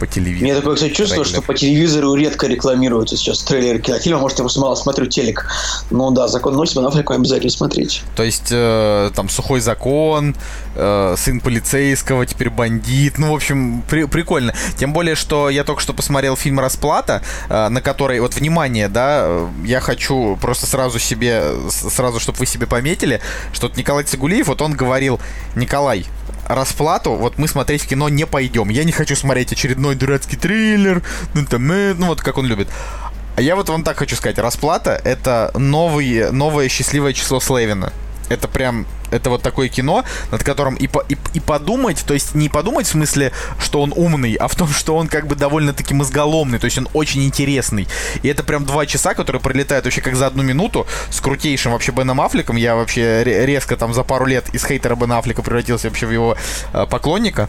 [0.00, 0.44] по телевизору.
[0.44, 1.30] Мне такое, кстати, чувство, трейлер.
[1.30, 4.18] что по телевизору редко рекламируются сейчас трейлеры кинофильма.
[4.18, 5.46] Может, я просто мало смотрю телек.
[5.90, 8.02] Ну да, «Закон ноль» с Бен обязательно смотреть.
[8.16, 10.34] То есть, э, там, «Сухой закон»,
[10.74, 13.18] э, «Сын полицейского», теперь «Бандит».
[13.18, 14.54] Ну, в общем, при прикольно.
[14.78, 19.48] Тем более, что я только что посмотрел фильм «Расплата», э, на который, вот, внимание, да,
[19.64, 23.20] я хочу просто сразу себе, сразу, чтобы вы себе пометили,
[23.52, 25.20] что Николай Цигулиев, вот он говорил,
[25.54, 26.06] Николай,
[26.46, 28.68] расплату, вот мы смотреть кино не пойдем.
[28.68, 31.02] Я не хочу смотреть очередной дурацкий триллер,
[31.34, 32.68] ну, там, э, ну вот как он любит.
[33.36, 37.92] А я вот вам так хочу сказать, расплата это новый, новое счастливое число Слевина
[38.30, 42.34] это прям это вот такое кино, над которым и, по, и, и подумать, то есть
[42.34, 45.92] не подумать в смысле, что он умный, а в том, что он как бы довольно-таки
[45.94, 47.88] мозголомный, то есть он очень интересный.
[48.22, 51.92] И это прям два часа, которые пролетают вообще как за одну минуту с крутейшим вообще
[51.92, 52.56] Беном Аффлеком.
[52.56, 56.36] Я вообще резко там за пару лет из хейтера Бена Аффлека превратился вообще в его
[56.72, 57.48] э, поклонника.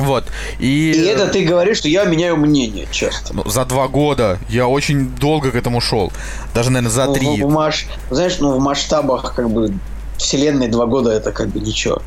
[0.00, 0.24] Вот.
[0.58, 0.92] И...
[0.92, 3.34] и это ты говоришь, что я меняю мнение часто.
[3.34, 4.38] Ну, за два года.
[4.48, 6.12] Я очень долго к этому шел.
[6.54, 7.42] Даже, наверное, за ну, три.
[7.42, 7.86] В маш...
[8.10, 9.74] Знаешь, ну, в масштабах как бы
[10.16, 12.02] вселенной два года это как бы ничего.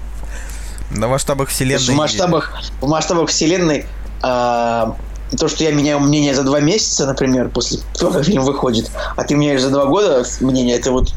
[0.91, 1.83] На масштабах вселенной...
[1.83, 3.85] В масштабах, в масштабах вселенной
[4.21, 4.95] а,
[5.37, 9.23] то, что я меняю мнение за два месяца, например, после того, как фильм выходит, а
[9.23, 11.13] ты меняешь за два года мнение, это вот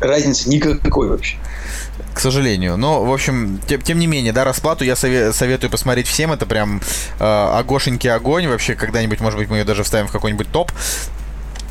[0.00, 1.36] разницы никакой вообще
[2.20, 2.76] к сожалению.
[2.76, 6.32] Но, в общем, тем, тем не менее, да, расплату я сове- советую посмотреть всем.
[6.32, 6.82] Это прям
[7.18, 8.46] э, огошенький огонь.
[8.46, 10.70] Вообще, когда-нибудь, может быть, мы ее даже вставим в какой-нибудь топ.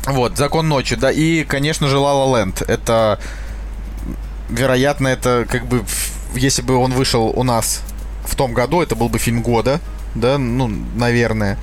[0.06, 2.64] Вот, Закон ночи, да, и, конечно же, La Land.
[2.66, 3.20] Это,
[4.48, 5.84] вероятно, это как бы,
[6.34, 7.82] если бы он вышел у нас
[8.24, 9.78] в том году, это был бы фильм года,
[10.16, 11.58] да, ну, наверное.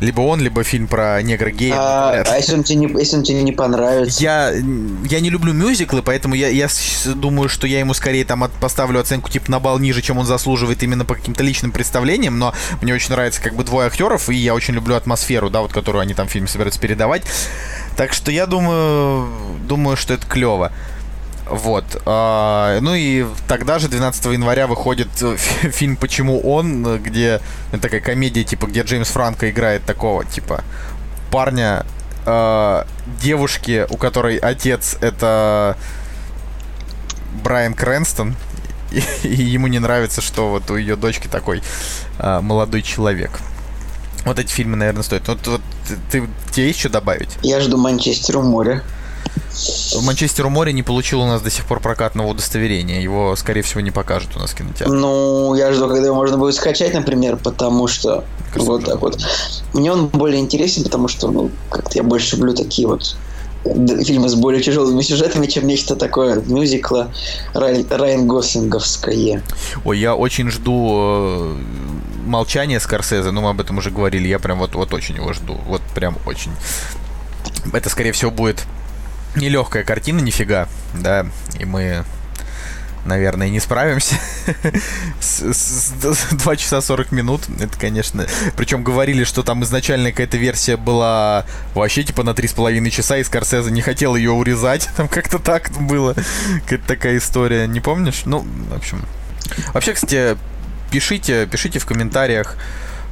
[0.00, 1.74] Либо он, либо фильм про негра гея.
[1.76, 4.22] А, а если, он тебе не, если он тебе не понравится?
[4.22, 6.68] Я, я не люблю мюзиклы, поэтому я, я
[7.14, 10.26] думаю, что я ему скорее там от, поставлю оценку типа на балл ниже, чем он
[10.26, 14.34] заслуживает именно по каким-то личным представлениям, но мне очень нравится как бы двое актеров, и
[14.34, 17.22] я очень люблю атмосферу, да, вот которую они там в фильме собираются передавать.
[17.96, 19.28] Так что я думаю,
[19.68, 20.72] думаю, что это клево.
[21.50, 22.00] Вот.
[22.06, 27.40] А, ну и тогда же, 12 января, выходит э, фильм «Почему он?», где
[27.82, 30.62] такая комедия, типа, где Джеймс Франко играет такого, типа,
[31.32, 31.84] парня,
[32.24, 32.84] э,
[33.20, 35.76] девушки, у которой отец это
[37.42, 38.36] Брайан Крэнстон,
[38.92, 41.62] и, ему не нравится, что вот у ее дочки такой
[42.18, 43.40] э, молодой человек.
[44.24, 45.26] Вот эти фильмы, наверное, стоят.
[45.26, 45.60] Вот, вот
[46.12, 47.38] ты, тебе есть что добавить?
[47.42, 48.84] Я жду Манчестер у моря.
[50.02, 53.00] Манчестер у моря не получил у нас до сих пор прокатного удостоверения.
[53.00, 54.88] Его, скорее всего, не покажут у нас в кинотеатре.
[54.96, 59.20] Ну, я жду, когда его можно будет скачать, например, потому что Кажется, вот так вот.
[59.74, 63.16] Мне он более интересен, потому что, ну, как-то я больше люблю такие вот
[63.64, 67.12] д- фильмы с более тяжелыми сюжетами, чем нечто такое мюзикла
[67.54, 69.42] Рай- Райан Гослинговское.
[69.84, 71.56] Ой, я очень жду э,
[72.26, 75.58] молчание Скорсезе, ну мы об этом уже говорили, я прям вот, вот очень его жду,
[75.66, 76.52] вот прям очень.
[77.72, 78.64] Это, скорее всего, будет
[79.36, 81.26] нелегкая картина, нифига, да,
[81.58, 82.04] и мы,
[83.04, 84.16] наверное, не справимся.
[85.20, 88.26] 2 часа 40 минут, это, конечно...
[88.56, 93.70] Причем говорили, что там изначально какая-то версия была вообще типа на 3,5 часа, и Скорсезе
[93.70, 96.14] не хотел ее урезать, там как-то так было,
[96.64, 98.22] какая-то такая история, не помнишь?
[98.24, 99.04] Ну, в общем...
[99.74, 100.36] Вообще, кстати,
[100.90, 102.56] пишите, пишите в комментариях,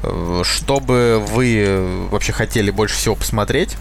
[0.03, 3.77] э, что бы вы вообще хотели больше всего посмотреть.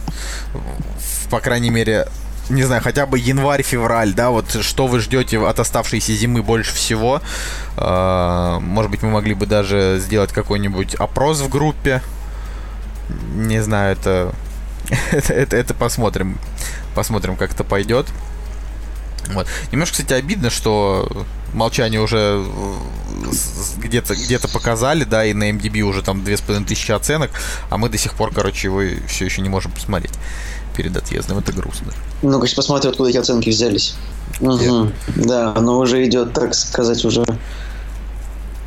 [1.30, 2.08] По крайней мере,
[2.50, 7.22] не знаю, хотя бы январь-февраль, да, вот что вы ждете от оставшейся зимы больше всего.
[7.78, 12.02] Э, Может быть, мы могли бы даже сделать какой-нибудь опрос в группе.
[13.36, 14.34] Не знаю, это...
[15.12, 16.38] Это, это, это посмотрим.
[16.96, 18.06] Посмотрим, как это пойдет.
[19.34, 19.46] Вот.
[19.74, 22.76] Немножко, кстати, обидно, что молчание уже э,
[23.80, 27.32] где-то где показали, да, и на MDB уже там 2500 оценок,
[27.70, 30.14] а мы до сих пор, короче, его все еще не можем посмотреть
[30.78, 31.40] перед отъездом.
[31.40, 31.92] Это грустно.
[32.22, 33.96] Ну, конечно, посмотрю, откуда эти оценки взялись.
[34.40, 34.94] Мгм.
[35.16, 37.26] Да, но уже идет, так сказать, уже...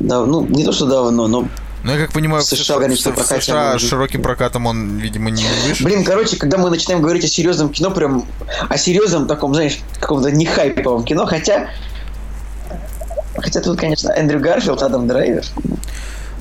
[0.01, 1.47] Да, ну, не то, что давно, но...
[1.83, 5.45] Ну, я как понимаю, В США, конечно, в США он- широким прокатом он, видимо, не
[5.67, 5.85] вышел.
[5.85, 8.25] Блин, короче, когда мы начинаем говорить о серьезном кино, прям
[8.69, 11.69] о серьезном таком, знаешь, каком-то не хайповом кино, хотя...
[13.37, 15.45] Хотя тут, конечно, Эндрю Гарфилд, Адам Драйвер.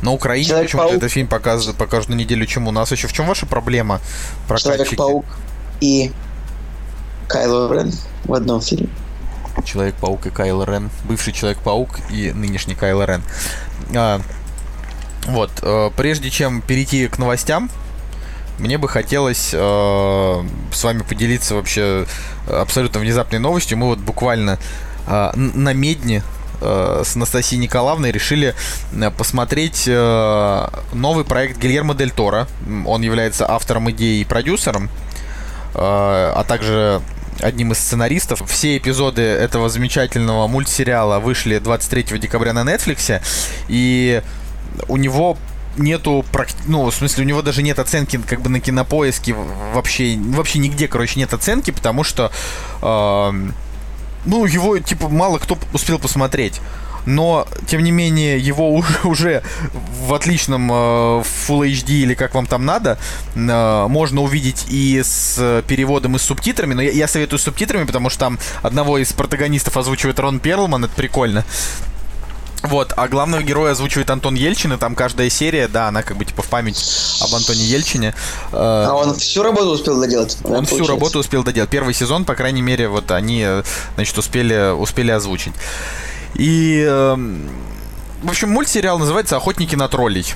[0.03, 3.07] На Украине почему-то этот фильм покажут, покажут на неделю, чем у нас еще.
[3.07, 4.01] В чем ваша проблема,
[4.49, 4.97] прокатчики?
[4.97, 5.25] Человек-паук
[5.81, 6.13] и
[7.29, 7.93] Кайло Рен
[8.25, 8.89] в одном фильме.
[9.65, 10.91] Человек-паук и Кайло Рен.
[11.05, 13.23] Бывший Человек-паук и нынешний Кайло Рен.
[13.95, 14.21] А,
[15.27, 17.71] вот, э, прежде чем перейти к новостям,
[18.59, 22.07] мне бы хотелось э, с вами поделиться вообще
[22.47, 23.79] абсолютно внезапной новостью.
[23.79, 24.59] Мы вот буквально
[25.07, 26.23] э, на Медне
[26.61, 28.55] э, с Анастасией Николаевной решили
[28.93, 32.49] э, посмотреть э, новый проект Гильермо Дель Торо.
[32.87, 34.91] Он является автором идеи и продюсером,
[35.75, 37.01] а также
[37.41, 38.43] одним из сценаристов.
[38.49, 43.23] Все эпизоды этого замечательного мультсериала вышли 23 декабря на Netflix,
[43.69, 44.23] и
[44.89, 45.37] у него
[45.77, 46.25] нету,
[46.67, 49.35] ну, в смысле, у него даже нет оценки как бы на кинопоиске
[49.73, 52.31] вообще, вообще нигде, короче, нет оценки, потому что,
[52.83, 53.55] эм,
[54.25, 56.61] ну, его, типа, мало кто успел посмотреть.
[57.11, 58.73] Но, тем не менее, его
[59.05, 59.43] уже,
[60.07, 60.75] в отличном э,
[61.49, 62.99] Full HD или как вам там надо,
[63.35, 66.75] э, можно увидеть и с переводом, и с субтитрами.
[66.75, 70.85] Но я, я советую с субтитрами, потому что там одного из протагонистов озвучивает Рон Перлман,
[70.85, 71.45] это прикольно.
[72.63, 76.25] Вот, а главного героя озвучивает Антон Ельчин, и там каждая серия, да, она как бы
[76.27, 76.79] типа в память
[77.23, 78.15] об Антоне Ельчине.
[78.53, 80.37] Э, А он всю работу успел доделать?
[80.45, 80.93] он всю получается?
[80.93, 81.71] работу успел доделать.
[81.71, 83.47] Первый сезон, по крайней мере, вот они,
[83.97, 85.55] значит, успели, успели озвучить.
[86.35, 87.49] И, эм,
[88.23, 90.35] в общем, мультсериал называется «Охотники на троллей».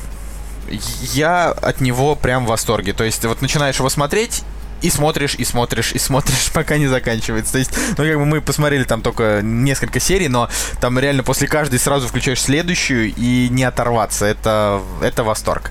[1.12, 2.92] Я от него прям в восторге.
[2.92, 4.42] То есть, вот начинаешь его смотреть,
[4.84, 7.52] и смотришь, и смотришь, и смотришь, пока не заканчивается.
[7.52, 11.48] То есть, ну, как бы мы посмотрели там только несколько серий, но там реально после
[11.48, 14.26] каждой сразу включаешь следующую и не оторваться.
[14.26, 15.70] Это, это восторг.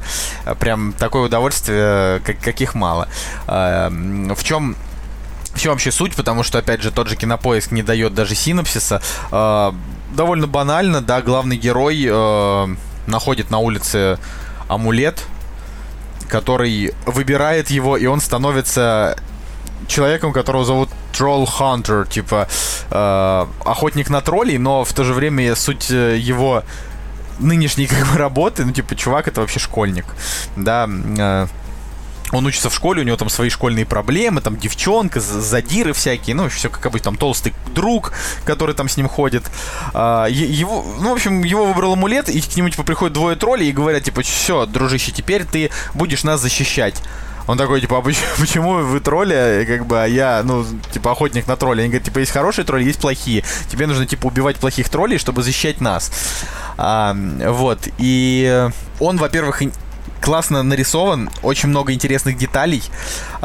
[0.60, 3.08] Прям такое удовольствие, как, каких мало.
[3.46, 4.76] А, м, В чем
[5.54, 6.16] в чем вообще суть?
[6.16, 9.04] Потому что, опять же, тот же кинопоиск не дает даже синопсиса.
[10.16, 12.76] Довольно банально, да, главный герой э,
[13.08, 14.20] находит на улице
[14.68, 15.24] амулет,
[16.30, 19.18] который выбирает его, и он становится
[19.88, 22.48] человеком, которого зовут Troll Hunter, типа
[22.90, 26.64] э, охотник на троллей, но в то же время суть э, его
[27.40, 30.06] нынешней как бы работы, ну типа чувак это вообще школьник,
[30.56, 31.48] да, э,
[32.34, 36.50] он учится в школе, у него там свои школьные проблемы, там девчонка, задиры всякие, ну,
[36.50, 38.14] все как обычно, там толстый друг,
[38.46, 39.44] который там с ним ходит.
[39.94, 43.70] А, его, ну, в общем, его выбрал амулет, и к нему, типа, приходят двое троллей
[43.70, 46.96] и говорят, типа, все, дружище, теперь ты будешь нас защищать.
[47.46, 48.02] Он такой, типа, а
[48.40, 51.82] почему, вы тролли, как бы, а я, ну, типа, охотник на тролли.
[51.82, 53.44] Они говорят, типа, есть хорошие тролли, есть плохие.
[53.70, 56.12] Тебе нужно, типа, убивать плохих троллей, чтобы защищать нас.
[56.78, 58.70] А, вот, и
[59.00, 59.62] он, во-первых,
[60.24, 62.82] классно нарисован, очень много интересных деталей.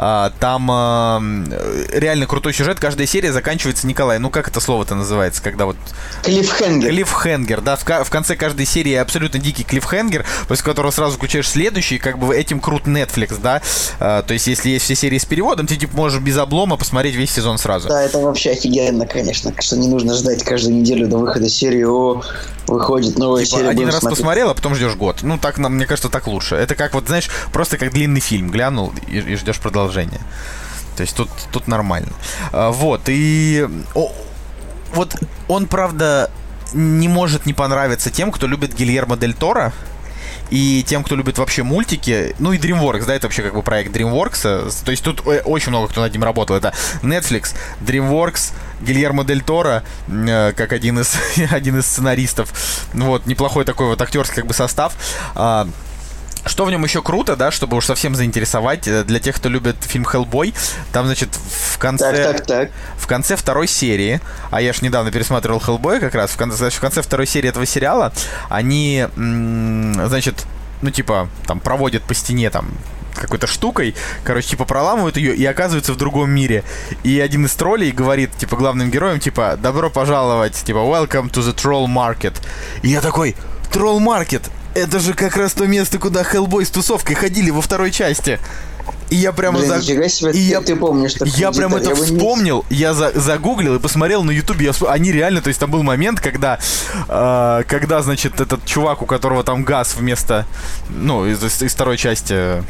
[0.01, 2.79] А, там э, реально крутой сюжет.
[2.79, 5.75] Каждая серия заканчивается, Николай, ну как это слово-то называется, когда вот...
[6.23, 6.89] Клиффхенгер.
[6.89, 11.97] Клиффхенгер, да, в, в конце каждой серии абсолютно дикий клиффхенгер, после которого сразу включаешь следующий,
[11.97, 13.61] как бы этим крут Netflix, да.
[13.99, 17.15] А, то есть, если есть все серии с переводом, ты типа можешь без облома посмотреть
[17.15, 17.89] весь сезон сразу.
[17.89, 22.21] Да, это вообще офигенно, конечно, что не нужно ждать каждую неделю до выхода серии, о,
[22.67, 23.69] выходит новая типа, серия.
[23.69, 24.17] Один раз смотреть.
[24.17, 25.23] посмотрел, а потом ждешь год.
[25.23, 26.55] Ну, так, нам, мне кажется, так лучше.
[26.55, 28.49] Это как вот, знаешь, просто как длинный фильм.
[28.49, 29.88] Глянул и, и ждешь продолжения.
[30.95, 32.11] То есть тут, тут нормально.
[32.51, 33.67] А, вот, и...
[33.95, 34.11] О,
[34.93, 35.15] вот
[35.47, 36.29] он, правда,
[36.73, 39.73] не может не понравиться тем, кто любит Гильермо Дель Торо
[40.49, 43.95] и тем, кто любит вообще мультики, ну и DreamWorks, да, это вообще как бы проект
[43.95, 46.73] DreamWorks, то есть тут э, очень много кто над ним работал, это
[47.03, 51.13] Netflix, DreamWorks, Гильермо Дель Торо, э, как один из,
[51.51, 52.51] один из сценаристов,
[52.93, 54.93] вот, неплохой такой вот актерский как бы состав,
[55.35, 55.67] а,
[56.49, 59.77] что в нем еще круто, да, чтобы уж совсем заинтересовать, э, для тех, кто любит
[59.81, 60.53] фильм «Хеллбой»,
[60.91, 62.11] там, значит, в конце...
[62.11, 62.71] Так, так, так.
[62.97, 64.19] В конце второй серии,
[64.51, 67.49] а я ж недавно пересматривал «Хеллбой» как раз, в конце, значит, в конце второй серии
[67.49, 68.11] этого сериала
[68.49, 70.45] они, значит,
[70.81, 72.69] ну, типа, там, проводят по стене, там,
[73.15, 76.63] какой-то штукой, короче, типа проламывают ее и оказываются в другом мире.
[77.03, 81.53] И один из троллей говорит, типа, главным героем, типа, добро пожаловать, типа, welcome to the
[81.53, 82.33] troll market.
[82.81, 83.35] И я такой,
[83.71, 87.91] troll market, это же как раз то место, куда Хеллбой с тусовкой ходили во второй
[87.91, 88.39] части.
[89.09, 89.81] И я прямо Блин, за...
[89.81, 90.61] себе, и ты, я...
[90.61, 92.77] ты помнишь Я прям это я вспомнил, не...
[92.77, 93.11] я за...
[93.19, 94.67] загуглил и посмотрел на ютубе.
[94.67, 94.87] Я...
[94.87, 96.59] Они реально, то есть там был момент, когда,
[97.07, 100.45] э, когда, значит, этот чувак, у которого там газ вместо,
[100.89, 102.63] ну, из, из второй части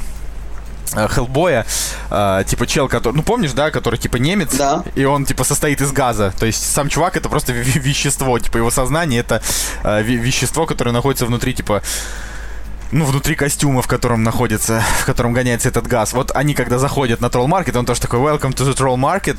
[0.93, 1.65] Хеллбоя,
[2.09, 4.83] э, типа чел, который, ну помнишь, да, который типа немец, да.
[4.95, 8.71] и он типа состоит из газа, то есть сам чувак это просто вещество, типа его
[8.71, 9.41] сознание это
[9.83, 11.81] э, вещество, которое находится внутри типа
[12.91, 16.13] ну, внутри костюма, в котором находится, в котором гоняется этот газ.
[16.13, 19.37] Вот они, когда заходят на Troll Market, он тоже такой Welcome to the Troll Market.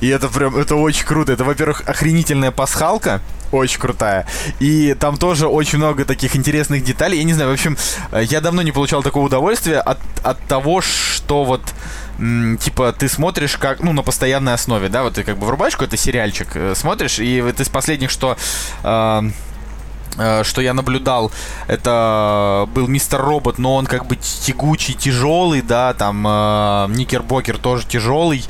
[0.00, 1.32] И это прям, это очень круто.
[1.32, 3.20] Это, во-первых, охренительная пасхалка,
[3.52, 4.26] очень крутая.
[4.60, 7.18] И там тоже очень много таких интересных деталей.
[7.18, 7.76] Я не знаю, в общем,
[8.10, 11.62] э, я давно не получал такого удовольствия от, от того, что вот
[12.60, 15.96] типа ты смотришь как, ну, на постоянной основе, да, вот ты как бы врубаешь какой-то
[15.96, 18.36] сериальчик, э, смотришь, и вот из последних, что
[18.84, 19.22] э,
[20.42, 21.30] что я наблюдал,
[21.68, 27.86] это был Мистер Робот, но он как бы тягучий, тяжелый, да, там э, Никербокер тоже
[27.86, 28.44] тяжелый.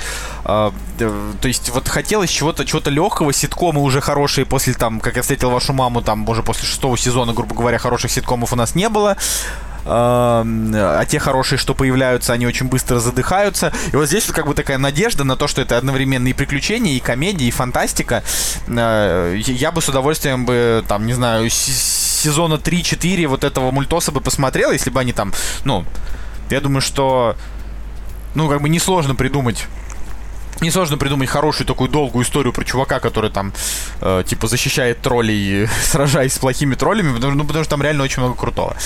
[0.44, 5.22] Э, то есть вот хотелось чего-то чего-то легкого, ситкомы уже хорошие после там, как я
[5.22, 8.88] встретил вашу маму, там уже после шестого сезона, грубо говоря, хороших ситкомов у нас не
[8.88, 9.16] было
[9.84, 13.72] а те хорошие, что появляются, они очень быстро задыхаются.
[13.92, 16.94] И вот здесь вот как бы такая надежда на то, что это одновременно и приключения,
[16.94, 18.22] и комедия, и фантастика.
[18.68, 24.20] Э, я бы с удовольствием бы, там, не знаю, сезона 3-4 вот этого мультоса бы
[24.20, 25.32] посмотрел, если бы они там,
[25.64, 25.84] ну,
[26.50, 27.36] я думаю, что,
[28.34, 29.66] ну, как бы несложно придумать
[30.62, 33.52] Несложно придумать хорошую такую долгую историю про чувака, который там,
[34.00, 38.22] э, типа, защищает троллей, сражаясь с плохими троллями, потому, ну, потому что там реально очень
[38.22, 38.76] много крутого.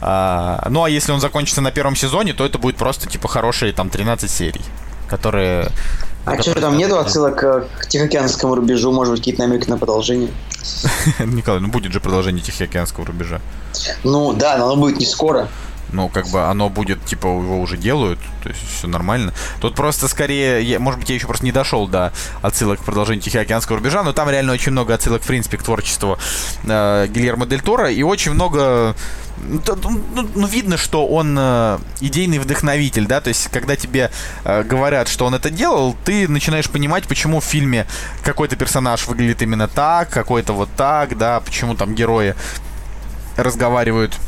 [0.00, 3.72] А, ну, а если он закончится на первом сезоне, то это будет просто, типа, хорошие,
[3.72, 4.62] там, 13 серий,
[5.08, 5.70] которые...
[6.24, 10.30] А что, там нету отсылок к, к Тихоокеанскому рубежу, может быть, какие-то намеки на продолжение?
[11.20, 13.40] Николай, ну будет же продолжение Тихоокеанского рубежа.
[14.02, 15.48] Ну, да, но оно будет не скоро
[15.92, 19.32] ну, как бы оно будет, типа, его уже делают, то есть все нормально.
[19.60, 22.12] Тут просто скорее, я, может быть, я еще просто не дошел до
[22.42, 26.18] отсылок к продолжению Тихоокеанского рубежа, но там реально очень много отсылок, в принципе, к творчеству
[26.64, 28.94] э, Гильермо Дель Торо, и очень много
[29.42, 29.60] ну,
[30.14, 34.10] ну, ну, видно, что он э, идейный вдохновитель, да, то есть, когда тебе
[34.44, 37.86] э, говорят, что он это делал, ты начинаешь понимать, почему в фильме
[38.22, 42.34] какой-то персонаж выглядит именно так, какой-то вот так, да, почему там герои
[43.36, 44.18] разговаривают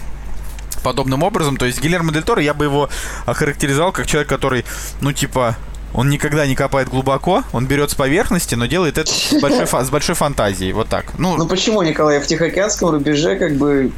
[0.82, 1.56] подобным образом.
[1.56, 2.88] То есть Гильермо Дель Торо, я бы его
[3.26, 4.64] охарактеризовал как человек, который,
[5.00, 5.56] ну, типа,
[5.94, 9.90] он никогда не копает глубоко, он берет с поверхности, но делает это с большой, с
[9.90, 10.72] большой фантазией.
[10.72, 11.18] Вот так.
[11.18, 13.92] Ну, ну почему, Николай, в Тихоокеанском рубеже как бы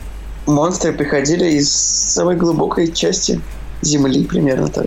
[0.47, 3.41] монстры приходили из самой глубокой части
[3.82, 4.87] Земли, примерно так.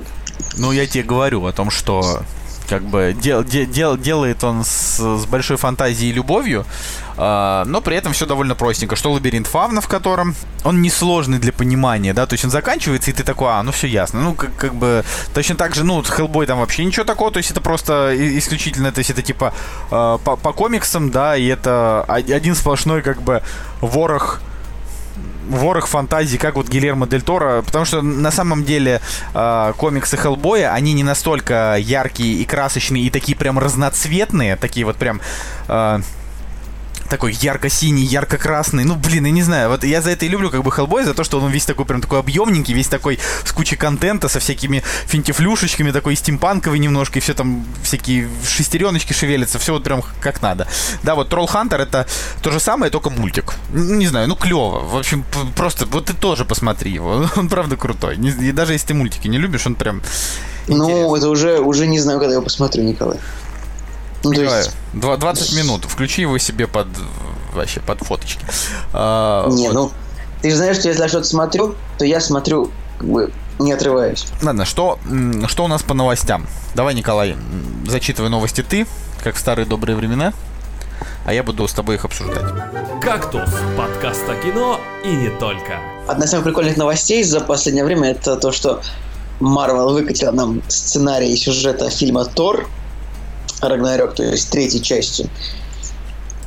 [0.57, 2.21] Ну, я тебе говорю о том, что
[2.67, 6.65] как бы дел, дел, делает он с, с большой фантазией и любовью,
[7.17, 8.95] э, но при этом все довольно простенько.
[8.95, 13.13] Что лабиринт фавна, в котором он несложный для понимания, да, то есть он заканчивается, и
[13.13, 14.21] ты такой, а, ну все ясно.
[14.21, 15.03] Ну, как, как бы,
[15.33, 18.99] точно так же, ну, Хеллбой там вообще ничего такого, то есть это просто исключительно, то
[18.99, 19.53] есть это типа
[19.91, 23.41] э, по, по комиксам, да, и это один сплошной как бы
[23.81, 24.41] ворох
[25.49, 29.01] ворох фантазий, как вот Гильермо Дель Торо, потому что на самом деле
[29.33, 34.97] э, комиксы Хеллбоя, они не настолько яркие и красочные, и такие прям разноцветные, такие вот
[34.97, 35.21] прям...
[35.67, 36.01] Э,
[37.09, 38.83] такой ярко-синий, ярко-красный.
[38.83, 39.69] Ну, блин, я не знаю.
[39.69, 41.85] Вот я за это и люблю как бы Хеллбой, за то, что он весь такой
[41.85, 47.21] прям такой объемненький, весь такой с кучей контента, со всякими финтифлюшечками, такой стимпанковый немножко, и
[47.21, 50.67] все там всякие шестереночки шевелятся, все вот прям как надо.
[51.03, 52.07] Да, вот Тролл Хантер это
[52.41, 53.53] то же самое, только мультик.
[53.71, 54.79] Не знаю, ну клево.
[54.79, 57.25] В общем, просто вот ты тоже посмотри его.
[57.35, 58.17] Он правда крутой.
[58.17, 60.01] И даже если ты мультики не любишь, он прям
[60.67, 63.17] ну, это уже, уже не знаю, когда я посмотрю, Николай.
[64.23, 64.71] Ну, то есть...
[64.93, 65.85] 20 минут.
[65.85, 66.87] Включи его себе под
[67.53, 68.45] вообще под фоточки.
[68.93, 69.73] А, не, вот.
[69.73, 69.91] ну,
[70.41, 74.25] ты же знаешь, что если я что-то смотрю, то я смотрю, как бы, не отрываюсь.
[74.41, 74.99] Ладно, что,
[75.47, 76.47] что у нас по новостям?
[76.75, 77.35] Давай, Николай,
[77.87, 78.87] зачитывай новости ты,
[79.23, 80.33] как в старые добрые времена,
[81.25, 82.45] а я буду с тобой их обсуждать.
[83.01, 85.79] «Кактус»— подкаст о кино и не только.
[86.07, 88.81] Одна из самых прикольных новостей за последнее время это то, что
[89.39, 92.67] Марвел выкатила нам сценарий сюжета фильма «Тор»,
[93.61, 95.29] Рагнарёк, то есть третьей части.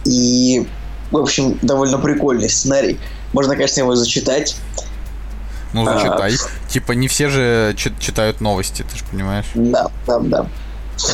[0.04, 0.66] И,
[1.10, 2.98] в общем, довольно прикольный сценарий.
[3.32, 4.56] Можно, конечно, его зачитать.
[5.72, 6.34] Ну, зачитай.
[6.34, 9.46] А, типа, не все же читают новости, ты же понимаешь?
[9.54, 10.46] Да, да, да.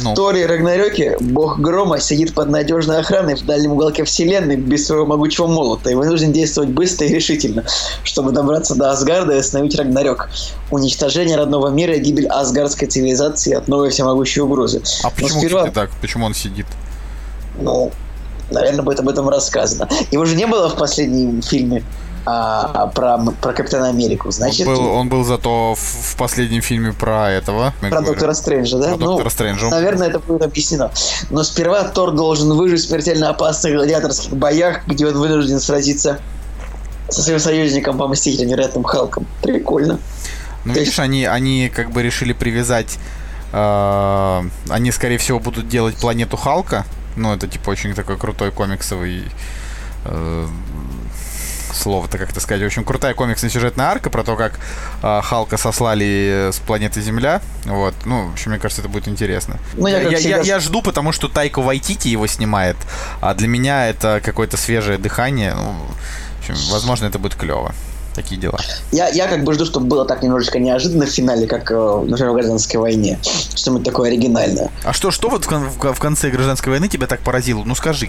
[0.03, 0.12] Ну.
[0.12, 5.07] В Торе Рагнарёке бог грома сидит под надежной охраной в дальнем уголке вселенной без своего
[5.07, 7.64] могучего молота и вынужден действовать быстро и решительно,
[8.03, 10.28] чтобы добраться до Асгарда и остановить Рагнарёк.
[10.70, 14.82] Уничтожение родного мира и гибель асгардской цивилизации от новой всемогущей угрозы.
[15.03, 15.70] А почему сперва...
[15.70, 15.91] так?
[16.01, 16.66] Почему он сидит?
[17.61, 17.91] Ну,
[18.51, 19.89] наверное, будет об этом рассказано.
[20.11, 21.82] Его же не было в последнем фильме
[22.27, 24.33] а, про, про Капитана Америку.
[24.33, 27.72] Значит, он был, он был зато в, в последнем фильме про этого.
[27.81, 28.09] Про говорим.
[28.09, 28.89] Доктора Стрэнджа, да?
[28.89, 29.68] Про ну, Доктора Стрэнджа.
[29.68, 30.91] Наверное, это будет объяснено.
[31.31, 36.18] Но сперва Тор должен выжить в смертельно опасных гладиаторских боях, где он вынужден сразиться
[37.09, 39.24] со своим союзником по Мстителям, вероятным Халком.
[39.41, 40.01] Прикольно.
[40.64, 40.99] Ну, То видишь, есть...
[40.99, 42.99] они, они как бы решили привязать...
[43.53, 46.85] Э, они, скорее всего, будут делать планету Халка.
[47.14, 49.22] Ну, это, типа, очень такой крутой комиксовый
[50.05, 50.47] э,
[51.77, 52.62] слово-то как-то сказать.
[52.62, 54.59] В общем, крутая комиксная-сюжетная арка про то, как
[55.03, 57.41] э, Халка сослали с планеты Земля.
[57.64, 57.95] Вот.
[58.05, 59.59] Ну, в общем, мне кажется, это будет интересно.
[59.74, 60.37] Ну, я, я, всегда...
[60.39, 62.77] я, я жду, потому что Тайко Вайтити его снимает.
[63.20, 65.55] А для меня это какое-то свежее дыхание.
[65.55, 67.74] Ну, в общем, возможно, это будет клево
[68.16, 68.59] такие дела.
[68.91, 72.33] Я, я как бы жду, чтобы было так немножечко неожиданно в финале, как, э, например,
[72.33, 73.18] в гражданской войне.
[73.55, 74.70] Что-нибудь такое оригинальное.
[74.85, 77.62] А что, что вот в, в, в конце гражданской войны тебя так поразило?
[77.64, 78.09] Ну скажи.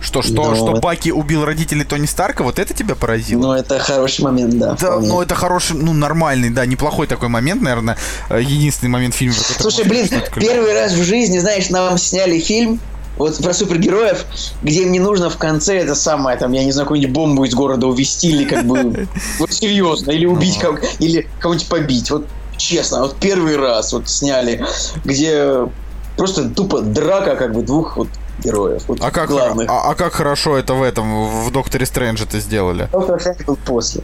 [0.00, 0.54] Что, что, но...
[0.54, 3.40] что Баки убил родителей Тони Старка, вот это тебя поразило?
[3.40, 4.76] Ну, это хороший момент, да.
[4.80, 7.96] Да, ну это хороший, ну, нормальный, да, неплохой такой момент, наверное,
[8.30, 9.34] э, единственный момент в фильме.
[9.34, 12.80] Слушай, блин, первый раз в жизни, знаешь, нам сняли фильм,
[13.16, 14.24] вот про супергероев,
[14.62, 17.54] где им не нужно в конце это самое, там, я не знаю, какую-нибудь бомбу из
[17.54, 19.08] города увезти или как бы,
[19.40, 20.74] вот серьезно, или убить, ну.
[20.74, 22.10] как, или кого-нибудь побить.
[22.10, 22.26] Вот
[22.56, 24.64] честно, вот первый раз вот сняли,
[25.04, 25.68] где
[26.16, 28.08] просто тупо драка как бы двух вот
[28.38, 28.82] героев.
[28.88, 29.68] Вот а, как, главных.
[29.70, 32.88] а, а как хорошо это в этом, в Докторе Стрэндже это сделали?
[32.92, 34.02] Доктор Стрэндж был после.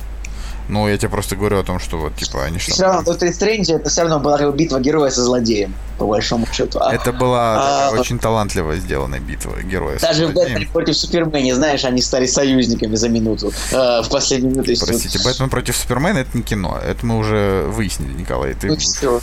[0.66, 2.72] Ну, я тебе просто говорю о том, что вот, типа, они что...
[2.72, 6.78] Все равно, Доктор Стрэндж это все равно была битва героя со злодеем, по большому счету.
[6.80, 11.84] А, это была а, очень талантливо сделанная битва героя Даже в Бэтмене против Супермена, знаешь,
[11.84, 14.72] они стали союзниками за минуту, э, в последнюю минуту.
[14.86, 15.26] Простите, вот...
[15.26, 18.54] Бэтмен против Супермена это не кино, это мы уже выяснили, Николай.
[18.54, 18.68] Ты...
[18.68, 19.20] Ну, все.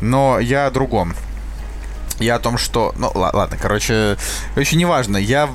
[0.00, 1.14] Но я о другом.
[2.22, 2.94] Я о том, что...
[2.96, 4.16] Ну, ладно, короче,
[4.56, 5.16] очень неважно.
[5.16, 5.48] Я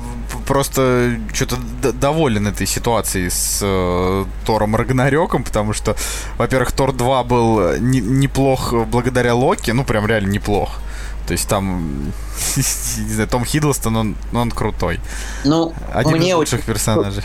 [0.46, 1.56] просто что-то
[1.92, 5.96] доволен этой ситуацией с э, Тором Рагнарёком, потому что,
[6.38, 10.80] во-первых, Тор 2 был не, неплох благодаря Локи, ну, прям реально неплох.
[11.26, 12.12] То есть там,
[12.56, 15.00] не знаю, Том Хиддлстон, он, он крутой.
[15.44, 16.66] Ну, Один мне из лучших очень...
[16.66, 17.24] персонажей.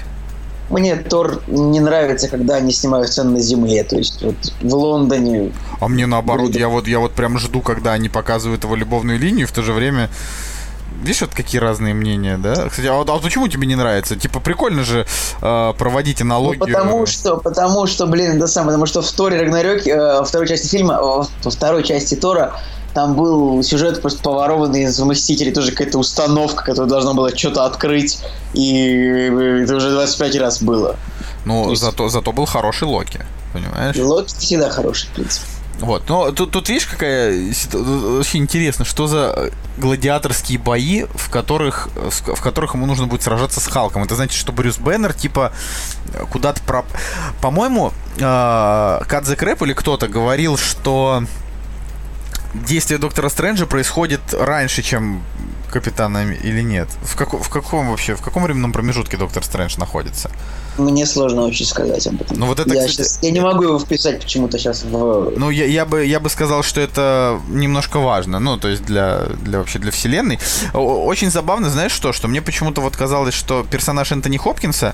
[0.70, 5.52] Мне Тор не нравится, когда они снимают сцены на земле, то есть вот в Лондоне.
[5.80, 6.60] А мне наоборот, будет...
[6.60, 9.74] я вот я вот прям жду, когда они показывают его любовную линию, в то же
[9.74, 10.10] время
[11.04, 12.70] Видишь, вот какие разные мнения, да?
[12.70, 14.16] Кстати, а, а почему тебе не нравится?
[14.16, 15.06] Типа, прикольно же
[15.42, 16.60] э, проводить аналогию.
[16.62, 20.48] Ну, потому что, потому что, блин, да сам, потому что в Торе Рагнарёк, э, второй
[20.48, 22.54] части фильма, во второй части Тора
[22.94, 28.20] там был сюжет просто поворованный из «Мстителей», тоже какая-то установка, которая должна была что-то открыть,
[28.54, 29.30] и
[29.64, 30.96] это уже 25 раз было.
[31.46, 31.82] Ну, есть...
[31.82, 33.22] зато, зато был хороший Локи,
[33.54, 33.98] понимаешь?
[33.98, 35.46] Локи всегда хороший, в принципе.
[35.80, 42.42] Вот, но тут, тут видишь, какая вообще интересно, что за гладиаторские бои, в которых, в
[42.42, 44.04] которых ему нужно будет сражаться с Халком.
[44.04, 45.52] Это значит, что Брюс Беннер, типа,
[46.32, 46.86] куда-то про...
[47.42, 51.24] По-моему, э, Кадзе Крэп или кто-то говорил, что
[52.54, 55.24] действие Доктора Стрэнджа происходит раньше, чем
[55.72, 56.88] Капитана или нет?
[57.04, 60.30] В, како- в каком вообще, в каком временном промежутке Доктор Стрэндж находится?
[60.78, 62.38] Мне сложно очень сказать об этом.
[62.40, 65.34] Ну вот это, я, кстати- щас- я не могу его вписать почему-то сейчас в...
[65.36, 69.26] Ну, я, я бы, я бы сказал, что это немножко важно, ну, то есть для,
[69.42, 70.40] для вообще для вселенной.
[70.74, 74.94] Очень забавно, знаешь что, что мне почему-то вот казалось, что персонаж Энтони Хопкинса,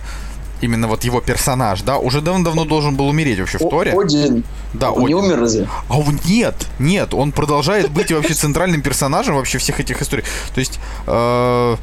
[0.62, 3.94] именно вот его персонаж, да, уже давно-давно должен был умереть вообще в Торе.
[3.98, 4.44] Один.
[4.74, 5.18] Да, Он не Один.
[5.18, 5.68] умер разве?
[5.88, 10.24] А он нет, нет, он продолжает быть вообще центральным персонажем вообще всех этих историй.
[10.54, 11.76] То есть, э,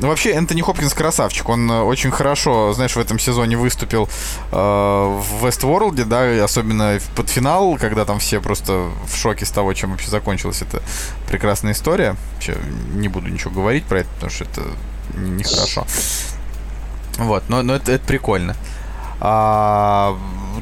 [0.00, 4.08] вообще Энтони Хопкинс красавчик, он э, очень хорошо, знаешь, в этом сезоне выступил
[4.52, 9.50] э, в Вестворлде, да, и особенно под финал, когда там все просто в шоке с
[9.50, 10.82] того, чем вообще закончилась эта
[11.28, 12.14] прекрасная история.
[12.34, 12.56] Вообще,
[12.94, 14.62] не буду ничего говорить про это, потому что это
[15.16, 15.86] не- нехорошо.
[17.18, 18.54] Вот, но, но это, это прикольно.
[19.20, 20.16] А,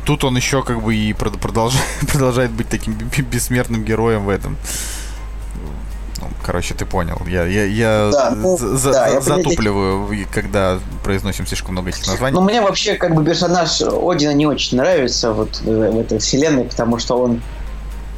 [0.05, 4.57] тут он еще как бы и прод- продолжает, продолжает быть таким бессмертным героем в этом.
[6.21, 7.21] Ну, короче, ты понял.
[7.27, 11.91] Я, я, я, Да, ну, за- за- да, я затупливаю, и когда произносим слишком много
[11.91, 12.35] этих названий.
[12.35, 16.65] Ну, мне вообще как бы персонаж Одина не очень нравится вот в, в этой вселенной,
[16.65, 17.43] потому что он,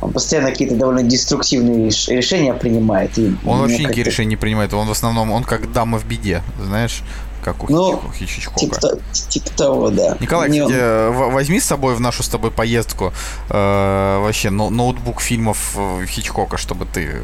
[0.00, 3.18] он постоянно какие-то довольно деструктивные реш- решения принимает.
[3.18, 4.72] И он вообще никакие решения не принимает.
[4.74, 7.02] Он в основном, он как дама в беде, знаешь,
[7.44, 8.60] как у Ну, Хичко- Хичкока.
[8.60, 10.16] Типа, то- типа того, да.
[10.20, 10.78] Николай, Мне кстати,
[11.12, 13.12] в- возьми с собой в нашу с тобой поездку
[13.50, 17.16] э, вообще но- ноутбук фильмов э, Хичкока, чтобы ты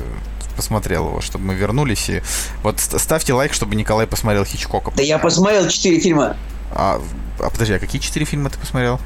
[0.56, 2.22] посмотрел его, чтобы мы вернулись и
[2.62, 4.92] вот ст- ставьте лайк, чтобы Николай посмотрел Хичкока.
[4.96, 6.36] Да я посмотрел четыре фильма.
[6.72, 7.00] А,
[7.40, 9.00] а подожди, а какие четыре фильма ты посмотрел?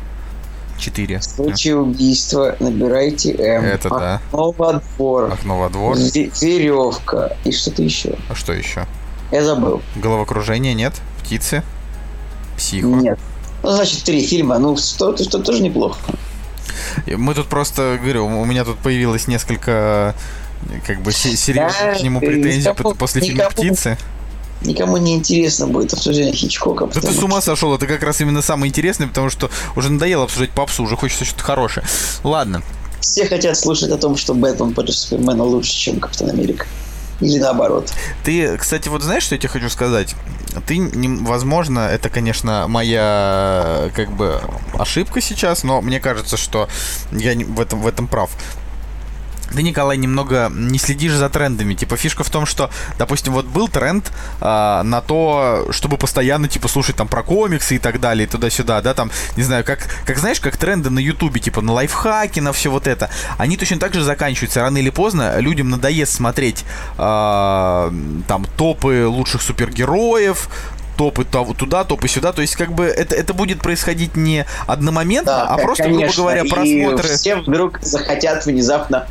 [0.78, 1.18] Четыре.
[1.18, 3.64] В случае убийства набирайте М.
[3.64, 4.20] Это да.
[4.30, 5.32] Окно во двор.
[5.32, 5.96] Окно во двор.
[5.96, 7.36] Ве- Веревка.
[7.44, 8.14] И что-то еще.
[8.28, 8.86] А что еще?
[9.30, 9.82] Я забыл.
[9.96, 10.94] Головокружение нет?
[11.22, 11.62] Птицы?
[12.56, 12.86] Психо?
[12.86, 13.18] Нет.
[13.62, 14.58] Ну, значит, три фильма.
[14.58, 15.98] Ну, что, что тоже неплохо.
[17.06, 20.14] Мы тут просто, говорю, у меня тут появилось несколько
[20.86, 23.98] как бы се- серьезных Да, к нему претензий никому- после фильма никому- «Птицы».
[24.62, 26.86] Никому не интересно будет обсуждение Хичкока.
[26.86, 30.24] Да ты с ума сошел, это как раз именно самое интересное, потому что уже надоело
[30.24, 31.86] обсуждать попсу, уже хочется что-то хорошее.
[32.24, 32.62] Ладно.
[33.00, 36.66] Все хотят слушать о том, что Бэтмен против Супермена лучше, чем Капитан Америка.
[37.20, 37.92] Или наоборот.
[38.24, 40.14] Ты, кстати, вот знаешь, что я тебе хочу сказать?
[40.66, 40.80] Ты,
[41.22, 44.40] возможно, это, конечно, моя как бы
[44.78, 46.68] ошибка сейчас, но мне кажется, что
[47.10, 48.30] я в этом, в этом прав.
[49.54, 51.74] Ты, Николай, немного не следишь за трендами.
[51.74, 56.68] Типа, фишка в том, что, допустим, вот был тренд а, на то, чтобы постоянно, типа,
[56.68, 60.18] слушать там про комиксы и так далее, и туда-сюда, да, там, не знаю, как, как
[60.18, 63.10] знаешь, как тренды на Ютубе, типа, на лайфхаки, на все вот это.
[63.38, 64.60] Они точно так же заканчиваются.
[64.60, 66.64] Рано или поздно людям надоест смотреть
[66.98, 67.92] а,
[68.26, 70.48] там топы лучших супергероев,
[70.96, 72.32] топы туда, топы сюда.
[72.32, 76.06] То есть, как бы, это, это будет происходить не одномоментно, а к- просто, конечно.
[76.06, 77.08] грубо говоря, И просмотры.
[77.16, 79.06] все вдруг захотят внезапно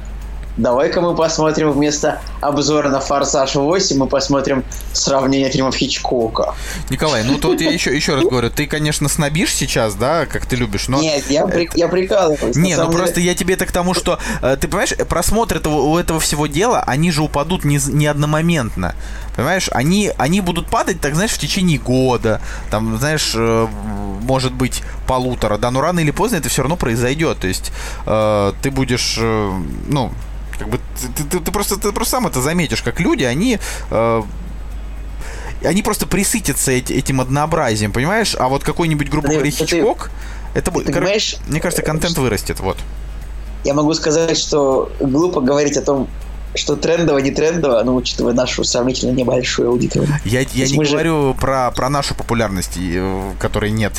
[0.57, 6.55] Давай-ка мы посмотрим вместо обзора на «Форсаж 8» мы посмотрим сравнение фильмов Хичкока.
[6.89, 10.55] Николай, ну тут я еще, еще раз говорю, ты, конечно, снобишь сейчас, да, как ты
[10.55, 10.99] любишь, но...
[10.99, 12.55] Нет, я, при- я прикалываюсь.
[12.55, 12.97] Не, ну деле.
[12.97, 16.47] просто я тебе так к тому, что э, ты понимаешь, просмотр этого, у этого всего
[16.47, 18.95] дела, они же упадут не, не одномоментно.
[19.35, 22.41] Понимаешь, они, они будут падать, так знаешь, в течение года,
[22.71, 23.67] там, знаешь, э,
[24.21, 27.37] может быть, полутора, да, но рано или поздно это все равно произойдет.
[27.39, 27.71] То есть
[28.07, 29.51] э, ты будешь, э,
[29.87, 30.11] ну,
[30.59, 30.79] как бы
[31.17, 33.59] ты, ты- ты просто, ты просто сам это заметишь, как люди, они
[33.91, 34.23] э,
[35.63, 38.35] они просто присытятся эти- этим однообразием, понимаешь?
[38.39, 40.11] А вот какой-нибудь, грубо говоря, ты- Хичкок,
[40.53, 40.87] это будет,
[41.47, 42.77] мне кажется, контент вырастет, вот.
[43.63, 46.07] Я могу сказать, что глупо говорить о том,
[46.55, 50.09] что трендово, не трендово, но учитывая нашу сравнительно небольшую аудиторию.
[50.25, 53.93] Я, я не мы же- говорю про, про нашу популярность, э, которой нет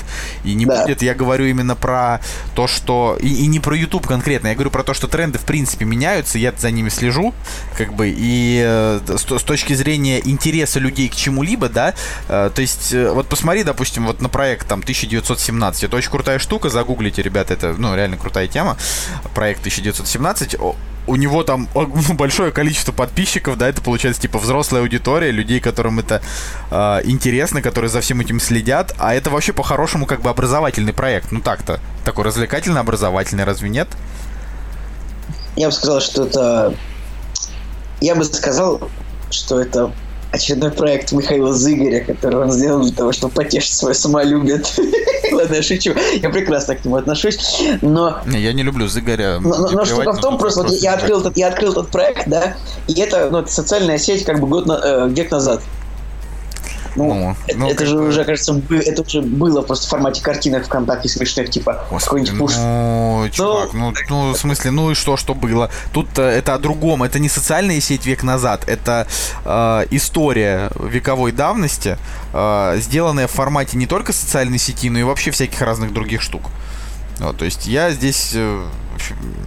[0.44, 0.82] и не Да.
[0.82, 1.02] будет.
[1.02, 2.20] Я говорю именно про
[2.54, 3.16] то, что...
[3.20, 4.48] И, и не про YouTube конкретно.
[4.48, 6.38] Я говорю про то, что тренды в принципе меняются.
[6.38, 7.32] Я за ними слежу.
[7.76, 8.12] Как бы.
[8.16, 11.94] И э, с, с точки зрения интереса людей к чему-либо, да.
[12.28, 15.84] э, то есть, э, вот посмотри, допустим, вот на проект там 1917.
[15.84, 16.70] Это очень крутая штука.
[16.70, 17.54] Загуглите, ребята.
[17.54, 18.76] Это, ну, реально крутая тема.
[19.34, 20.56] Проект 1917.
[21.08, 21.68] У него там
[22.10, 26.22] большое количество подписчиков, да, это получается типа взрослая аудитория, людей, которым это
[26.70, 31.32] э, интересно, которые за всем этим следят, а это вообще по-хорошему как бы образовательный проект,
[31.32, 33.88] ну так-то, такой развлекательно-образовательный, разве нет?
[35.56, 36.74] Я бы сказал, что это...
[38.00, 38.88] Я бы сказал,
[39.30, 39.92] что это
[40.32, 44.62] очередной проект Михаила Зыгоря, который он сделал для того, чтобы потешить свое самолюбие.
[45.32, 45.94] Ладно, я шучу.
[46.22, 47.38] Я прекрасно к нему отношусь.
[47.82, 49.38] Но Не, я не люблю Зыгоря.
[49.40, 51.88] Но, но- но штука в том, тут просто, вот я, открыл этот, я открыл этот
[51.90, 52.56] проект, да,
[52.86, 55.60] и это, ну, это социальная сеть как бы год на- э, век назад.
[56.98, 60.22] Ну, Ну, это, ну, это же уже, кажется, бы- это уже было просто в формате
[60.22, 62.52] картинок ВКонтакте смешных, типа какой-нибудь пуш.
[62.56, 65.70] ну, чувак, ну, ну, в смысле, ну и что, что было?
[65.92, 69.06] Тут э, это о другом, это не социальная сеть век назад, это
[69.44, 71.96] э, история вековой давности,
[72.32, 76.42] э, сделанная в формате не только социальной сети, но и вообще всяких разных других штук.
[77.20, 78.66] Вот, то есть я здесь, э,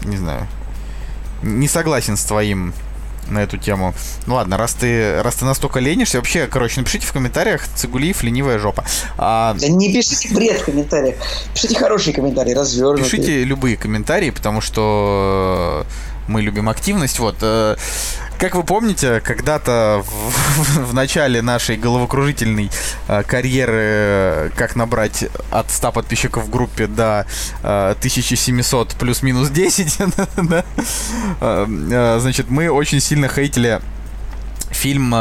[0.05, 0.47] не знаю,
[1.41, 2.73] не согласен с твоим
[3.27, 3.93] на эту тему.
[4.25, 8.59] Ну ладно, раз ты, раз ты настолько ленишься, вообще, короче, напишите в комментариях Цигулиев ленивая
[8.59, 8.83] жопа.
[9.17, 11.15] А, Да не пишите бред в комментариях.
[11.53, 13.09] Пишите хорошие комментарии, развернутые.
[13.09, 15.85] Пишите любые комментарии, потому что
[16.27, 17.19] мы любим активность.
[17.19, 17.37] Вот.
[18.41, 22.71] Как вы помните, когда-то в, в начале нашей головокружительной
[23.07, 27.27] э, карьеры «Как набрать от 100 подписчиков в группе до
[27.61, 30.65] э, 1700 плюс-минус 10», да,
[31.39, 33.79] э, э, значит, мы очень сильно хейтили
[34.71, 35.13] фильм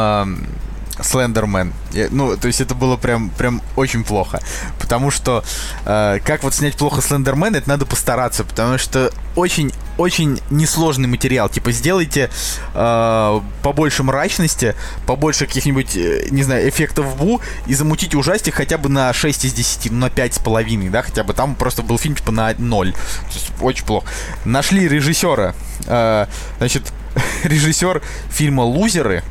[0.99, 1.73] Слендермен.
[2.11, 4.41] Ну, то есть это было прям, прям очень плохо.
[4.79, 5.43] Потому что
[5.85, 11.49] э, как вот снять плохо Слендермен, это надо постараться, потому что очень, очень несложный материал.
[11.49, 12.29] Типа сделайте
[12.73, 14.75] э, побольше мрачности,
[15.05, 19.53] побольше каких-нибудь, э, не знаю, эффектов бу и замутите ужастик хотя бы на 6 из
[19.53, 22.53] 10, ну, на 5 с половиной, да, хотя бы там просто был фильм типа на
[22.57, 22.91] 0.
[22.91, 22.97] То
[23.33, 24.07] есть очень плохо.
[24.45, 25.55] Нашли режиссера.
[25.87, 26.27] Э,
[26.57, 26.91] значит,
[27.43, 29.23] режиссер фильма «Лузеры»,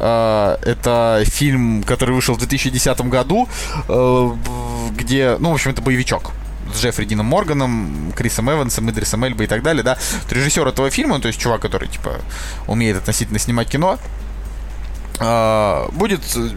[0.00, 3.48] Это фильм, который вышел в 2010 году,
[3.88, 4.30] э,
[4.96, 6.32] где, ну, в общем, это боевичок
[6.74, 9.98] с Джеффри Дином Морганом, Крисом Эвансом, Идрисом Эльбой и так далее, да.
[10.22, 12.20] Вот Режиссер этого фильма, то есть чувак, который, типа,
[12.66, 13.98] умеет относительно снимать кино,
[15.18, 16.50] э, будет э,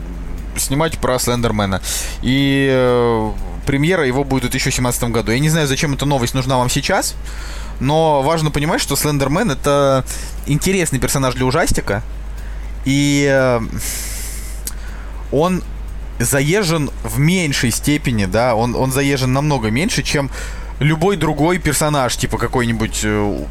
[0.58, 1.82] снимать про Слендермена.
[2.22, 3.32] И э,
[3.66, 5.32] премьера его будет в 2017 году.
[5.32, 7.16] Я не знаю, зачем эта новость нужна вам сейчас,
[7.80, 10.06] но важно понимать, что Слендермен это
[10.46, 12.04] интересный персонаж для ужастика.
[12.86, 13.60] И э,
[15.32, 15.64] он
[16.20, 20.30] заезжен в меньшей степени, да, он, он заезжен намного меньше, чем
[20.80, 23.46] любой другой персонаж, типа какой-нибудь э,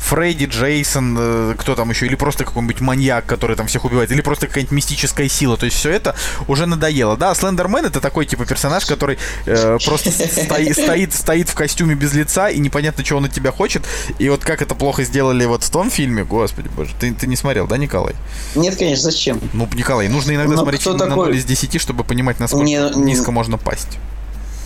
[0.00, 4.20] Фредди, Джейсон, э, кто там еще, или просто какой-нибудь маньяк, который там всех убивает, или
[4.22, 5.56] просто какая-нибудь мистическая сила.
[5.56, 6.14] То есть все это
[6.48, 7.16] уже надоело.
[7.16, 12.12] Да, Слендермен это такой типа персонаж, который э, просто стоит, стоит, стоит в костюме без
[12.14, 13.82] лица, и непонятно, чего он от тебя хочет.
[14.18, 17.36] И вот как это плохо сделали вот в том фильме, господи боже, ты, ты не
[17.36, 18.14] смотрел, да, Николай?
[18.54, 19.40] Нет, конечно, зачем?
[19.52, 21.26] Ну, Николай, нужно иногда Ну, смотреть фильм на такой?
[21.28, 23.98] 0 из 10, чтобы понимать, насколько Не, низко можно пасть.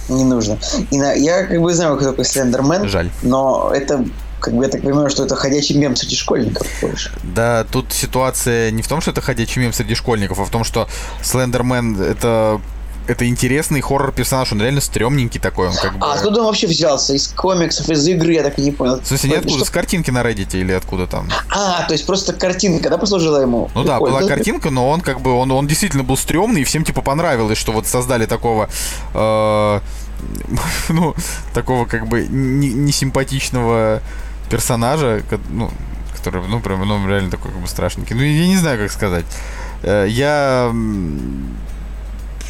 [0.08, 0.58] Не нужно.
[0.90, 3.10] И на- я как бы знаю, кто такой Слендермен, Жаль.
[3.22, 4.04] но это,
[4.44, 7.10] как бы я так понимаю, что это ходячий мем среди школьников больше.
[7.22, 10.64] Да, тут ситуация не в том, что это ходячий мем среди школьников, а в том,
[10.64, 10.86] что
[11.22, 12.60] Слендермен это
[13.06, 16.06] это интересный хоррор-персонаж, он реально стрёмненький такой, он как бы...
[16.06, 17.12] А откуда он вообще взялся?
[17.12, 19.00] Из комиксов, из игры, я так и не понял.
[19.00, 21.28] В смысле, не откуда, Что- с картинки на Reddit или откуда там?
[21.50, 23.70] А, то есть просто картинка, да, послужила ему?
[23.74, 24.18] Ну да, Прикольно.
[24.20, 27.58] была картинка, но он как бы, он, он действительно был стрёмный, и всем типа понравилось,
[27.58, 28.70] что вот создали такого,
[29.12, 29.80] э,
[30.88, 31.14] ну,
[31.52, 34.00] такого как бы не- несимпатичного
[34.50, 35.70] персонажа, ну,
[36.16, 38.16] который, ну, прям, ну, реально такой как бы страшненький.
[38.16, 39.24] Ну, я не знаю, как сказать.
[39.82, 40.72] Э, Я...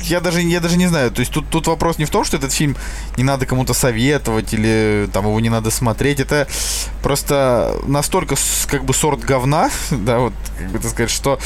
[0.03, 1.11] Я даже, я даже не знаю.
[1.11, 2.77] То есть тут, тут вопрос не в том, что этот фильм
[3.17, 6.21] не надо кому-то советовать или там его не надо смотреть.
[6.21, 6.47] Это
[7.03, 8.35] просто настолько
[8.67, 11.39] как бы сорт говна, да, вот, как бы так сказать, что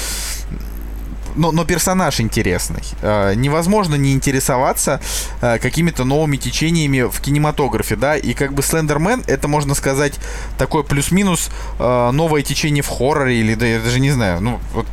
[1.36, 2.82] но, но персонаж интересный.
[3.02, 5.00] Э, невозможно не интересоваться
[5.40, 10.18] э, какими-то новыми течениями в кинематографе, да, и как бы Слендермен, это можно сказать
[10.56, 14.86] такое плюс-минус э, новое течение в хорроре, или да, я даже не знаю, ну, вот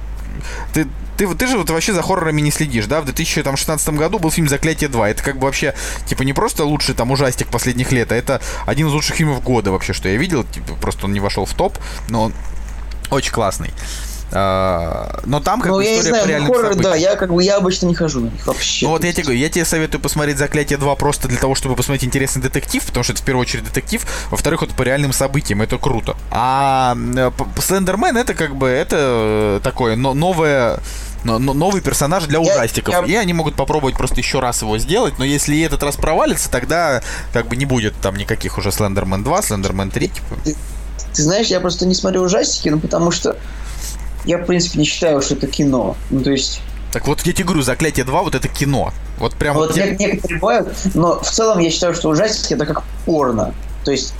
[0.73, 3.01] ты, ты, ты же вот вообще за хоррорами не следишь, да?
[3.01, 5.07] В 2016 году был фильм «Заклятие 2».
[5.07, 5.73] Это как бы вообще,
[6.05, 9.71] типа, не просто лучший там ужастик последних лет, а это один из лучших фильмов года
[9.71, 10.43] вообще, что я видел.
[10.43, 11.77] Типа, просто он не вошел в топ,
[12.09, 12.33] но он
[13.09, 13.71] очень классный.
[14.31, 16.97] А, но там как Ну, бы я история по знаю, реальным хоррор, да, событиям.
[17.11, 18.85] я как бы, я обычно не хожу на них вообще.
[18.85, 21.75] Ну вот я тебе говорю, я тебе советую посмотреть «Заклятие 2» просто для того, чтобы
[21.75, 25.61] посмотреть интересный детектив, потому что это в первую очередь детектив, во-вторых, это по реальным событиям,
[25.61, 26.17] это круто.
[26.31, 30.79] А э, Слендермен это как бы, это э, такое но- новое
[31.23, 32.93] но- но- новый персонаж для Я- ужастиков.
[32.93, 36.51] я- И они могут попробовать просто еще раз его сделать, но если этот раз провалится,
[36.51, 37.01] тогда
[37.33, 40.35] как бы не будет там никаких уже Слендермен 2, Слендермен 3, типа.
[40.43, 43.37] Ты знаешь, я просто не смотрю ужастики, ну потому что
[44.25, 45.95] я, в принципе, не считаю, что это кино.
[46.09, 46.61] Ну, то есть,
[46.93, 48.93] Так вот я тебе говорю, «Заклятие 2» вот это кино.
[49.17, 52.83] Вот прям вот не- некоторые бывают, но в целом я считаю, что ужастики это как
[53.05, 53.53] порно.
[53.83, 54.13] То есть,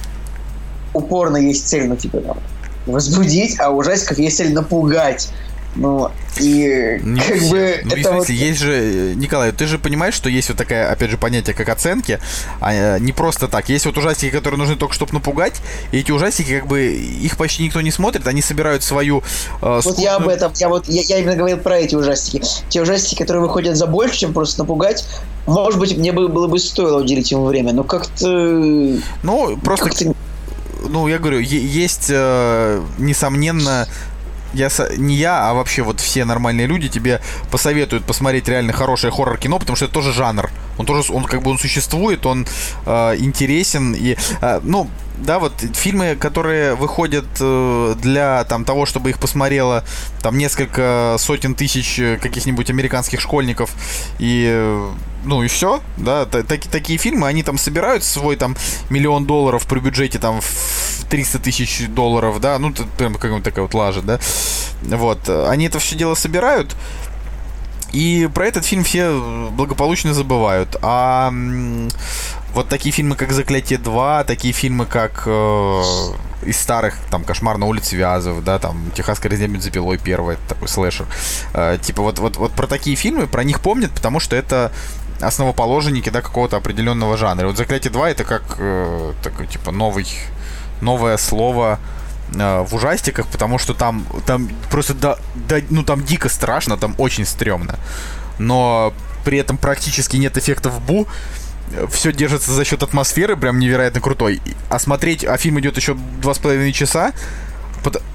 [0.93, 2.37] у порно есть цель, ну, типа, там,
[2.85, 5.29] возбудить, а у ужастиков есть цель напугать.
[5.75, 6.09] Ну,
[6.39, 7.49] и Не как все.
[7.49, 8.29] бы Ну, и в это вот...
[8.29, 11.67] есть же, э, Николай, ты же понимаешь, что есть вот такое, опять же, понятие, как
[11.69, 12.19] оценки,
[12.61, 13.67] а э, не просто так.
[13.67, 15.61] Есть вот ужастики, которые нужны только, чтобы напугать,
[15.91, 19.21] и эти ужастики, как бы, их почти никто не смотрит, они собирают свою
[19.61, 22.41] э, Вот я об этом, я вот, я, я именно говорил про эти ужастики.
[22.69, 25.05] Те ужастики, которые выходят за больше, чем просто напугать,
[25.45, 28.27] может быть, мне бы, было бы стоило уделить ему время, но как-то...
[29.23, 30.13] Ну, просто как-то
[30.87, 33.87] ну, я говорю, есть, э, несомненно,
[34.55, 39.59] я не я, а вообще вот все нормальные люди тебе посоветуют посмотреть реально хорошее хоррор-кино,
[39.59, 40.49] потому что это тоже жанр.
[40.77, 42.47] Он тоже, он как бы он существует, он
[42.85, 49.09] э, интересен и, э, ну, да, вот фильмы, которые выходят э, для там того, чтобы
[49.09, 49.83] их посмотрело
[50.21, 53.71] там несколько сотен тысяч э, каких-нибудь американских школьников
[54.19, 54.91] и э,
[55.25, 58.55] ну и все, да, та- таки- такие фильмы, они там собирают свой там
[58.89, 63.73] миллион долларов при бюджете там в 300 тысяч долларов, да, ну, прям какая-то такая вот
[63.73, 64.19] лажа, да,
[64.81, 66.75] вот, они это все дело собирают,
[67.91, 70.75] и про этот фильм все благополучно забывают.
[70.81, 71.31] А
[72.53, 75.81] вот такие фильмы, как «Заклятие 2», такие фильмы, как э,
[76.45, 80.67] из старых, там, «Кошмар на улице Вязов», да, там, «Техасская резня бензопилой» первый, это такой
[80.67, 81.05] слэшер.
[81.53, 84.71] Э, типа вот, вот, вот про такие фильмы, про них помнят, потому что это
[85.21, 87.47] основоположники, да, какого-то определенного жанра.
[87.47, 90.07] Вот «Заклятие 2» это как э, такой, типа, новый,
[90.81, 91.79] новое слово
[92.33, 96.95] э, в ужастиках, потому что там, там просто, да, да, ну там дико страшно, там
[96.97, 97.79] очень стрёмно.
[98.39, 98.93] Но
[99.23, 101.07] при этом практически нет эффектов бу.
[101.89, 104.41] Все держится за счет атмосферы, прям невероятно крутой.
[104.69, 107.11] А смотреть, а фильм идет еще два с половиной часа,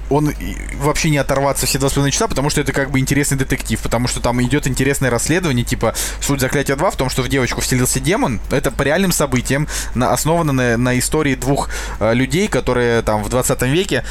[0.09, 0.33] он
[0.75, 3.79] вообще не оторваться все два с половиной часа, потому что это как бы интересный детектив,
[3.79, 7.61] потому что там идет интересное расследование, типа суть заклятия 2 в том, что в девочку
[7.61, 11.69] вселился демон, это по реальным событиям, на, основано на, на истории двух
[11.99, 14.03] э, людей, которые там в 20 веке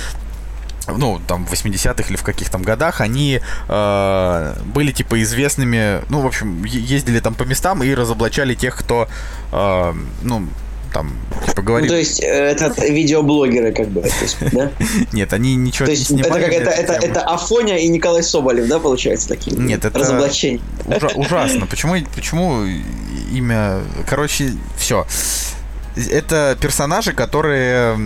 [0.89, 6.21] ну, там, в 80-х или в каких там годах, они э, были, типа, известными, ну,
[6.21, 9.09] в общем, ездили там по местам и разоблачали тех, кто,
[9.53, 10.49] э, ну,
[10.93, 11.13] там,
[11.47, 14.71] типа, Ну, то есть, э, это видеоблогеры, как бы, есть, да?
[15.13, 16.45] Нет, они ничего То не есть, это снимали.
[16.45, 17.13] это, это, тему.
[17.13, 19.57] это Афоня и Николай Соболев, да, получается, такие?
[19.57, 20.61] Нет, это- Разоблачения.
[20.87, 21.67] Ужа- ужасно.
[21.67, 22.65] Почему, почему
[23.33, 23.81] имя...
[24.09, 25.07] Короче, все.
[26.11, 27.97] Это персонажи, которые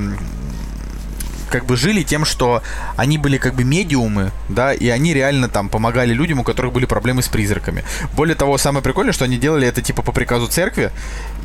[1.55, 2.65] как бы жили тем, что
[2.97, 6.85] они были как бы медиумы, да, и они реально там помогали людям, у которых были
[6.85, 7.85] проблемы с призраками.
[8.17, 10.91] Более того, самое прикольное, что они делали это типа по приказу церкви,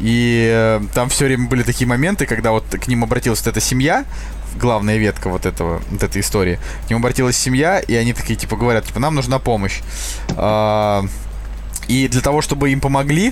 [0.01, 3.61] и э, там все время были такие моменты, когда вот к ним обратилась вот эта
[3.61, 4.03] семья,
[4.55, 6.57] главная ветка вот этого, вот этой истории,
[6.87, 9.81] к ним обратилась семья, и они такие типа говорят, типа, нам нужна помощь.
[10.37, 11.05] А,
[11.87, 13.31] и для того, чтобы им помогли,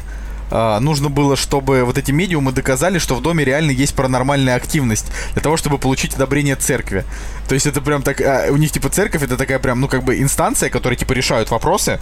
[0.52, 5.42] нужно было, чтобы вот эти медиумы доказали, что в доме реально есть паранормальная активность, для
[5.42, 7.06] того, чтобы получить одобрение церкви.
[7.48, 10.04] То есть это прям так, а, у них типа церковь это такая прям, ну как
[10.04, 12.00] бы инстанция, которая типа решают вопросы,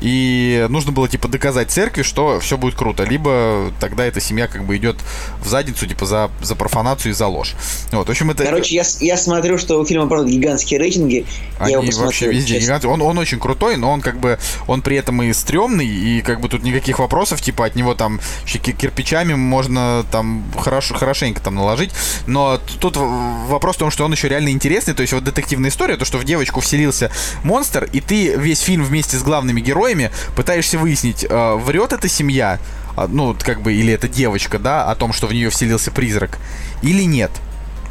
[0.00, 4.64] и нужно было типа доказать церкви, что все будет круто, либо тогда эта семья как
[4.64, 4.96] бы идет
[5.40, 7.54] в задницу типа за, за профанацию и за ложь.
[7.92, 8.44] Вот, в общем это...
[8.44, 11.26] Короче, я, я смотрю, что у фильма, правда, гигантские рейтинги.
[11.58, 12.06] Они я его посмотрю.
[12.06, 12.54] вообще везде.
[12.54, 12.66] честно.
[12.66, 16.22] гигант- Он, он очень крутой, но он как бы, он при этом и стрёмный, и
[16.22, 20.94] как бы тут никаких вопросов, типа от него там еще ки- кирпичами можно там хорошо,
[20.94, 21.90] хорошенько там наложить.
[22.26, 25.96] Но тут вопрос в том, что он еще реально интересный, то есть вот детективная история,
[25.96, 27.10] то, что в девочку вселился
[27.42, 32.58] монстр, и ты весь фильм вместе с главными героями пытаешься выяснить, э, врет эта семья,
[32.96, 36.38] а, ну, как бы, или эта девочка, да, о том, что в нее вселился призрак,
[36.82, 37.30] или нет.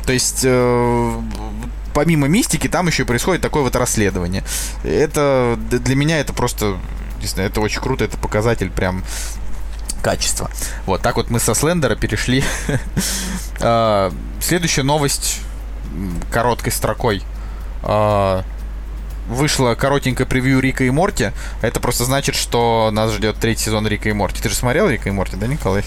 [0.05, 1.21] То есть, э,
[1.93, 4.43] помимо мистики, там еще происходит такое вот расследование.
[4.83, 6.77] Это для меня это просто,
[7.21, 9.03] не знаю, это очень круто, это показатель прям
[10.01, 10.49] качества.
[10.85, 12.43] Вот так вот мы со Слендера перешли.
[13.59, 15.41] А, Следующая новость
[16.31, 17.23] короткой строкой.
[17.81, 18.43] А,
[19.27, 21.31] Вышло коротенькое превью Рика и Морти.
[21.61, 24.41] Это просто значит, что нас ждет третий сезон Рика и Морти.
[24.41, 25.83] Ты же смотрел Рика и Морти, да, Николай?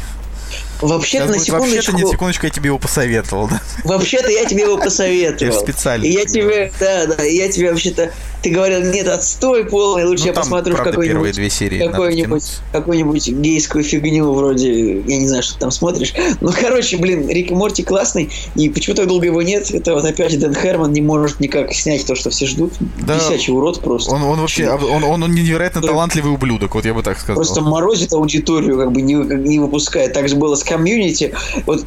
[0.81, 3.61] Вообще-то, на будет- секундочку, Вообще-то, нет, секундочку, я тебе его посоветовал, да?
[3.85, 5.53] вообще-то я тебе его посоветовал.
[5.53, 8.13] Я специально И я тебе да, да, и я тебе вообще-то,
[8.43, 11.79] ты говорил, нет, отстой полный, лучше Ну, я там, посмотрю в правда, какой-нибудь две серии
[11.83, 12.41] надо
[12.73, 16.15] какую-нибудь, гейскую фигню вроде, я не знаю, что ты там смотришь.
[16.41, 19.71] Ну, короче, блин, Рик и Морти классный, и почему так долго его нет?
[19.71, 22.73] Это вот опять Дэн Хармон не может никак снять то, что все ждут.
[23.01, 23.17] Да.
[23.17, 24.13] Бесячий урод просто.
[24.13, 27.37] Он, он вообще, он, он, он невероятно талантливый ублюдок, вот я бы так сказал.
[27.37, 30.13] Просто морозит аудиторию, как бы не, не выпускает.
[30.13, 31.35] Так же было с Community.
[31.67, 31.85] Вот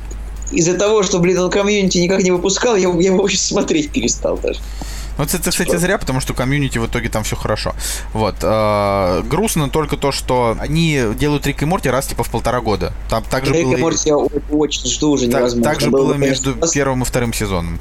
[0.52, 4.38] из-за того, что, блин, он Community никак не выпускал, я, я его вообще смотреть перестал
[4.38, 4.60] даже.
[5.18, 7.76] Вот это, кстати, зря, потому что Community в итоге там все хорошо.
[8.14, 8.36] Вот.
[8.42, 12.94] э, грустно только то, что они делают Рик и Морти раз типа в полтора года.
[13.10, 15.64] Там также Рик было, и Морти я очень жду уже так, невозможно.
[15.64, 17.80] также Было было бы, между конечно, первым и вторым сезоном.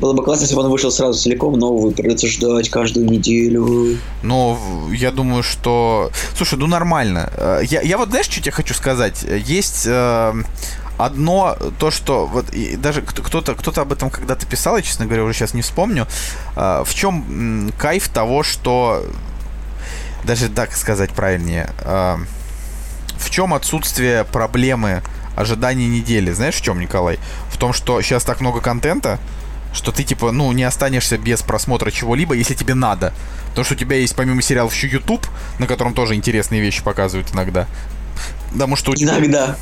[0.00, 3.98] Было бы классно, если бы он вышел сразу целиком, новый, придется ждать каждую неделю.
[4.22, 4.58] Но
[4.92, 6.10] я думаю, что...
[6.36, 7.32] Слушай, ну нормально.
[7.36, 9.24] Э, я, я вот знаешь, что тебе хочу сказать?
[9.24, 10.34] Есть э,
[10.98, 12.26] одно, то, что...
[12.26, 15.62] Вот и даже кто-то кто об этом когда-то писал, я, честно говоря, уже сейчас не
[15.62, 16.06] вспомню.
[16.54, 19.04] Э, в чем кайф того, что...
[20.24, 21.70] Даже так сказать правильнее.
[21.80, 22.18] Э,
[23.16, 25.02] в чем отсутствие проблемы
[25.36, 26.30] ожидания недели?
[26.30, 27.18] Знаешь, в чем, Николай?
[27.50, 29.18] В том, что сейчас так много контента,
[29.78, 33.12] что ты, типа, ну, не останешься без просмотра чего-либо, если тебе надо.
[33.48, 35.26] Потому что у тебя есть, помимо сериалов, еще YouTube,
[35.58, 37.66] на котором тоже интересные вещи показывают иногда.
[38.52, 38.92] Потому что...
[38.94, 39.56] Иногда.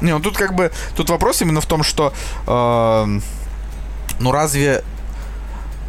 [0.00, 0.72] Не, ну тут как бы...
[0.96, 2.12] Тут вопрос именно в том, что...
[2.46, 3.20] Э,
[4.18, 4.82] ну разве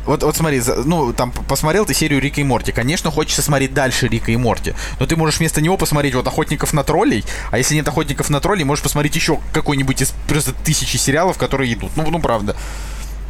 [0.06, 2.72] вот, вот смотри, ну, там, посмотрел ты серию Рика и Морти.
[2.72, 4.73] Конечно, хочется смотреть дальше Рика и Морти.
[4.99, 7.23] Но ты можешь вместо него посмотреть вот Охотников на троллей.
[7.52, 11.73] А если нет Охотников на троллей, можешь посмотреть еще какой-нибудь из просто тысячи сериалов, которые
[11.73, 11.91] идут.
[11.95, 12.56] Ну, ну, правда.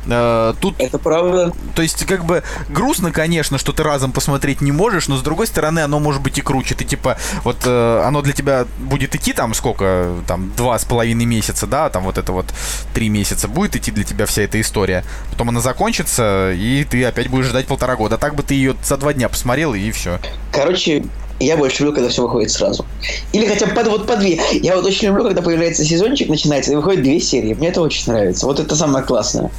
[0.08, 0.76] Э, тут...
[0.80, 1.54] Это правда.
[1.76, 5.48] То есть, как бы, грустно, конечно, что ты разом посмотреть не можешь, но с другой
[5.48, 6.76] стороны, оно может быть и круче.
[6.76, 11.26] Ты, типа, вот, э, оно для тебя будет идти там сколько, там, два с половиной
[11.26, 12.46] месяца, да, там вот это вот
[12.94, 15.04] три месяца будет идти для тебя вся эта история.
[15.30, 18.16] Потом она закончится, и ты опять будешь ждать полтора года.
[18.16, 20.20] А так бы ты ее за два дня посмотрел, и все.
[20.52, 21.04] Короче,
[21.40, 22.86] я больше люблю, когда все выходит сразу.
[23.34, 24.40] Или хотя бы под, вот по две.
[24.54, 27.54] Я вот очень люблю, когда появляется сезончик, начинается, и выходит две серии.
[27.54, 28.46] Мне это очень нравится.
[28.46, 29.50] Вот это самое классное.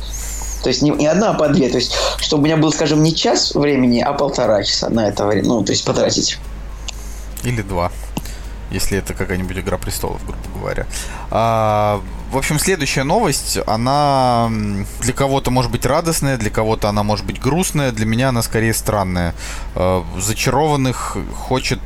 [0.62, 1.68] То есть не, не одна, а по две.
[1.68, 5.26] То есть, чтобы у меня был, скажем, не час времени, а полтора часа на это
[5.26, 5.48] время.
[5.48, 6.38] Ну, то есть потратить.
[7.44, 7.90] Или два.
[8.70, 10.86] Если это какая-нибудь Игра престолов, грубо говоря.
[11.30, 14.50] А, в общем, следующая новость, она
[15.00, 18.72] для кого-то может быть радостная, для кого-то она может быть грустная, для меня она скорее
[18.72, 19.34] странная.
[19.74, 21.80] А, зачарованных хочет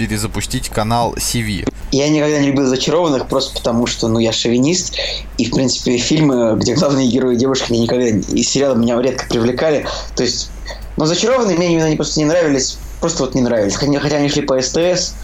[0.00, 1.70] перезапустить канал CV.
[1.92, 4.96] Я никогда не любил зачарованных, просто потому что, ну, я шовинист,
[5.36, 9.84] и, в принципе, фильмы, где главные герои девушки, меня никогда, и сериалы меня редко привлекали.
[10.16, 10.50] То есть,
[10.96, 13.76] но зачарованные мне именно они просто не нравились, просто вот не нравились.
[13.76, 15.14] Хотя, они шли по СТС,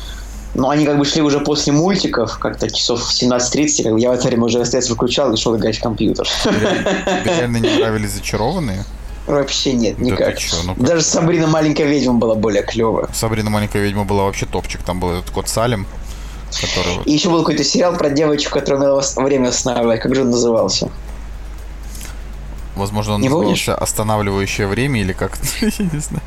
[0.55, 4.11] но они как бы шли уже после мультиков, как-то часов в 17.30, как бы я
[4.11, 6.29] в это время уже СТС выключал и шел играть в компьютер.
[6.45, 8.85] Тебе реально не нравились зачарованные?
[9.27, 10.19] Вообще нет, никак.
[10.19, 13.09] Да чё, ну Даже Сабрина маленькая ведьма была более клевая.
[13.13, 14.83] Сабрина маленькая ведьма была вообще топчик.
[14.83, 15.87] Там был этот кот Салем.
[16.61, 17.03] Который...
[17.05, 20.01] И еще был какой-то сериал про девочку, которая надо время останавливать.
[20.01, 20.91] Как же он назывался?
[22.77, 23.75] Возможно, он не назывался?
[23.75, 26.23] «Останавливающее время» или как я не знаю.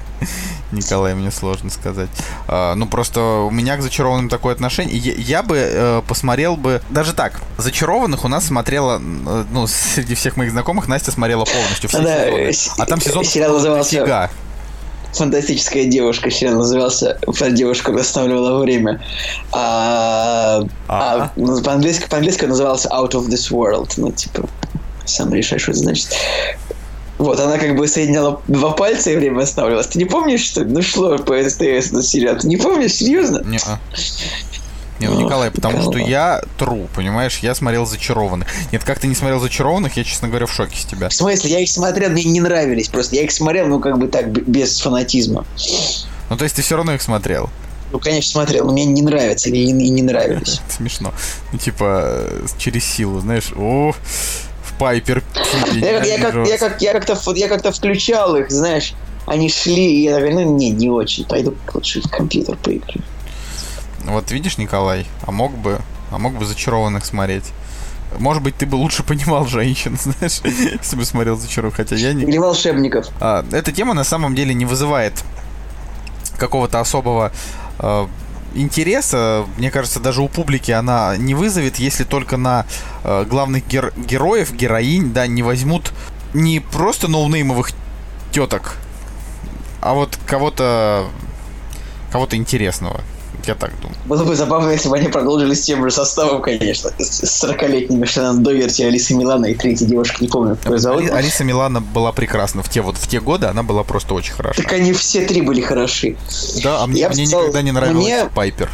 [0.72, 2.10] Николай, мне сложно сказать.
[2.48, 4.98] А, ну, просто у меня к «Зачарованным» такое отношение.
[4.98, 6.82] Я, я бы э, посмотрел бы...
[6.90, 9.00] Даже так, «Зачарованных» у нас смотрела...
[9.00, 12.74] Э, ну, среди всех моих знакомых Настя смотрела полностью все да, сезоны.
[12.80, 14.30] А там сезон сериал назывался...
[15.14, 19.02] Фантастическая девушка, сериал назывался про девушку, останавливала время.
[19.52, 23.94] А, а, ну, по-английски, по-английски назывался Out of this World.
[23.98, 24.48] Ну, типа,
[25.10, 26.10] сам решаешь, что это значит.
[27.18, 29.88] Вот, она как бы соединяла два пальца и время останавливалось.
[29.88, 32.38] Ты не помнишь, что Ну, шло по СТС на сериал?
[32.38, 33.42] Ты не помнишь, серьезно?
[33.44, 33.78] Не, -а.
[35.00, 36.02] Не, ну, Николай, потому Николай.
[36.02, 38.48] что я тру, понимаешь, я смотрел «Зачарованных».
[38.72, 41.10] Нет, как ты не смотрел «Зачарованных», я, честно говоря, в шоке с тебя.
[41.10, 41.52] В смысле?
[41.52, 43.16] Я их смотрел, мне не нравились просто.
[43.16, 45.46] Я их смотрел, ну, как бы так, без фанатизма.
[46.30, 47.50] Ну, то есть ты все равно их смотрел?
[47.92, 50.62] Ну, конечно, смотрел, но мне не нравятся и не, нравились.
[50.70, 51.14] Смешно.
[51.52, 52.26] Ну, типа,
[52.58, 53.94] через силу, знаешь, о,
[54.80, 55.24] Пайпер.
[55.74, 58.94] Я, я, как, я, как, я, как-то, я как-то включал их, знаешь,
[59.26, 63.04] они шли, и я такой, ну, не, не очень, пойду лучше в компьютер поиграю.
[64.06, 65.80] Вот видишь, Николай, а мог бы,
[66.12, 67.52] а мог бы зачарованных смотреть.
[68.18, 72.24] Может быть, ты бы лучше понимал женщин, знаешь, если бы смотрел зачарованных, хотя я не...
[72.24, 73.08] Или волшебников.
[73.20, 75.14] А, эта тема на самом деле не вызывает
[76.38, 77.32] какого-то особого
[77.80, 78.08] э,
[78.54, 79.46] интереса.
[79.58, 82.66] Мне кажется, даже у публики она не вызовет, если только на
[83.04, 85.92] э, главных гер- героев, героинь, да, не возьмут
[86.34, 87.72] не просто ноунеймовых
[88.32, 88.78] теток,
[89.82, 91.08] а вот кого-то
[92.12, 93.02] кого-то интересного.
[93.46, 93.98] Я так думаю.
[94.06, 96.92] Было бы забавно, если бы они продолжили с тем же составом, конечно.
[96.98, 101.10] С 40-летними Шеннон Доверти, Алиса Милана и третья девушка, не помню, как ее зовут.
[101.12, 102.64] Алиса Милана была прекрасна.
[102.64, 104.62] В те, вот, в те годы она была просто очень хороша.
[104.62, 106.18] Так они все три были хороши.
[106.64, 108.30] Да, а мне, мне сказал, никогда не нравилась мне...
[108.34, 108.70] Пайпер.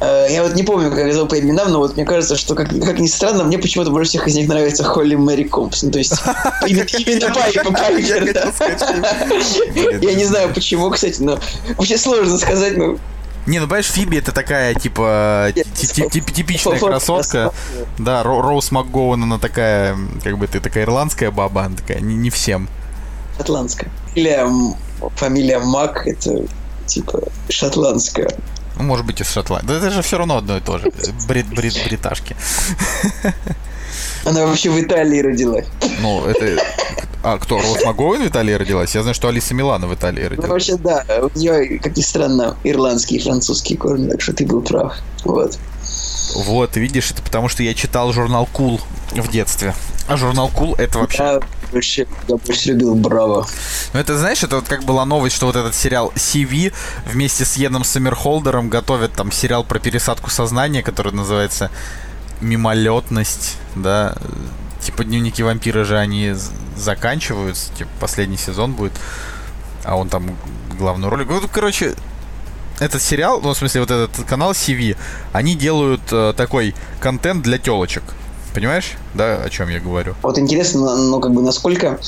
[0.00, 2.54] Э, я вот не помню, как я зовут по именам, но вот мне кажется, что,
[2.54, 5.90] как, как ни странно, мне почему-то больше всех из них нравится Холли Мэри Компсон.
[5.90, 6.12] То есть
[6.66, 7.64] именно Пайпер,
[10.02, 11.38] Я не знаю почему, кстати, но
[11.76, 12.98] вообще сложно сказать, но
[13.46, 17.52] не, ну понимаешь, Фиби это такая, типа, типичная красотка.
[17.98, 22.68] Да, Роуз МакГоуэн, она такая, как бы ты такая ирландская баба, она такая, не, всем.
[23.36, 23.90] Шотландская.
[24.14, 24.38] Или
[25.16, 26.44] фамилия Мак, это,
[26.86, 28.30] типа, шотландская.
[28.76, 29.68] Ну, может быть, из Шотландии.
[29.68, 30.92] Да это же все равно одно и то же.
[31.26, 32.36] Брит, брит, бриташки.
[34.26, 35.66] Она вообще в Италии родилась.
[36.00, 36.62] Ну, это...
[37.22, 38.94] А кто, Роуз Магоин в Италии родилась?
[38.94, 40.48] Я знаю, что Алиса Милана в Италии Ну, родилась.
[40.50, 44.62] вообще, да, у нее, как ни странно, ирландские и французские корни, так что ты был
[44.62, 44.94] прав.
[45.24, 45.58] Вот.
[46.44, 48.80] Вот, видишь, это потому что я читал журнал Cool
[49.12, 49.74] в детстве.
[50.08, 51.18] А журнал Cool это вообще...
[51.18, 51.40] Я
[51.72, 53.46] больше, я больше любил Браво.
[53.92, 56.72] Ну это, знаешь, это вот как была новость, что вот этот сериал CW
[57.06, 61.70] вместе с Йеном Сомерхолдером готовят там сериал про пересадку сознания, который называется
[62.40, 64.14] «Мимолетность», да.
[64.80, 66.34] Типа дневники вампира же они
[66.76, 68.92] заканчиваются, типа последний сезон будет,
[69.84, 70.36] а он там
[70.78, 71.26] главную роль.
[71.26, 71.94] Ну, короче,
[72.78, 74.96] этот сериал, ну, в смысле, вот этот канал CV,
[75.32, 78.02] они делают э, такой контент для телочек.
[78.54, 80.14] Понимаешь, да, о чем я говорю?
[80.22, 81.98] Вот интересно, ну, как бы, насколько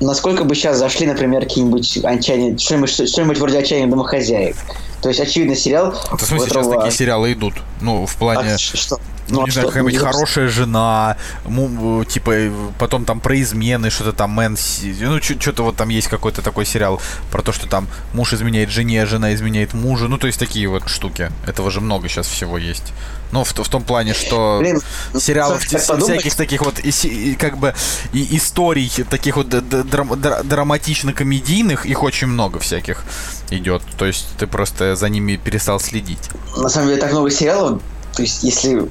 [0.00, 4.56] насколько бы сейчас зашли, например, какие-нибудь отчаяние, что-нибудь, что-нибудь вроде отчаяния домохозяек.
[5.02, 5.94] То есть, очевидно, сериал...
[6.12, 7.54] Это, в смысле, сейчас которого- такие сериалы идут.
[7.80, 8.54] Ну, в плане...
[8.54, 8.98] А, что?
[9.28, 9.68] Ну, а не знаю, что?
[9.68, 11.16] какая-нибудь Ну, хорошая жена,
[11.46, 12.34] му- типа,
[12.78, 14.58] потом там про измены, что-то там, Мэн,
[15.00, 17.00] ну, что-то вот там есть какой-то такой сериал
[17.30, 20.68] про то, что там муж изменяет жене, а жена изменяет мужу, ну, то есть такие
[20.68, 21.30] вот штуки.
[21.46, 22.92] Этого же много сейчас всего есть.
[23.32, 24.80] Ну, в, в том плане, что Блин,
[25.18, 27.74] сериалов так подумать- всяких таких вот, и, и как бы,
[28.12, 33.04] и историй таких вот драм- дра- драматично-комедийных, их очень много всяких
[33.50, 33.82] идет.
[33.96, 36.28] То есть ты просто за ними перестал следить.
[36.56, 37.80] на самом деле так много сериалов.
[38.14, 38.88] То есть, если,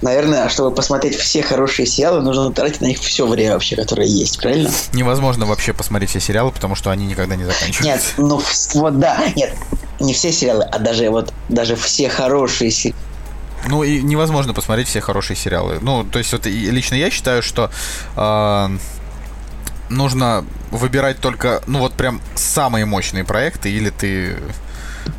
[0.00, 4.40] наверное, чтобы посмотреть все хорошие сериалы, нужно тратить на них все время вообще, которое есть,
[4.40, 4.70] правильно?
[4.94, 7.84] Невозможно вообще посмотреть все сериалы, потому что они никогда не заканчиваются.
[7.84, 8.40] Нет, ну
[8.74, 9.54] вот да, нет,
[10.00, 12.98] не все сериалы, а даже вот даже все хорошие сериалы.
[13.68, 15.78] Ну и невозможно посмотреть все хорошие сериалы.
[15.80, 17.70] Ну, то есть вот лично я считаю, что
[18.16, 18.68] э,
[19.90, 24.36] нужно выбирать только, ну вот прям самые мощные проекты, или ты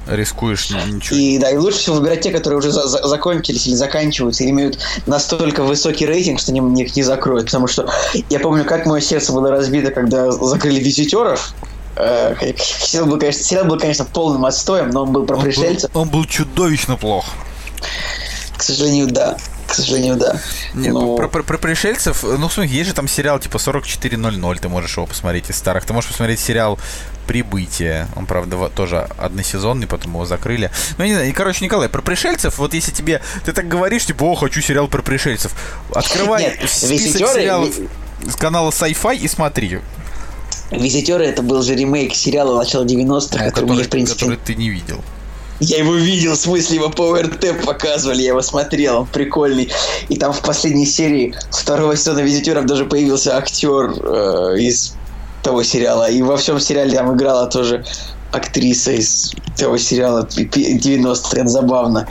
[0.07, 1.17] рискуешь ни- ничего.
[1.17, 4.51] И да, и лучше всего выбирать те, которые уже за- за- закончились или заканчиваются, или
[4.51, 7.45] имеют настолько высокий рейтинг, что они их не закроют.
[7.45, 7.89] Потому что
[8.29, 11.53] я помню, как мое сердце было разбито, когда закрыли визитеров.
[11.95, 15.51] Э, Сериал был, конечно, сериал был, конечно, полным отстоем, но он был про Он был-
[15.93, 17.25] он был чудовищно плох.
[18.57, 19.37] К сожалению, да.
[19.67, 20.39] К сожалению, да.
[20.73, 24.69] Нет, Ну, про, про- про пришельцев, ну, смотри, есть же там сериал типа 4400, ты
[24.69, 25.85] можешь его посмотреть из старых.
[25.85, 26.79] Ты можешь посмотреть сериал
[27.27, 28.07] Прибытие.
[28.15, 30.71] Он, правда, тоже односезонный, потом его закрыли.
[30.97, 34.05] Ну, я не знаю, и, короче, Николай, про пришельцев, вот если тебе, ты так говоришь,
[34.05, 35.51] типа, о, хочу сериал про пришельцев.
[35.93, 37.75] Открывай Нет, список «Визитёры» сериалов
[38.25, 39.79] с канала Sci-Fi и смотри.
[40.71, 44.55] Визитеры это был же ремейк сериала начала 90-х, Ну, который мне, в принципе, который ты
[44.55, 45.03] не видел.
[45.59, 49.71] Я его видел, в смысле, его по ОРТ показывали, я его смотрел, он прикольный.
[50.07, 54.93] И там в последней серии второго сезона «Визитеров» даже появился актер э, из
[55.41, 56.09] того сериала.
[56.11, 57.83] И во всем сериале там играла тоже
[58.31, 61.37] актриса из того сериала пи- пи- 90-х.
[61.37, 62.07] Это забавно.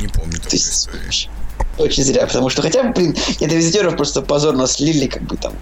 [0.00, 1.30] Не помню То такой есть, истории.
[1.78, 5.54] очень зря, потому что хотя бы, блин, это «Визитеров» просто позорно слили, как бы там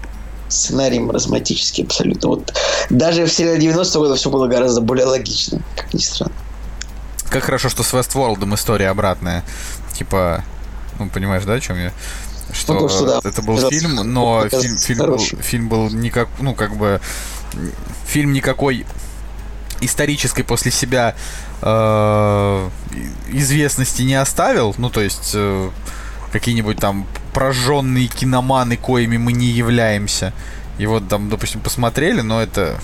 [0.49, 2.29] сценарий маразматический абсолютно.
[2.29, 2.53] Вот
[2.89, 6.33] даже в сериале 90-го года все было гораздо более логично, как ни странно.
[7.29, 9.43] Как хорошо, что с Westworld история обратная.
[9.93, 10.43] Типа,
[10.97, 11.91] ну, понимаешь, да, о чем я?
[12.51, 13.29] Что, Ну, то, что да.
[13.29, 16.99] это был Это фильм, но фильм, фильм, был, фильм был никак, ну, как бы,
[18.07, 18.85] фильм никакой
[19.81, 21.15] исторической после себя
[21.61, 22.69] э,
[23.29, 24.73] известности не оставил.
[24.77, 25.69] Ну, то есть, э,
[26.31, 30.33] какие-нибудь там прожженные киноманы, коими мы не являемся.
[30.77, 32.79] И вот там, допустим, посмотрели, но это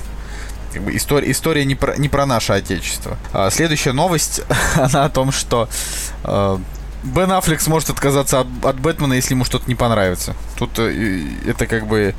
[0.75, 3.17] как бы история, история не, про, не про наше отечество.
[3.31, 4.41] А, следующая новость,
[4.75, 5.69] она о том, что
[6.25, 6.57] э,
[7.03, 10.33] Бен Аффлек сможет отказаться от, от Бэтмена, если ему что-то не понравится.
[10.57, 12.13] Тут э, это как бы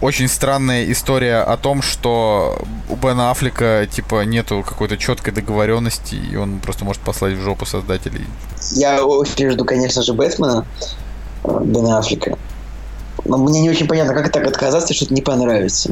[0.00, 6.36] очень странная история о том, что у Бена Аффлека типа нету какой-то четкой договоренности, и
[6.36, 8.24] он просто может послать в жопу создателей.
[8.70, 10.64] Я очень жду, конечно же, Бэтмена
[11.44, 12.38] э, Бена Аффлека.
[13.26, 15.90] Но мне не очень понятно, как так отказаться, что-то не понравится.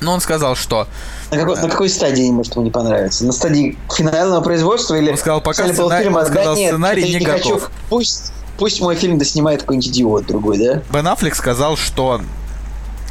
[0.00, 0.86] Но он сказал, что
[1.30, 3.24] На какой, на какой стадии ему не понравиться?
[3.24, 5.10] На стадии финального производства или...
[5.10, 7.54] Он сказал, пока сценарий- полуфильма, он сказал, да нет, сценарий не хочу.
[7.54, 7.70] готов.
[7.88, 10.82] Пусть, пусть мой фильм доснимает какой-нибудь идиот другой, да?
[10.92, 12.20] Бен Аффлек сказал, что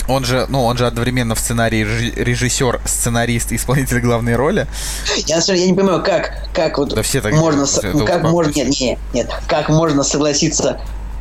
[0.07, 4.67] он же, ну, он же одновременно в сценарии режи- режиссер, сценарист исполнитель главной роли.
[5.25, 8.79] Я, я не понимаю, как, как вот Да все так можно, это как можно, нет,
[8.79, 10.79] нет, нет, как можно согласиться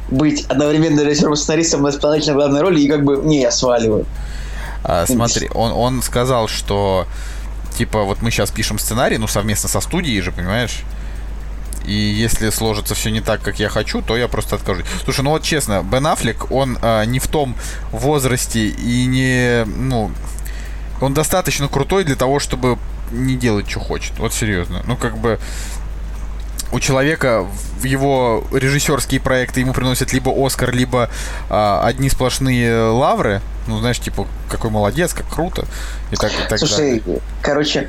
[0.08, 4.06] быть одновременно режиссером, сценаристом и исполнителем главной роли и как бы, не, я сваливаю.
[4.84, 7.06] А, смотри, он, он сказал, что
[7.76, 10.82] типа вот мы сейчас пишем сценарий, ну совместно со студией же, понимаешь?
[11.84, 14.84] И если сложится все не так, как я хочу, то я просто откажусь.
[15.04, 17.54] Слушай, ну вот честно, Бен Аффлек, он а, не в том
[17.92, 20.10] возрасте и не, ну,
[21.00, 22.78] он достаточно крутой для того, чтобы
[23.12, 24.18] не делать, что хочет.
[24.18, 24.82] Вот серьезно.
[24.86, 25.38] Ну, как бы,
[26.72, 27.46] у человека
[27.80, 31.10] в его режиссерские проекты ему приносят либо Оскар, либо
[31.48, 33.40] а, одни сплошные лавры.
[33.66, 35.64] Ну, знаешь, типа, какой молодец, как круто.
[36.10, 37.20] И так, и так Слушай, далее.
[37.42, 37.88] короче,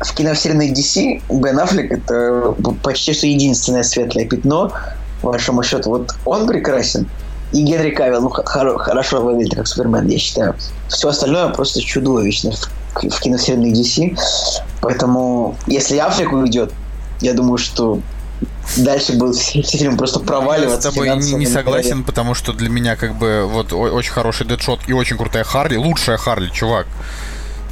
[0.00, 4.72] в киновселенной DC Бен Аффлек это почти что единственное светлое пятно,
[5.22, 5.90] по большому счету.
[5.90, 7.08] Вот он прекрасен,
[7.52, 10.54] и Генри Кавилл, ну, хоро- хорошо выглядит как Супермен, я считаю.
[10.88, 14.18] Все остальное просто чудовищно в, в киновселенной DC.
[14.80, 16.72] Поэтому, если Аффлек уйдет,
[17.20, 18.00] я думаю, что
[18.76, 20.90] дальше все фильмы просто Я проваливаться.
[20.90, 24.80] с тобой не, не согласен, потому что для меня как бы вот очень хороший дедшот
[24.88, 26.86] и очень крутая Харли, лучшая Харли, чувак.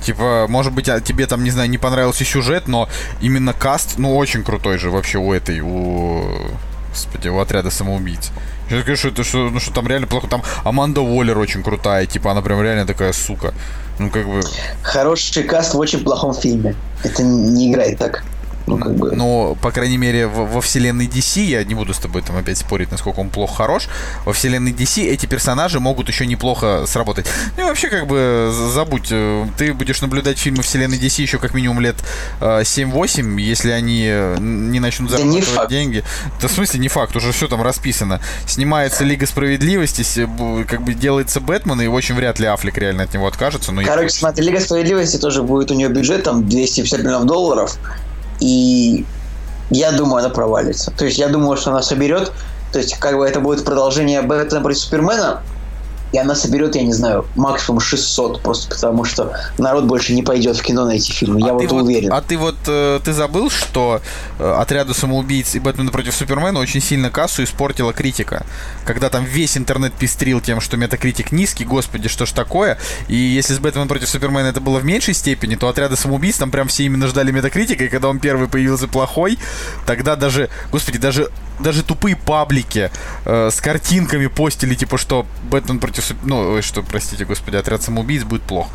[0.04, 2.88] Типа, может быть, а тебе там, не знаю, не понравился сюжет, но
[3.20, 6.22] именно каст, ну, очень крутой же вообще у этой, у...
[6.90, 8.30] Господи, у отряда самоубийц.
[8.70, 10.26] Я говорю, что это что, ну, что там реально плохо.
[10.28, 13.54] Там Аманда Уоллер очень крутая, типа, она прям реально такая сука.
[13.98, 14.40] Ну, как бы...
[14.82, 16.76] Хороший каст в очень плохом фильме.
[17.02, 18.24] Это не играет так.
[18.68, 19.12] Ну, как бы...
[19.16, 22.58] Но, по крайней мере, во, во вселенной DC, я не буду с тобой там опять
[22.58, 23.88] спорить, насколько он плохо хорош,
[24.24, 27.26] во вселенной DC эти персонажи могут еще неплохо сработать.
[27.56, 31.54] Ну и вообще, как бы, забудь, э, ты будешь наблюдать фильмы вселенной DC еще как
[31.54, 31.96] минимум лет
[32.40, 35.70] э, 7-8, если они э, не начнут Да зарабатывать факт.
[35.70, 36.04] деньги.
[36.40, 38.20] Да в смысле не факт, уже все там расписано.
[38.46, 40.04] Снимается Лига Справедливости,
[40.68, 43.72] как бы делается Бэтмен, и очень вряд ли Аффлек реально от него откажется.
[43.72, 47.76] Но я- Короче, смотри, Лига Справедливости тоже будет у нее бюджет там 250 миллионов долларов.
[48.40, 49.04] И
[49.70, 50.90] я думаю, она провалится.
[50.90, 52.32] То есть я думаю, что она соберет.
[52.72, 55.42] То есть, как бы это будет продолжение Бэтмена против Супермена.
[56.12, 60.56] И она соберет, я не знаю, максимум 600, просто потому что народ больше не пойдет
[60.56, 61.40] в кино на эти фильмы.
[61.40, 62.12] я а вот уверен.
[62.12, 64.00] А ты вот э, ты забыл, что
[64.38, 68.46] э, отряду самоубийц и Бэтмена против Супермена очень сильно кассу испортила критика.
[68.84, 72.78] Когда там весь интернет пестрил тем, что метакритик низкий, господи, что ж такое.
[73.08, 76.50] И если с Бэтменом против Супермена это было в меньшей степени, то отряда самоубийц там
[76.50, 79.38] прям все именно ждали метакритика, и когда он первый появился плохой,
[79.86, 81.30] тогда даже, господи, даже
[81.60, 82.90] даже тупые паблики
[83.24, 86.12] э, с картинками постили, типа, что Бэтмен против...
[86.22, 88.70] Ну, что, простите, господи, отряд самоубийц будет плохо.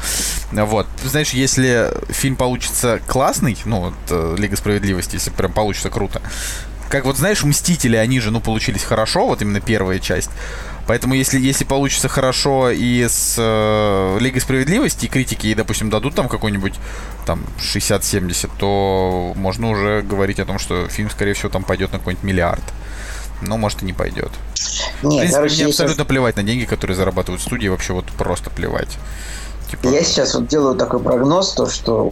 [0.51, 0.87] Вот.
[1.03, 6.21] Знаешь, если фильм получится классный, ну, вот э, Лига Справедливости, если прям получится круто,
[6.89, 10.29] как вот, знаешь, Мстители, они же, ну, получились хорошо, вот именно первая часть.
[10.85, 16.15] Поэтому если, если получится хорошо и с э, Лигой Справедливости, и критики ей, допустим, дадут
[16.15, 16.73] там какой-нибудь
[17.25, 21.99] там 60-70, то можно уже говорить о том, что фильм, скорее всего, там пойдет на
[21.99, 22.63] какой-нибудь миллиард.
[23.41, 24.31] Но, может, и не пойдет.
[25.01, 28.49] В Нет, принципе, короче, мне абсолютно плевать на деньги, которые зарабатывают студии, вообще вот просто
[28.49, 28.97] плевать.
[29.69, 32.11] Типа, Я сейчас вот делаю такой прогноз, то что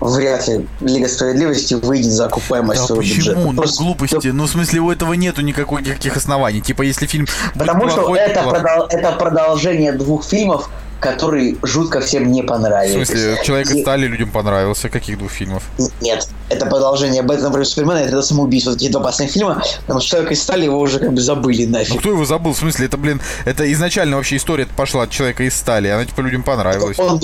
[0.00, 3.16] вряд ли Лига Справедливости выйдет за окупаемость да своего почему?
[3.18, 3.38] бюджета.
[3.40, 4.28] Ну, Просто- глупости.
[4.28, 6.60] Ну, в смысле, у этого нету никакой, никаких оснований.
[6.60, 8.60] Типа, если фильм Потому что плохой, то это, плохой.
[8.60, 10.68] продол- это продолжение двух фильмов,
[11.00, 12.94] которые жутко всем не В понравились.
[13.08, 14.88] смысле, Человек из стали людям понравился.
[14.88, 15.62] Каких двух фильмов?
[16.00, 18.70] Нет, это продолжение Бэтмена против Супермена, это самоубийство.
[18.70, 21.66] Вот эти два последних фильма, потому что Человек из стали его уже как бы забыли
[21.66, 21.98] Ну нафиг.
[22.00, 22.52] кто его забыл?
[22.54, 25.88] В смысле, это, блин, это изначально вообще история пошла от человека из стали.
[25.88, 26.98] Она типа людям понравилась.
[26.98, 27.20] Он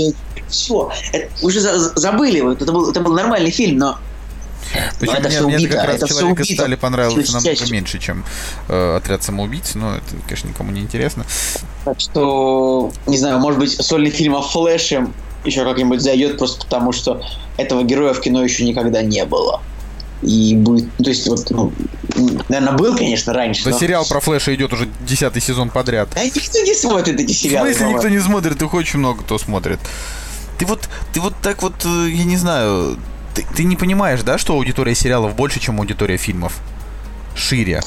[0.49, 0.91] все,
[1.41, 3.99] уже за- забыли, это был, это был нормальный фильм, но
[5.01, 7.57] Причем это мне, всё мне убито, как раз это человек из стали понравился Всё намного
[7.57, 7.73] частью.
[7.75, 8.25] меньше, чем
[8.69, 9.75] э, отряд самоубийц.
[9.75, 11.25] Но это, конечно, никому не интересно.
[11.85, 15.09] Так что, не знаю, может быть, сольный фильм о Флэше
[15.45, 17.21] еще как-нибудь зайдет, просто потому что
[17.57, 19.61] этого героя в кино еще никогда не было.
[20.23, 21.73] И будет, ну, то есть, вот, ну,
[22.49, 23.65] наверное, был, конечно, раньше.
[23.65, 26.11] Да но- сериал про Флэша идет уже десятый сезон подряд.
[26.15, 27.67] Да никто не смотрит эти В сериалы.
[27.71, 27.97] смысле по-моему.
[27.99, 29.81] никто не смотрит, их очень много кто смотрит.
[30.59, 32.97] Ты вот, ты вот так вот, э, я не знаю,
[33.35, 36.59] ты, ты не понимаешь, да, что аудитория сериалов больше, чем аудитория фильмов?
[37.35, 37.83] Шире.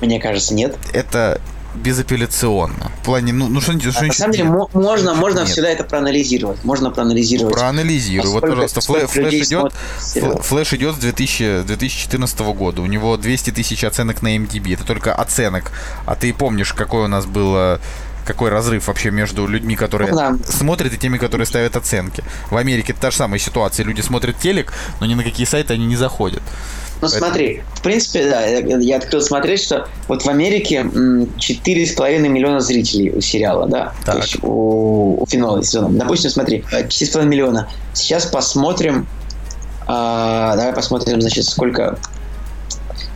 [0.00, 0.76] Мне кажется, нет.
[0.92, 1.40] Это
[1.74, 2.90] безапелляционно.
[3.02, 4.52] В плане, ну, ну что, что А на самом деле, нет?
[4.52, 5.48] мо- можно, можно Нет.
[5.48, 6.64] всегда это проанализировать.
[6.64, 7.54] Можно проанализировать.
[7.54, 8.30] Проанализируй.
[8.32, 9.72] Вот, пожалуйста, Флэ- Флэш идет.
[10.00, 10.32] сериал.
[10.38, 12.82] Фл- Флэш идет с 2000, 2014 года.
[12.82, 14.74] У него 200 тысяч оценок на MDB.
[14.74, 15.70] Это только оценок.
[16.06, 17.78] А ты помнишь, какой у нас был э,
[18.28, 20.36] какой разрыв вообще между людьми, которые да.
[20.44, 22.22] смотрят, и теми, которые ставят оценки.
[22.50, 23.84] В Америке это та же самая ситуация.
[23.84, 26.42] Люди смотрят телек, но ни на какие сайты они не заходят.
[27.00, 32.60] Ну смотри, в принципе, да, я, открыл смотреть, что вот в Америке м, 4,5 миллиона
[32.60, 34.16] зрителей у сериала, да, Так.
[34.16, 35.98] то есть у, у финала сезона.
[35.98, 37.68] Допустим, смотри, э, 4,5 миллиона.
[37.94, 39.06] Сейчас посмотрим,
[39.86, 41.98] а, давай посмотрим, значит, сколько,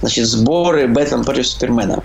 [0.00, 2.02] значит, сборы Бэтмен против Супермена.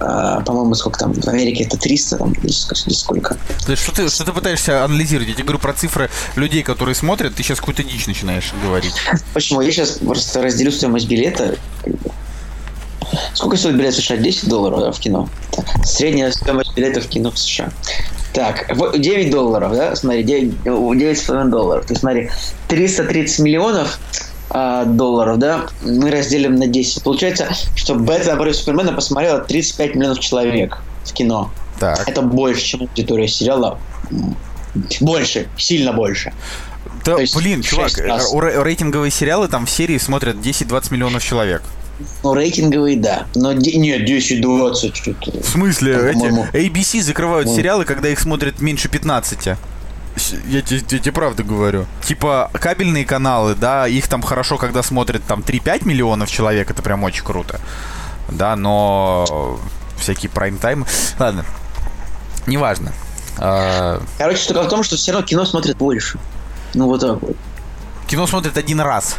[0.00, 3.36] А, по-моему, сколько там, в Америке это 300 там, или ск- или сколько.
[3.64, 5.28] То есть, что ты, что ты пытаешься анализировать?
[5.28, 8.94] Я тебе говорю про цифры людей, которые смотрят, ты сейчас какую-то дичь начинаешь говорить.
[9.34, 9.60] Почему?
[9.60, 11.56] Я сейчас просто разделю стоимость билета.
[13.34, 14.16] Сколько стоит билет в США?
[14.16, 15.28] 10 долларов да, в кино.
[15.50, 17.70] Так, Средняя стоимость билета в кино в США.
[18.32, 19.96] Так, вот 9 долларов, да?
[19.96, 21.86] Смотри, 9, 9,5 долларов.
[21.86, 22.30] Ты смотри,
[22.68, 23.98] 330 миллионов
[24.50, 27.02] а, долларов, да, мы разделим на 10.
[27.02, 31.50] Получается, что Бэтмен против Супермена посмотрело 35 миллионов человек в кино.
[31.78, 32.08] Так.
[32.08, 33.78] Это больше, чем аудитория сериала.
[35.00, 36.32] Больше, сильно больше.
[37.04, 38.32] Да, то есть блин, чувак, раз.
[38.32, 41.62] ре- рейтинговые сериалы там в серии смотрят 10-20 миллионов человек.
[42.22, 43.26] Ну, рейтинговые, да.
[43.34, 45.40] Но нет, 10-20 что-то.
[45.40, 46.10] В смысле?
[46.10, 47.56] Эти ABC закрывают ну.
[47.56, 49.56] сериалы, когда их смотрят меньше 15.
[50.46, 51.86] Я тебе, я тебе правду говорю.
[52.02, 57.04] Типа кабельные каналы, да, их там хорошо, когда смотрят там 3-5 миллионов человек, это прям
[57.04, 57.60] очень круто.
[58.28, 59.58] Да, но
[59.98, 60.86] всякие прайм-таймы...
[61.18, 61.44] Ладно,
[62.46, 62.92] неважно.
[63.38, 66.18] А, Короче, штука в том, что все равно кино смотрят больше.
[66.74, 67.36] Ну, вот так вот.
[68.06, 69.16] Кино смотрят один раз.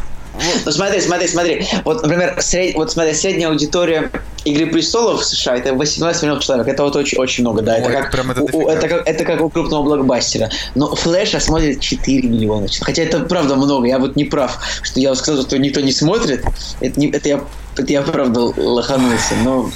[0.64, 1.66] Ну, смотри, смотри, смотри.
[1.84, 4.10] Вот, например, сред- вот смотри, средняя аудитория
[4.44, 6.66] Игры престолов в США это 18 миллионов человек.
[6.68, 7.76] Это вот очень, очень много, да.
[7.76, 10.48] Это Ой, как, прям это у- это, как, это как у крупного блокбастера.
[10.74, 12.66] Но Флэша смотрит 4 миллиона.
[12.80, 13.86] Хотя это правда много.
[13.86, 16.42] Я вот не прав, что я сказал, что никто не смотрит.
[16.80, 17.40] Это, не, это, я,
[17.76, 19.34] это я правда лоханулся.
[19.44, 19.70] Но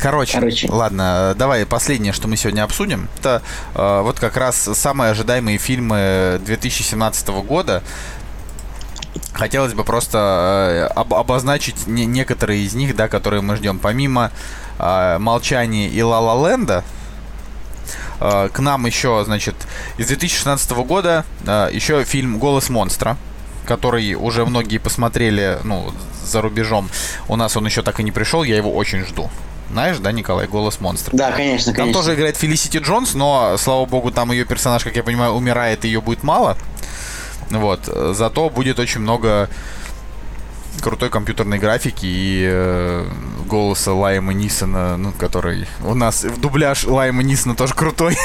[0.00, 0.66] Короче, Короче.
[0.70, 3.08] ладно, давай последнее, что мы сегодня обсудим.
[3.18, 3.42] Это
[3.74, 7.82] э, вот как раз самые ожидаемые фильмы 2017 года.
[9.32, 13.78] Хотелось бы просто э, об- обозначить не- некоторые из них, да, которые мы ждем.
[13.78, 14.30] Помимо
[14.78, 16.84] э, «Молчания» и «Ла Ла Ленда»,
[18.20, 19.54] э, к нам еще, значит,
[19.98, 23.16] из 2016 года э, еще фильм «Голос монстра»,
[23.66, 25.92] который уже многие посмотрели, ну,
[26.24, 26.88] за рубежом.
[27.28, 29.30] У нас он еще так и не пришел, я его очень жду.
[29.72, 31.16] Знаешь, да, Николай, «Голос монстра»?
[31.16, 32.00] да, конечно, Там конечно.
[32.02, 35.88] тоже играет Фелисити Джонс, но, слава богу, там ее персонаж, как я понимаю, умирает, и
[35.88, 36.56] ее будет мало.
[37.50, 37.80] Вот.
[38.14, 39.48] Зато будет очень много
[40.82, 43.06] крутой компьютерной графики и э,
[43.46, 48.16] голоса Лайма Нисона, ну, который у нас в дубляж Лайма Нисона тоже крутой.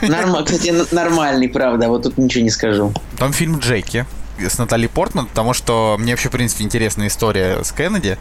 [0.00, 1.88] Норм- Кстати, нормальный, правда.
[1.88, 2.92] Вот тут ничего не скажу.
[3.18, 4.06] Там фильм Джеки
[4.38, 8.18] с Натали Портман, потому что мне вообще, в принципе, интересная история с Кеннеди.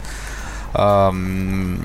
[0.74, 1.78] Ам,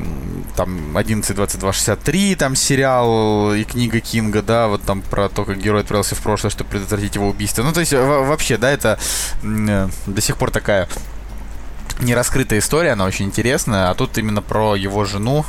[0.57, 6.15] Там 11.22.63, там сериал и книга Кинга, да, вот там про то, как герой отправился
[6.15, 7.63] в прошлое, чтобы предотвратить его убийство.
[7.63, 8.99] Ну, то есть, во- вообще, да, это
[9.43, 10.89] э, до сих пор такая
[12.01, 15.45] нераскрытая история, она очень интересная, а тут именно про его жену.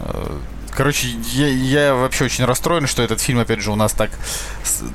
[0.00, 0.38] Э,
[0.74, 4.10] Короче, я, я вообще очень расстроен, что этот фильм, опять же, у нас так,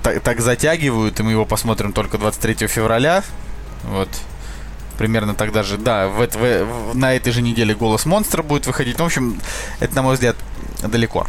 [0.04, 3.24] так, так затягивают, и мы его посмотрим только 23 февраля.
[3.86, 4.08] Вот.
[5.02, 9.00] Примерно тогда же, да, в, в- в- на этой же неделе «Голос монстра» будет выходить.
[9.00, 9.42] Ну, в общем,
[9.80, 10.36] это, на мой взгляд,
[10.84, 11.26] далеко.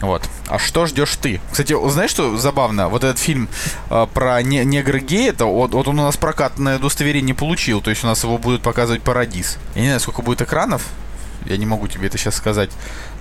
[0.00, 0.22] Вот.
[0.46, 1.40] А что ждешь ты?
[1.50, 2.88] Кстати, знаешь, что забавно?
[2.88, 3.48] Вот этот фильм
[3.90, 7.80] э, про не- негра гей, это вот, вот он у нас прокатное удостоверение получил.
[7.80, 9.58] То есть у нас его будут показывать Парадис.
[9.74, 10.86] Я не знаю, сколько будет экранов.
[11.46, 12.70] Я не могу тебе это сейчас сказать.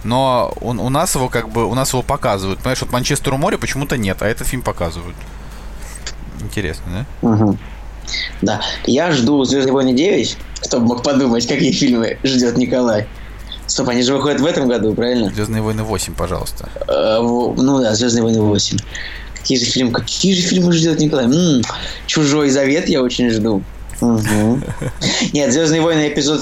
[0.04, 2.60] Но он, у нас его как бы, у нас его показывают.
[2.60, 5.16] Понимаешь, вот Манчестер у моря почему-то нет, а этот фильм показывают.
[6.42, 7.28] Интересно, да?
[7.28, 7.58] Мгм.
[8.42, 8.62] Да.
[8.86, 10.38] Я жду Звездные войны 9.
[10.62, 13.08] Кто бы мог подумать, какие фильмы ждет Николай.
[13.68, 15.32] Стоп, они же выходят в этом году, правильно?
[15.34, 16.70] Звездные войны 8, пожалуйста.
[16.88, 18.78] Э, ну да, Звездные войны 8.
[19.36, 21.26] Какие же фильмы, какие же фильмы ждет Николай?
[21.26, 21.62] М,
[22.08, 23.62] Чужой завет я очень жду.
[25.34, 26.42] Нет, Звездные войны эпизод.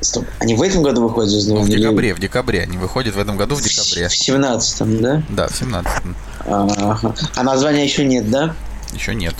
[0.00, 1.72] Стоп, они в этом году выходят Звездные в войны?
[1.72, 2.62] или декабре, в декабре.
[2.62, 4.08] Они выходят в этом году в декабре.
[4.08, 5.22] В 17 да?
[5.30, 5.92] Да, в 17
[6.46, 7.14] Ага.
[7.34, 8.54] А названия еще нет, да?
[8.94, 9.34] Еще нет.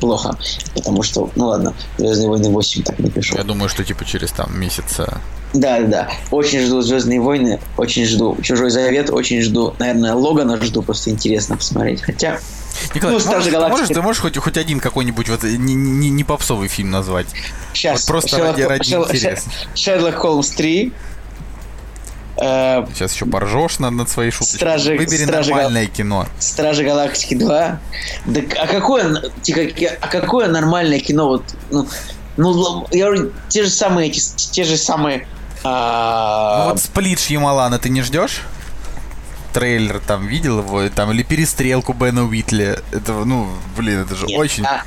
[0.00, 0.36] Плохо.
[0.74, 3.36] Потому что, ну ладно, Звездные войны 8 так напишу.
[3.36, 5.20] Я думаю, что типа через там месяца.
[5.52, 6.10] Да, да.
[6.32, 11.56] Очень жду Звездные войны, очень жду Чужой Завет, очень жду, наверное, Логана жду, просто интересно
[11.56, 12.02] посмотреть.
[12.02, 12.40] Хотя,
[12.92, 13.80] Николай, Ну, ты, можешь, ты Галактики.
[13.80, 17.28] можешь, ты можешь хоть, хоть один какой-нибудь вот не, не, не попсовый фильм назвать?
[17.72, 18.00] сейчас.
[18.00, 19.48] Вот просто ради- ради интереса.
[19.76, 20.92] Шерлок Холмс 3.
[22.40, 24.58] Э, Сейчас еще поржешь над, над своей шуточкой.
[24.60, 26.26] Стражи- Выбери Стражи Гал- нормальное кино.
[26.38, 27.78] Стражи Галактики 2.
[28.26, 29.60] Да а какое, тихо,
[30.00, 31.26] а какое нормальное кино?
[31.28, 31.86] Вот, ну,
[32.36, 34.20] ну, я говорю, те же самые эти,
[34.50, 35.26] те же самые.
[35.62, 38.42] а, Ну вот сплит Шьямалана ты не ждешь?
[39.52, 42.80] Трейлер там видел его, там или перестрелку Бена Уитли.
[42.90, 44.64] Это, ну, блин, это же Нет, очень.
[44.64, 44.82] а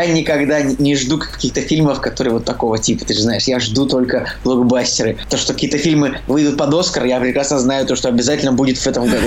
[0.00, 3.44] я никогда не- жду каких-то фильмов, которые вот такого типа, ты же знаешь.
[3.44, 5.16] Я жду только блокбастеры.
[5.28, 8.86] То, что какие-то фильмы выйдут под Оскар, я прекрасно знаю то, что обязательно будет в
[8.86, 9.26] этом году.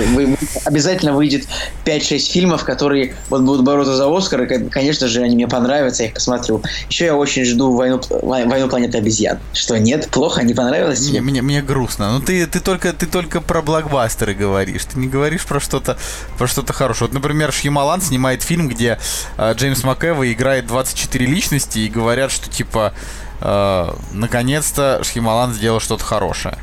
[0.64, 1.46] Обязательно выйдет
[1.84, 6.02] 5-6 фильмов, которые вот будут бороться за Оскар, и, кон- конечно же, они мне понравятся,
[6.04, 6.62] я их посмотрю.
[6.88, 9.38] Еще я очень жду «Войну, войну планеты обезьян».
[9.52, 10.08] Что, нет?
[10.10, 10.42] Плохо?
[10.42, 11.20] Не понравилось тебе?
[11.20, 12.12] мне, мне грустно.
[12.12, 14.84] Ну ты, ты только ты только про блокбастеры говоришь.
[14.86, 15.96] Ты не говоришь про что-то
[16.38, 17.08] про что-то хорошее.
[17.08, 18.98] Вот, например, Шьямалан снимает фильм, где
[19.36, 22.92] э, Джеймс МакЭва играет 24 личности и говорят, что типа
[23.40, 26.56] э, наконец-то Шьямалан сделал что-то хорошее.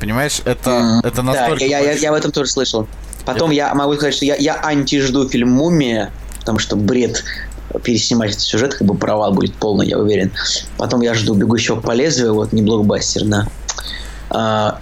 [0.00, 1.64] Понимаешь, это, М, это Да, настолько...
[1.64, 2.86] я, я, больш- я в этом тоже слышал.
[3.24, 6.10] Потом я могу сказать, что я, я анти жду фильм «Мумия»,
[6.40, 7.24] потому что бред
[7.82, 10.30] переснимать этот сюжет, как бы провал будет полный, я уверен.
[10.76, 13.48] Потом я жду «Бегущего по лезвию», вот, не блокбастер, да.
[14.30, 14.78] А,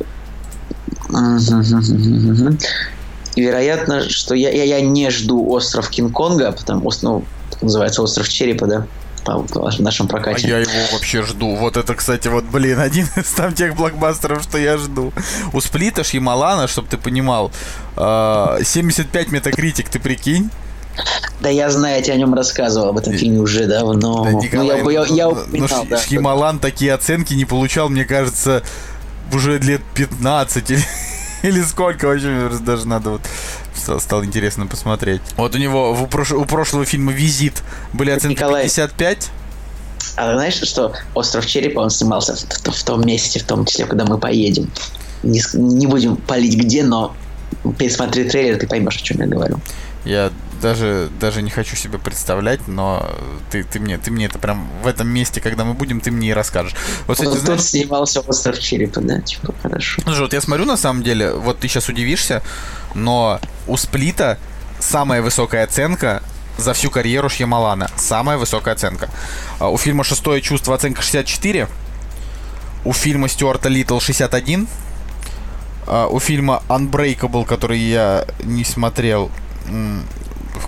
[3.37, 7.25] и вероятно, что я, я, я не жду остров Кинг-Конга, потому что, ну,
[7.65, 8.87] называется остров Черепа, да,
[9.27, 10.47] в нашем прокате.
[10.47, 11.55] А я его вообще жду.
[11.57, 15.13] Вот это, кстати, вот, блин, один из там тех блокбастеров, что я жду.
[15.53, 17.51] У Сплита Шьямалана, чтобы ты понимал,
[17.97, 20.51] 75 а, метакритик, ты прикинь?
[21.41, 24.25] Да я знаю, я тебе о нем рассказывал, об этом фильме уже давно.
[24.25, 28.05] Да, Николай, ну, я, я, я упоминал, ну, да, Шьямалан такие оценки не получал, мне
[28.05, 28.63] кажется,
[29.33, 30.85] уже лет 15 или,
[31.43, 33.23] или сколько вообще, даже надо вот
[33.75, 35.21] стало интересно посмотреть.
[35.37, 36.33] Вот у него у, прош...
[36.33, 39.31] у прошлого фильма «Визит» были оценки Николай, 55.
[40.17, 43.87] А знаешь, что «Остров Черепа» он снимался в, в, в том месте, в том числе,
[43.87, 44.71] куда мы поедем.
[45.23, 47.15] Не, не будем палить где, но
[47.79, 49.61] пересмотри трейлер, ты поймешь, о чем я говорю.
[50.05, 50.31] Я
[50.65, 53.07] даже, даже не хочу себе представлять, но
[53.51, 56.31] ты, ты, мне, ты мне это прям в этом месте, когда мы будем, ты мне
[56.31, 56.75] и расскажешь.
[57.07, 57.61] Вот, кстати, знаешь...
[57.61, 60.01] Снимался остров черепа, да, типа, хорошо.
[60.03, 62.43] Слушай, вот я смотрю, на самом деле, вот ты сейчас удивишься,
[62.95, 64.39] но у Сплита
[64.81, 66.23] самая высокая оценка
[66.57, 67.91] за всю карьеру Шьямалана.
[67.99, 69.11] Самая высокая оценка.
[69.59, 71.69] А у фильма «Шестое чувство» оценка 64.
[72.87, 74.67] У фильма Стюарта Литл 61.
[75.87, 79.31] А у фильма Unbreakable, который я не смотрел,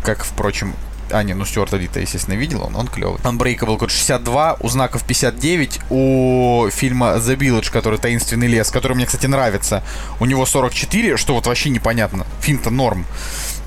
[0.02, 0.74] как, впрочем,
[1.10, 3.18] а, не, ну Стюарта Лита, естественно, видел, он, он клевый.
[3.20, 9.06] Unbreakable код 62, у знаков 59, у фильма The Village, который «Таинственный лес», который мне,
[9.06, 9.84] кстати, нравится,
[10.18, 12.26] у него 44, что вот вообще непонятно.
[12.40, 13.06] Фильм-то норм.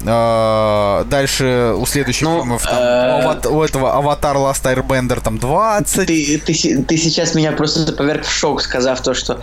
[0.06, 3.48] А, дальше у следующих ну, фильмов там, э...
[3.50, 6.08] у этого Аватар Last Airbender там 20.
[6.08, 9.42] Ты, ты, ты сейчас меня просто поверг в шок, сказав то, что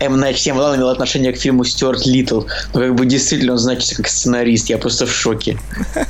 [0.00, 0.18] М.
[0.18, 2.42] Найт Шьямалан имел отношение к фильму Стюарт Литл.
[2.74, 4.68] Ну, как бы действительно он значится как сценарист.
[4.68, 5.58] Я просто в шоке.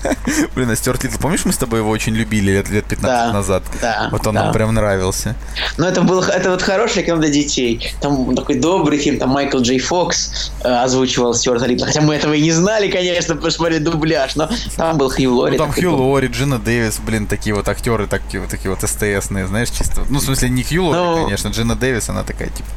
[0.55, 3.33] Блин, а Стюарт Литл, помнишь, мы с тобой его очень любили лет, лет 15 да,
[3.33, 3.63] назад?
[3.81, 4.09] Да.
[4.11, 4.45] Вот он да.
[4.45, 5.35] нам прям нравился.
[5.77, 7.95] Ну, это был это вот хороший кино для детей.
[8.01, 11.87] Там такой добрый фильм, там Майкл Джей Фокс э, озвучивал Стюарта Литла.
[11.87, 15.57] Хотя мы этого и не знали, конечно, посмотрели дубляж, но там был Хью Лори.
[15.57, 19.47] Ну, там Хью Лори, Джина Дэвис, блин, такие вот актеры, такие, вот такие вот СТСные,
[19.47, 20.03] знаешь, чисто.
[20.09, 22.69] Ну, в смысле, не Хью Лори, ну, конечно, Джина Дэвис, она такая, типа,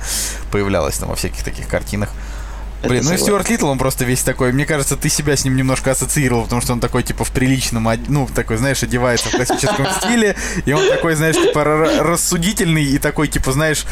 [0.51, 2.09] появлялась там во всяких таких картинах.
[2.83, 4.51] Блин, ну и Стюарт Литл, он просто весь такой.
[4.51, 7.87] Мне кажется, ты себя с ним немножко ассоциировал, потому что он такой, типа, в приличном,
[8.07, 13.27] ну, такой, знаешь, одевается в классическом стиле, и он такой, знаешь, типа, рассудительный и такой,
[13.27, 13.85] типа, знаешь,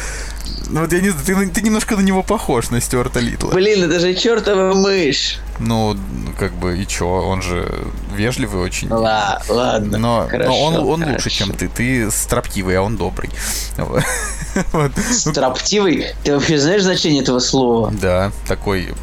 [0.72, 3.50] ну вот я не знаю, ты, ты немножко на него похож, на Стюарта Литла.
[3.52, 5.38] Блин, это же чертова мышь.
[5.58, 5.96] Ну,
[6.38, 8.88] как бы, и чё, он же вежливый очень.
[8.88, 11.14] Ла, ладно, Но, хорошо, но он, он хорошо.
[11.14, 11.68] лучше, чем ты.
[11.68, 13.30] Ты строптивый, а он добрый.
[13.76, 14.92] Вот.
[15.10, 16.06] Строптивый?
[16.24, 17.90] Ты вообще знаешь значение этого слова?
[17.90, 18.94] Да, такой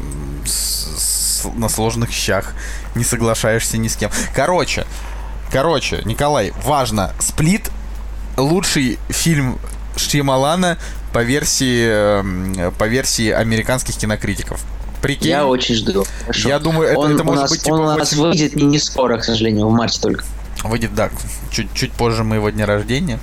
[1.54, 2.54] на сложных щах.
[2.94, 4.10] Не соглашаешься ни с кем.
[4.34, 4.86] Короче,
[5.52, 7.70] короче, Николай, важно, Сплит
[8.36, 9.58] лучший фильм
[9.96, 10.78] Шьямалана
[11.12, 14.60] по версии, эм, по версии американских кинокритиков.
[15.00, 15.28] Прикинь?
[15.28, 16.04] Я очень жду.
[16.22, 16.48] Хорошо.
[16.48, 18.18] Я думаю, это, он, это может нас, быть типа Он у нас 8...
[18.18, 20.24] выйдет не, не скоро, к сожалению, в марте только.
[20.64, 21.10] Выйдет, да,
[21.50, 23.20] чуть, чуть позже моего дня рождения.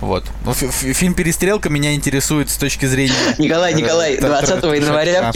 [0.00, 0.24] Вот.
[0.44, 3.14] Ну, фильм «Перестрелка» меня интересует с точки зрения...
[3.38, 5.32] Николай, Николай, 20 января...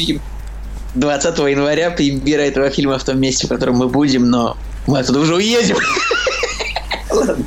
[0.94, 4.56] 20 января премьера этого фильма в том месте, в котором мы будем, но
[4.86, 5.78] мы оттуда уже уедем.
[7.10, 7.44] Ладно.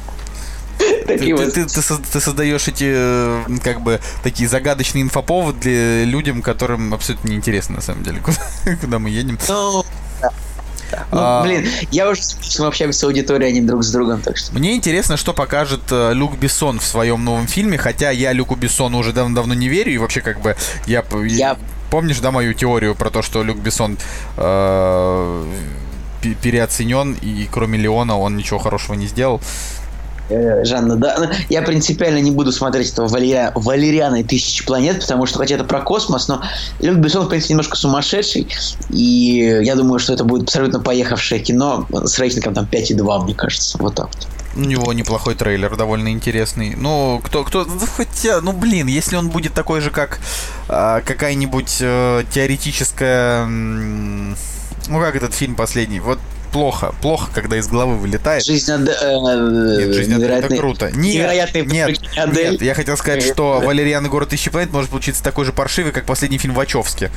[1.08, 1.54] Такие ты, вот...
[1.54, 1.82] ты, ты,
[2.12, 7.82] ты создаешь эти, э, как бы, такие загадочные инфоповоды для людям, которым абсолютно неинтересно, на
[7.82, 8.38] самом деле, куда,
[8.82, 9.38] куда мы едем.
[9.48, 9.86] Ну,
[10.22, 10.32] да.
[11.12, 11.44] Ну, а...
[11.44, 12.22] блин, я уже
[12.60, 14.54] мы общаемся с аудиторией, а не друг с другом, так что.
[14.54, 18.98] Мне интересно, что покажет э, Люк Бессон в своем новом фильме, хотя я Люку Бессону
[18.98, 20.56] уже давно-давно не верю, и вообще, как бы,
[20.86, 21.04] я...
[21.28, 21.58] я...
[21.90, 23.98] Помнишь, да, мою теорию про то, что Люк Бессон
[24.38, 25.46] э,
[26.42, 29.42] переоценен, и кроме Леона он ничего хорошего не сделал?
[30.30, 31.16] Э, Жанна, да.
[31.20, 35.56] Ну, я принципиально не буду смотреть этого Валерия, Валериана и Тысячи планет, потому что хотя
[35.56, 36.42] это про космос, но
[36.80, 38.48] Люк Бессон, в принципе, немножко сумасшедший,
[38.90, 43.78] и я думаю, что это будет абсолютно поехавшее кино с рейтингом там 5,2, мне кажется.
[43.78, 44.10] Вот так.
[44.56, 46.76] У него неплохой трейлер, довольно интересный.
[46.76, 50.20] Ну, кто, кто, ну, хотя, ну, блин, если он будет такой же, как
[50.70, 54.36] а, какая-нибудь а, теоретическая, ну,
[55.00, 56.20] как этот фильм последний, вот
[56.56, 56.96] плохо.
[57.02, 58.46] Плохо, когда из головы вылетает.
[58.46, 58.96] Жизнь Адель.
[59.02, 60.90] Э, нет, жизнь Адель это круто.
[60.94, 65.44] Нет, нет, нет, я хотел сказать, что Валериан и город тысячи планет может получиться такой
[65.44, 67.12] же паршивый, как последний фильм Вачовски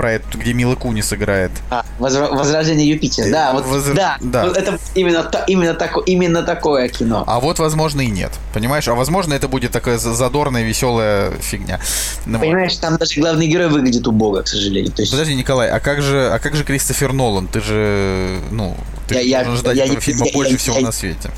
[0.00, 1.50] про это, где Мила Кунис играет.
[1.68, 3.92] А, Возрождение Юпитера, да, вот, Возр...
[3.92, 4.46] да, да.
[4.46, 7.22] Вот это именно, именно, тако, именно такое кино.
[7.26, 8.88] А вот, возможно, и нет, понимаешь?
[8.88, 11.80] А возможно, это будет такая задорная, веселая фигня.
[12.24, 14.90] Ну, понимаешь, там даже главный герой выглядит убого, к сожалению.
[14.90, 15.12] То есть...
[15.12, 17.46] Подожди, Николай, а как же, а как же Кристофер Нолан?
[17.46, 18.74] Ты же, ну,
[19.06, 21.30] ты я, должен ждать я, этого я, фильма я, больше я, всего я, на свете.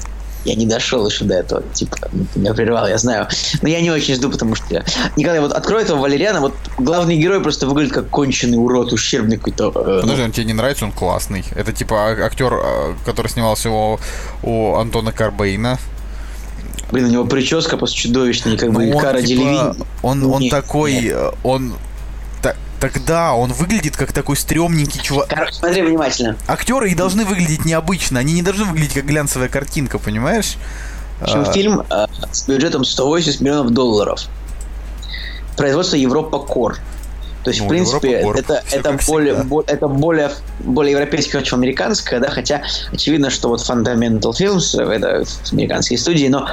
[0.44, 3.28] Я не дошел еще до этого, типа, ну, меня прервал, я знаю.
[3.62, 4.84] Но я не очень жду, потому что...
[5.16, 9.72] Николай, вот открой этого Валериана, вот главный герой просто выглядит как конченый урод, ущербный какой-то.
[9.74, 11.44] э, Подожди, он тебе не нравится, он классный.
[11.54, 13.98] Это типа а- актер, а, который снимался у,
[14.42, 15.78] у Антона Карбейна.
[16.90, 19.84] Блин, у него прическа просто чудовищная, как бы Ну, он, Кара типа, Делевинь.
[20.02, 21.14] он, он Нет, такой, нет.
[21.14, 21.72] э, он...
[22.82, 25.28] Тогда он выглядит как такой стрёмненький чувак.
[25.28, 26.36] Короче, смотри внимательно.
[26.48, 28.18] Актеры и должны выглядеть необычно.
[28.18, 30.56] Они не должны выглядеть как глянцевая картинка, понимаешь?
[31.20, 34.22] В общем, А, фильм э, с бюджетом 180 миллионов долларов.
[35.56, 36.78] Производство Европа Кор.
[37.44, 41.60] То есть, Ну, в принципе, Европа это, это, более, бо- это более, более европейское, чем
[41.60, 46.48] американское, да, хотя очевидно, что вот Fundamental Films, э, это американские студии, но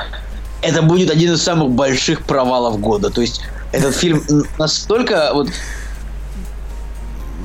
[0.61, 3.09] это будет один из самых больших провалов года.
[3.09, 3.41] То есть,
[3.71, 4.23] этот фильм
[4.59, 5.49] настолько вот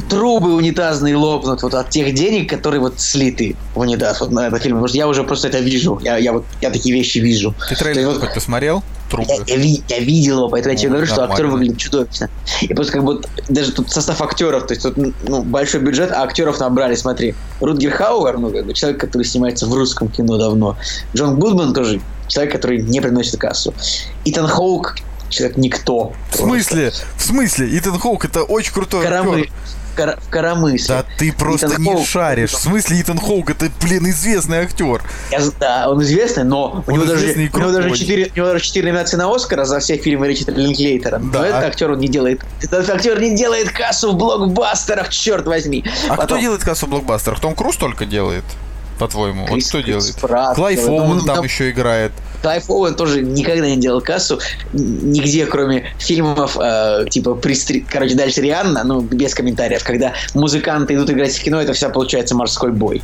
[0.09, 4.63] трубы унитазные лопнут вот от тех денег, которые вот слиты в унитаз вот на этот
[4.63, 4.77] фильм.
[4.77, 5.99] Потому что я уже просто это вижу.
[6.03, 7.55] Я, я вот я такие вещи вижу.
[7.69, 8.83] Ты трейлер вот хоть посмотрел?
[9.11, 9.27] Трубы.
[9.47, 11.53] я, я я видел его, поэтому я тебе Ну, говорю, что актер нормально.
[11.59, 12.31] выглядит чудовищно.
[12.63, 14.97] И просто как бы даже тут состав актеров, то есть тут
[15.29, 17.35] ну, большой бюджет, а актеров набрали, смотри.
[17.61, 20.77] Рутгер Хауэр, ну, как бы человек, который снимается в русском кино давно.
[21.15, 23.75] Джон Гудман тоже человек, который не приносит кассу.
[24.25, 24.97] Итан Хоук
[25.29, 26.13] человек никто.
[26.31, 26.93] В смысле?
[27.17, 27.69] В смысле?
[27.79, 29.41] Итан Хоук это очень крутой Карамы.
[29.41, 29.53] актер.
[29.95, 30.89] Кара- в Карамысе.
[30.89, 32.07] Да ты просто Итан не Хоук.
[32.07, 32.51] шаришь.
[32.53, 35.03] В смысле Итан Хоук это, блин, известный актер.
[35.31, 37.99] Я да, он известный, но у Он него, даже, у него даже крутой.
[37.99, 41.19] 4, у него даже 4 номинации на Оскара за все фильмы Ричарда Линклейтера.
[41.19, 41.39] Да.
[41.41, 42.43] Но этот актер он не делает.
[42.63, 45.85] Этот актер не делает кассу в блокбастерах, черт возьми.
[46.09, 47.41] А кто Потом делает кассу в блокбастерах?
[47.41, 48.45] Том Круз только делает?
[48.99, 49.43] По-твоему?
[49.47, 50.17] Вот Крис- кто Крис делает?
[50.21, 51.01] Пратт Клайв делает.
[51.03, 52.13] Оуэн Ну, там там- еще играет.
[52.45, 54.39] Клайв Оуэн тоже никогда не делал кассу
[54.75, 59.83] нигде, кроме фильмов э, типа «Пристри-», короче, дальше Рианна, ну, без комментариев.
[59.83, 63.03] Когда музыканты идут играть в кино, это вся получается морской бой.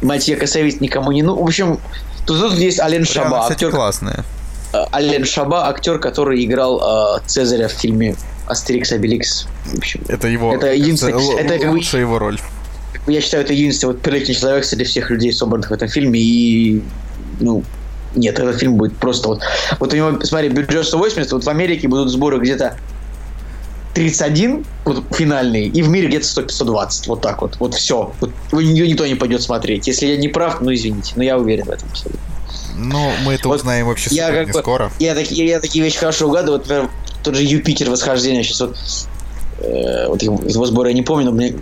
[0.00, 1.22] Матье Косовит никому не...
[1.22, 1.78] Ну, в общем,
[2.26, 4.24] тут, тут есть Ален Шаба, Шаба, кстати, актер, классная.
[4.72, 8.16] э, Ален Шаба, актер, который играл э, Цезаря в фильме
[8.48, 9.46] Астерикс Обеликс.
[9.66, 12.40] В общем, Это его Это единственный- л- это как лучшая его роль.
[13.06, 16.82] я считаю, это единственный вот приличный человек среди всех людей, собранных в этом фильме, и,
[17.38, 17.62] ну,
[18.14, 19.40] нет, этот фильм будет просто вот...
[19.78, 22.76] Вот у него, смотри, бюджет 180, вот в Америке будут сборы где-то
[23.94, 28.12] 31, вот финальный, и в мире где-то 100 120, вот так вот, вот все.
[28.20, 28.30] Вот,
[28.60, 29.86] ее никто не пойдет смотреть.
[29.86, 32.20] Если я не прав, ну извините, но я уверен в этом абсолютно.
[32.74, 34.92] Ну, мы это Вот узнаем вообще я супер как бы- скоро.
[34.98, 36.90] Я такие, я такие вещи хорошо угадываю, вот, например,
[37.22, 38.76] тот же Юпитер восхождение, сейчас вот,
[39.60, 41.54] э, вот его сбора я не помню, но мне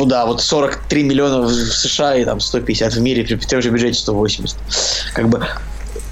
[0.00, 3.70] ну да, вот 43 миллиона в США и там 150 в мире при том же
[3.70, 4.56] бюджете 180.
[5.12, 5.46] Как бы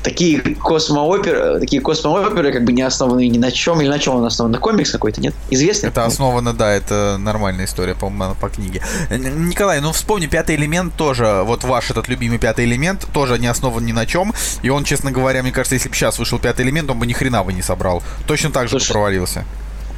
[0.09, 4.25] такие космооперы, такие космооперы как бы не основаны ни на чем, или на чем он
[4.25, 5.35] основан, на комикс какой-то, нет?
[5.51, 5.89] Известный?
[5.91, 8.83] Это основано, да, это нормальная история, по-моему, по книге.
[9.11, 13.85] Николай, ну вспомни, пятый элемент тоже, вот ваш этот любимый пятый элемент, тоже не основан
[13.85, 14.33] ни на чем.
[14.63, 17.13] И он, честно говоря, мне кажется, если бы сейчас вышел пятый элемент, он бы ни
[17.13, 18.03] хрена бы не собрал.
[18.27, 19.45] Точно так же Слушай, провалился.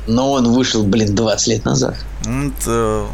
[0.06, 1.94] Но он вышел, блин, 20 лет назад.
[2.26, 3.06] М, т- э,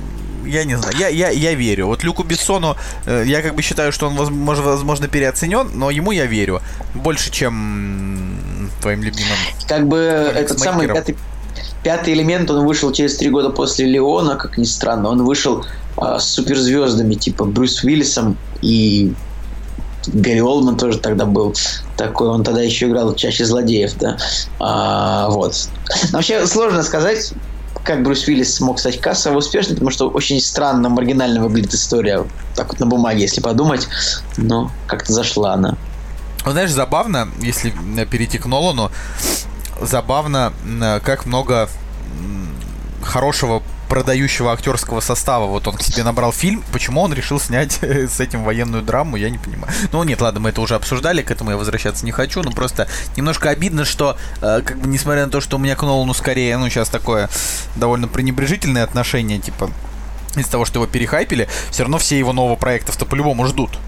[0.46, 1.86] Я не знаю, я, я, я верю.
[1.86, 6.12] Вот Люку Бессону, э, я как бы считаю, что он, возможно, возможно, переоценен, но ему
[6.12, 6.60] я верю.
[6.94, 9.36] Больше, чем твоим любимым.
[9.66, 11.16] Как бы этот самый пятый,
[11.82, 15.08] пятый элемент, он вышел через три года после Леона, как ни странно.
[15.08, 15.64] Он вышел
[15.96, 19.12] а, с суперзвездами, типа Брюс Уиллисом и
[20.08, 21.54] Гарри Олдман тоже тогда был
[21.96, 22.28] такой.
[22.28, 24.16] Он тогда еще играл чаще злодеев, да.
[24.58, 25.68] А, вот.
[26.12, 27.32] Но вообще сложно сказать,
[27.86, 32.26] как Брюс Уиллис смог стать кассово успешным, потому что очень странно, маргинально выглядит история.
[32.54, 33.88] Так вот на бумаге, если подумать.
[34.36, 35.76] Но как-то зашла она.
[36.44, 38.90] Вот знаешь, забавно, если э, перейти к Нолану,
[39.80, 41.68] забавно, м, как много
[43.02, 45.46] хорошего продающего актерского состава.
[45.46, 46.62] Вот он к себе набрал фильм.
[46.72, 49.72] Почему он решил снять с этим военную драму, я не понимаю.
[49.92, 52.42] Ну нет, ладно, мы это уже обсуждали, к этому я возвращаться не хочу.
[52.42, 55.82] Но просто немножко обидно, что, э, как бы, несмотря на то, что у меня к
[55.82, 57.28] Нолану скорее, ну, сейчас такое
[57.76, 59.70] довольно пренебрежительное отношение, типа,
[60.36, 63.78] из-за того, что его перехайпили, все равно все его нового проектов-то по-любому ждут.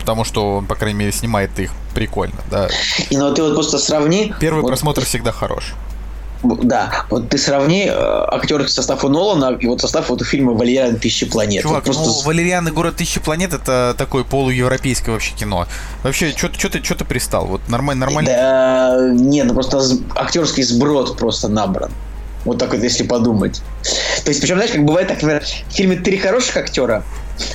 [0.00, 2.68] Потому что он, по крайней мере, снимает их прикольно, да.
[3.10, 4.32] И ну ты вот просто сравни.
[4.40, 5.74] Первый вот просмотр всегда хорош.
[6.42, 10.52] Да, вот ты сравни э, актерский состав у Нолана и вот состав вот у фильма
[10.52, 10.96] «Валериан.
[10.96, 11.62] Тысячи планет».
[11.62, 12.26] Чувак, Вот ну, просто...
[12.26, 15.66] Валериан и город тысячи планет это такое полуевропейское вообще кино.
[16.02, 17.46] Вообще, что ты, что ты пристал?
[17.46, 18.30] Вот нормально, нормально.
[18.30, 19.80] Да, нет, ну просто
[20.14, 21.90] актерский сброд просто набран.
[22.44, 23.60] Вот так вот, если подумать.
[24.24, 27.02] То есть, причем, знаешь, как бывает, так, например, в фильме три хороших актера,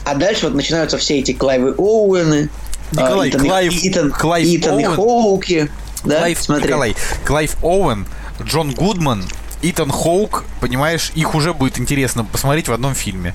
[0.05, 2.49] а дальше вот начинаются все эти Клайвы Оуэны,
[2.91, 4.95] Николай, а, Итан, Клайв- Итан, Клайв Итан и Оуэн.
[4.95, 5.71] Хоуки.
[6.03, 6.67] Да, Клайв, смотри.
[6.67, 6.95] Николай,
[7.25, 8.05] Клайв Оуэн,
[8.41, 9.23] Джон Гудман,
[9.61, 13.33] Итан Хоук, понимаешь, их уже будет интересно посмотреть в одном фильме.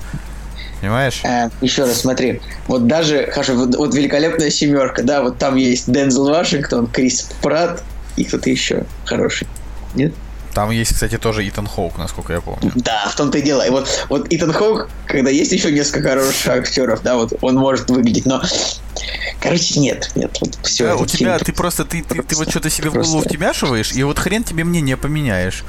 [0.81, 1.21] Понимаешь?
[1.23, 5.91] Э, еще раз смотри, вот даже, хорошо, вот, вот великолепная семерка, да, вот там есть
[5.91, 7.83] Дензел Вашингтон, Крис Пратт
[8.15, 9.47] и кто-то еще хороший.
[9.95, 10.13] Нет?
[10.59, 12.73] Там есть, кстати, тоже Итан Хоук, насколько я помню.
[12.75, 13.65] Да, в том-то и дело.
[13.65, 17.89] И вот, вот Итан Хоук, когда есть еще несколько хороших актеров, да, вот он может
[17.89, 18.43] выглядеть, но...
[19.39, 20.87] Короче, нет, нет, вот все.
[20.87, 23.93] Да, у тебя, ты просто, ты, ты, ты вот что-то себе в голову просто- втемяшиваешь,
[23.93, 25.63] и вот хрен тебе мнение поменяешь.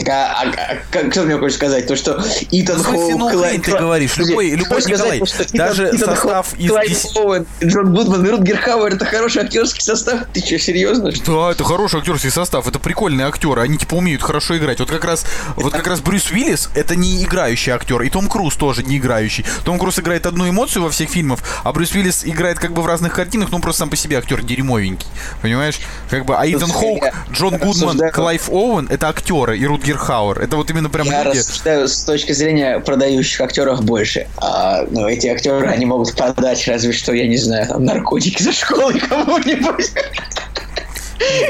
[0.00, 1.86] Так, а, а- а как- что ты мне хочешь сказать?
[1.86, 3.18] То, что Итан Хоук...
[3.18, 4.16] ну, Клай- ты говоришь.
[4.16, 8.26] Любой- любой сказать, Николай, Итан- даже Итан состав Хоук, из Клайв 10 Оуэн, Джон Гудман
[8.26, 10.20] и Рутгер Хауэр это хороший актерский состав?
[10.32, 11.10] Ты что, серьезно?
[11.26, 14.80] Да, это хороший актерский состав, это прикольные актеры, они типа умеют хорошо играть.
[14.80, 15.24] Вот как раз,
[15.56, 19.44] вот как раз Брюс Уиллис это не играющий актер, и Том Круз тоже не играющий.
[19.64, 22.86] Том Круз играет одну эмоцию во всех фильмах, а Брюс Уиллис играет как бы в
[22.86, 25.06] разных картинах, ну он просто сам по себе актер дерьмовенький,
[25.42, 25.78] понимаешь?
[26.08, 30.40] Как бы, а Итан Слушай, Хоук, Джон Гудман, Клайв Оуэн это актеры, и Рутгер Хауэр,
[30.40, 31.38] это вот именно прям Я люди.
[31.38, 34.26] рассуждаю с точки зрения продающих актеров больше.
[34.36, 38.52] А, ну, эти актеры, они могут подать разве что, я не знаю, там, наркотики за
[38.52, 39.90] школой кому-нибудь.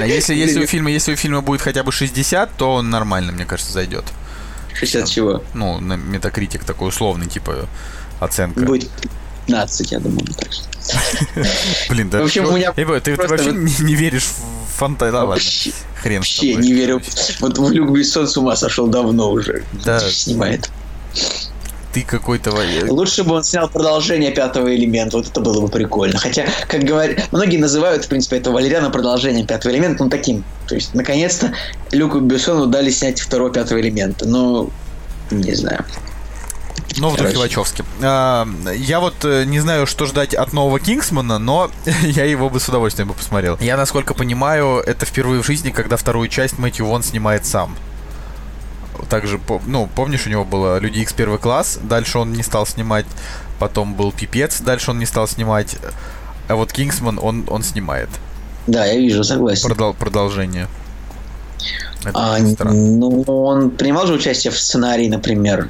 [0.01, 3.33] А если, если у фильма, если у фильма будет хотя бы 60, то он нормально,
[3.33, 4.05] мне кажется, зайдет.
[4.75, 5.43] 60 чего?
[5.55, 7.69] Ну, метакритик такой условный, типа
[8.19, 8.61] оценка.
[8.61, 8.91] Будет
[9.51, 10.27] 15, я думаю.
[10.37, 10.65] Так что.
[11.91, 12.21] Блин, да.
[12.21, 15.11] В общем, ну, у меня ты, вообще не, веришь в фанта...
[15.11, 15.35] Да, ладно.
[15.35, 15.73] Вообще,
[16.03, 17.03] Хрен вообще не верю.
[17.41, 19.65] Вот в Люк Бессон с ума сошел давно уже.
[19.85, 20.01] Да.
[20.01, 20.71] Снимает.
[21.93, 22.53] Ты какой-то...
[22.53, 26.19] во- Лучше бы он снял продолжение пятого элемента, вот это было бы прикольно.
[26.19, 30.45] Хотя, как говорят, многие называют, в принципе, это Валериана продолжением пятого элемента, ну таким.
[30.69, 31.53] То есть, наконец-то,
[31.91, 34.25] Люку Бессону дали снять второго пятого элемента.
[34.25, 34.71] Но,
[35.33, 35.85] не знаю.
[37.01, 37.37] Ну, в духе.
[37.37, 37.85] Вачовски.
[38.03, 38.47] А,
[38.77, 41.71] я вот э, не знаю, что ждать от нового Кингсмана, но
[42.03, 43.57] я его бы с удовольствием бы посмотрел.
[43.61, 47.77] Я, насколько понимаю, это впервые в жизни, когда вторую часть Мэтью Вон снимает сам.
[49.09, 53.07] Также, ну, помнишь, у него было Люди Икс первый класс, дальше он не стал снимать,
[53.59, 55.77] потом был Пипец, дальше он не стал снимать,
[56.49, 58.11] а вот Кингсман он, он снимает.
[58.67, 59.71] Да, я вижу, согласен.
[59.71, 60.69] Продол- продолжение.
[62.05, 65.69] Это А, ну, он принимал же участие в сценарии, например,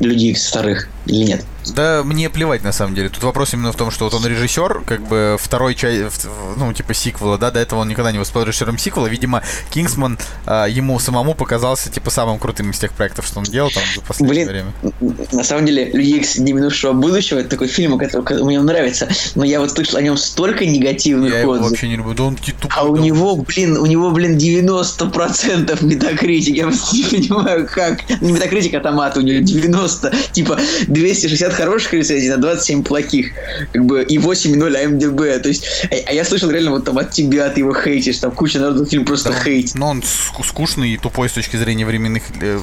[0.00, 1.44] Людей Икс вторых, или нет?
[1.74, 3.08] Да мне плевать на самом деле.
[3.08, 6.26] Тут вопрос именно в том, что вот он режиссер, как бы второй часть,
[6.56, 9.06] ну, типа сиквела, да, до этого он никогда не выступал режиссером сиквела.
[9.06, 13.70] Видимо, Кингсман а, ему самому показался, типа, самым крутым из тех проектов, что он делал
[13.70, 15.18] там за последнее Блин, время.
[15.32, 19.44] На самом деле, Люди Икс Дни минувшего будущего это такой фильм, который мне нравится, но
[19.44, 21.70] я вот слышал о нем столько негативных Я отзывов.
[21.70, 22.14] вообще не люблю.
[22.14, 23.02] Да он ти- тупой, А у да.
[23.02, 26.56] него, блин, у него, блин, 90% метакритик.
[26.56, 28.08] Я просто не понимаю, как.
[28.20, 30.12] Не метакритик, а томат у него 90.
[30.32, 30.58] Типа
[30.88, 33.32] 260 хороших рецензий на 27 плохих.
[33.72, 35.42] Как бы и 8.0 АМДБ.
[35.42, 38.18] То есть, а, а я слышал реально вот там от тебя ты его хейтишь.
[38.18, 39.74] Там куча народу фильм просто Да хейтит.
[39.74, 42.22] Ну, он ск- скучный и тупой с точки зрения временных...
[42.40, 42.58] э,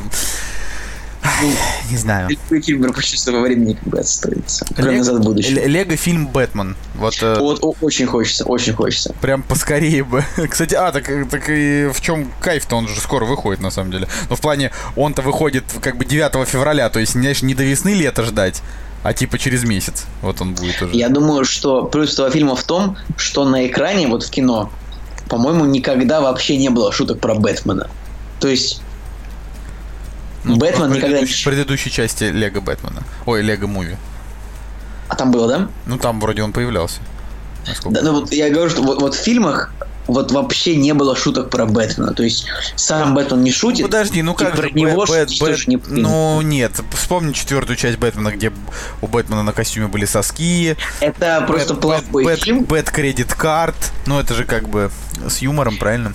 [1.92, 2.30] Не знаю.
[2.50, 4.66] Фильм про путешествие во времени как бы отстоится.
[4.78, 5.68] Лего- назад будущее.
[5.68, 6.76] Лего фильм Бэтмен.
[6.96, 9.14] Вот э, Вот о- очень хочется, очень хочется.
[9.22, 10.24] Прям поскорее бы.
[10.50, 12.76] Кстати, а, так, так и в чем кайф-то?
[12.76, 14.08] Он же скоро выходит, на самом деле.
[14.30, 17.94] Но в плане, он-то выходит как бы 9 февраля, то есть, знаешь, не до весны
[17.94, 18.62] лета ждать,
[19.06, 20.06] а типа через месяц.
[20.24, 20.96] Вот он будет уже.
[20.96, 24.72] Я думаю, что плюс этого фильма в том, что на экране, вот в кино,
[25.30, 27.88] по-моему, никогда вообще не было шуток про Бэтмена.
[28.40, 28.82] То есть
[30.44, 31.28] Ну, Бэтмен в никогда не...
[31.28, 33.04] в предыдущей части Лего Бэтмена.
[33.28, 33.96] Ой, Lego Movie.
[35.08, 35.70] А там было, да?
[35.86, 37.00] Ну, там вроде он появлялся.
[37.86, 39.72] Да, ну вот я говорю, что вот, вот в фильмах
[40.08, 42.14] вот вообще не было шуток про Бэтмена.
[42.14, 43.84] То есть сам Бэтмен не шутит.
[43.86, 45.78] Подожди, ну как про же него Бэт- Бэт- не.
[45.88, 48.52] Ну нет, вспомни четвертую часть Бэтмена, где
[49.02, 50.78] у Бэтмена на костюме были соски.
[51.00, 52.64] Это просто Бэт- плохой Бэт- фильм.
[52.66, 53.76] Bat credit card.
[54.06, 54.92] Ну это же как бы
[55.28, 56.14] с юмором, правильно?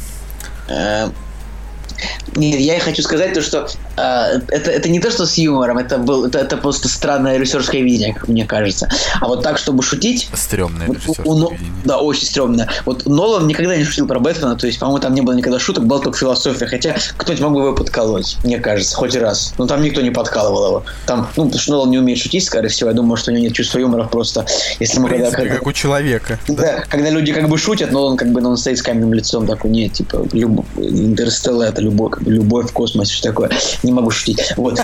[2.36, 5.78] Нет, я и хочу сказать то, что э, это, это не то, что с юмором,
[5.78, 8.88] это, был, это, это просто странное режиссерское видение, как мне кажется.
[9.20, 11.72] А вот так, чтобы шутить, Стрёмное Вот у- режиссерское у Но- видение.
[11.84, 12.68] Да, очень стрёмно.
[12.86, 15.86] Вот Нолан никогда не шутил про Бэтмена, то есть, по-моему, там не было никогда шуток,
[15.86, 16.66] была только философия.
[16.66, 19.54] Хотя кто-нибудь мог бы его подколоть, мне кажется, хоть раз.
[19.58, 20.84] Но там никто не подкалывал его.
[21.06, 22.90] Там, ну, потому что Нолан не умеет шутить, скорее всего.
[22.90, 24.46] Я думаю, что у него нет чувства юмора просто.
[24.78, 26.38] Если мы когда, принципе, когда- как у человека.
[26.48, 29.12] да, когда люди как бы шутят, но он как бы ну, он стоит с каменным
[29.14, 30.64] лицом такой, нет, типа, люб...
[30.76, 33.50] Интерстелла это любовь, как бы, любовь в космосе, что такое.
[33.82, 34.52] Не могу шутить.
[34.56, 34.80] Вот.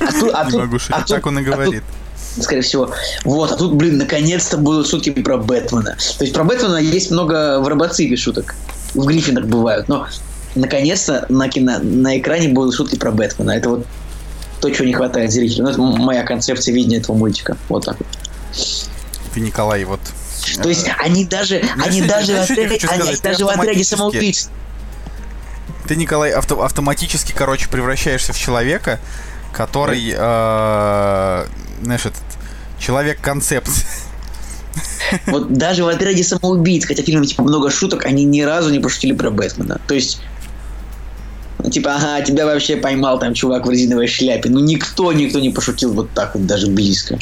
[0.00, 1.82] А тут, а Не тут- могу шутить, а тут- так он и а тут говорит.
[2.40, 2.90] скорее всего.
[3.24, 5.96] Вот, а тут, блин, наконец-то будут шутки про Бэтмена.
[6.18, 8.54] То есть про Бэтмена есть много в Робоципе шуток.
[8.94, 10.06] В Гриффинах бывают, но
[10.54, 13.52] наконец-то на, кино, на экране будут шутки про Бэтмена.
[13.52, 13.86] Это вот
[14.60, 15.64] то, чего не хватает зрителю.
[15.64, 17.56] Ну, это моя концепция видения этого мультика.
[17.68, 18.06] Вот так вот.
[19.34, 20.00] Ты, Николай, вот...
[20.62, 24.50] То есть они даже, они даже, в отряде, они даже в отряде самоубийц.
[25.86, 29.00] Ты, Николай, авто- автоматически, короче, превращаешься в человека,
[29.52, 31.46] который, э,
[31.82, 32.22] знаешь, этот
[32.78, 33.70] человек-концепт.
[35.26, 39.12] Вот даже в отряде самоубийц, хотя фильм типа много шуток, они ни разу не пошутили
[39.12, 39.78] про Бэтмена.
[39.86, 40.22] То есть
[41.58, 44.48] ну, типа, ага, тебя вообще поймал там чувак в резиновой шляпе.
[44.48, 47.18] Ну, никто, никто не пошутил вот так вот, даже близко.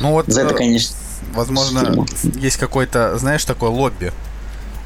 [0.00, 0.96] Ну вот, За это, э, конечно,
[1.34, 4.12] возможно, есть какой-то, знаешь, такое лобби.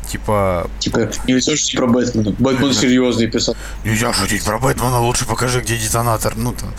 [0.08, 2.34] Типа, Типа, нельзя шутить про Бэтмена.
[2.38, 3.54] Бэтмен серьезный писал.
[3.84, 6.34] нельзя шутить про Бэтмена, лучше покажи, где детонатор.
[6.36, 6.72] Ну, там,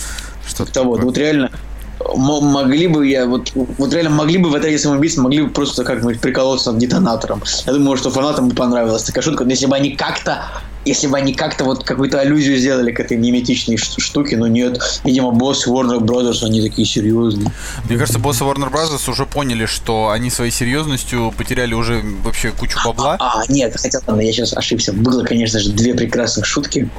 [0.48, 1.06] что-то Того, такое.
[1.06, 1.52] вот реально
[2.00, 6.20] могли бы я вот вот реально могли бы в отряде самоубийц могли бы просто как-нибудь
[6.20, 7.44] приколоться над детонатором.
[7.66, 10.44] Я думаю, что фанатам бы понравилась такая шутка, но если бы они как-то
[10.86, 15.32] если бы они как-то вот какую-то аллюзию сделали к этой миметичной штуке, но нет, видимо,
[15.32, 17.52] босс Warner Brothers, они такие серьезные.
[17.88, 19.10] Мне кажется, боссы Warner Bros.
[19.10, 23.18] уже поняли, что они своей серьезностью потеряли уже вообще кучу бабла.
[23.20, 24.94] А, нет, хотя ладно, я сейчас ошибся.
[24.94, 26.90] Было, конечно же, две прекрасных шутки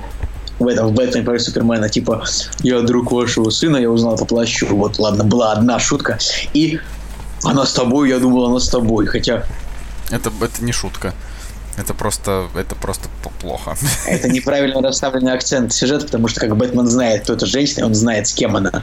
[0.61, 2.25] в этом, в Бэтмене против Супермена, типа,
[2.61, 4.67] я друг вашего сына, я узнал по плащу.
[4.67, 6.19] Вот, ладно, была одна шутка.
[6.53, 6.79] И
[7.43, 9.07] она с тобой, я думал, она с тобой.
[9.07, 9.45] Хотя
[10.11, 11.15] Это, это не шутка.
[11.79, 13.09] Это просто, это просто
[13.41, 13.75] плохо.
[14.07, 18.29] это неправильно расставленный акцент сюжета, потому что как Бэтмен знает, кто эта женщина, он знает,
[18.29, 18.83] с кем она.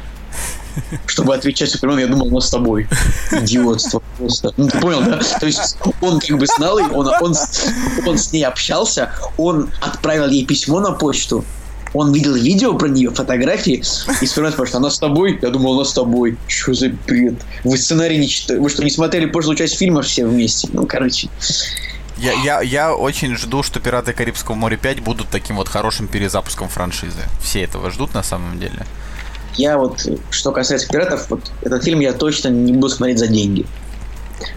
[1.05, 2.87] Чтобы отвечать Супермену, я думал, она с тобой.
[3.31, 4.51] Идиотство просто.
[4.57, 5.19] Ну, ты понял, да?
[5.39, 7.35] То есть он как бы знал ее, он, он,
[8.07, 11.45] он с ней общался, он отправил ей письмо на почту,
[11.97, 13.83] он видел видео про нее, фотографии,
[14.21, 15.39] и Супермен спрашивает, она с тобой?
[15.41, 16.37] Я думал, она с тобой.
[16.47, 17.35] Что за бред?
[17.63, 18.59] Вы сценарий не читали?
[18.59, 20.69] Вы что, не смотрели прошлую часть фильма все вместе?
[20.71, 21.29] Ну, короче.
[22.17, 26.67] Я, я, я очень жду, что «Пираты Карибского моря 5» будут таким вот хорошим перезапуском
[26.67, 27.21] франшизы.
[27.41, 28.85] Все этого ждут на самом деле.
[29.55, 33.65] Я вот, что касается пиратов, вот этот фильм я точно не буду смотреть за деньги.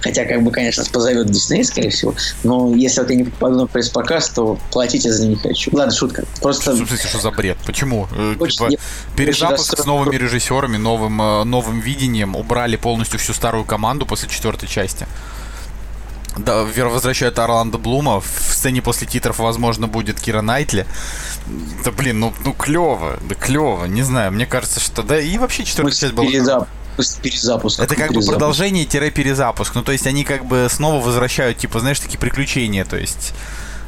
[0.02, 2.14] Хотя, как бы, конечно, позовет Дисней, скорее всего.
[2.44, 5.70] Но если вот я не попаду на пресс-показ, то платить я за не хочу.
[5.74, 6.24] Ладно, шутка.
[6.42, 7.58] Просто смысле, что за бред?
[7.66, 8.06] Почему?
[8.12, 8.78] Э, Очень- типа, я-
[9.16, 14.28] перезапуск очень с новыми режиссерами, новым, э, новым видением, убрали полностью всю старую команду после
[14.28, 15.06] четвертой части.
[16.36, 18.20] Да, возвращают Орландо Блума.
[18.20, 20.86] В сцене после титров, возможно, будет Кира Найтли.
[21.84, 25.64] Да блин, ну, ну клево, да клево, не знаю, мне кажется, что да, и вообще
[25.64, 26.26] четвертая часть была.
[26.28, 26.68] перезап-
[27.22, 27.80] перезапуск.
[27.80, 28.30] Это как бы Перезапуск.
[28.30, 29.74] продолжение-перезапуск.
[29.74, 32.84] Ну, то есть они как бы снова возвращают, типа, знаешь, такие приключения.
[32.84, 33.32] То есть.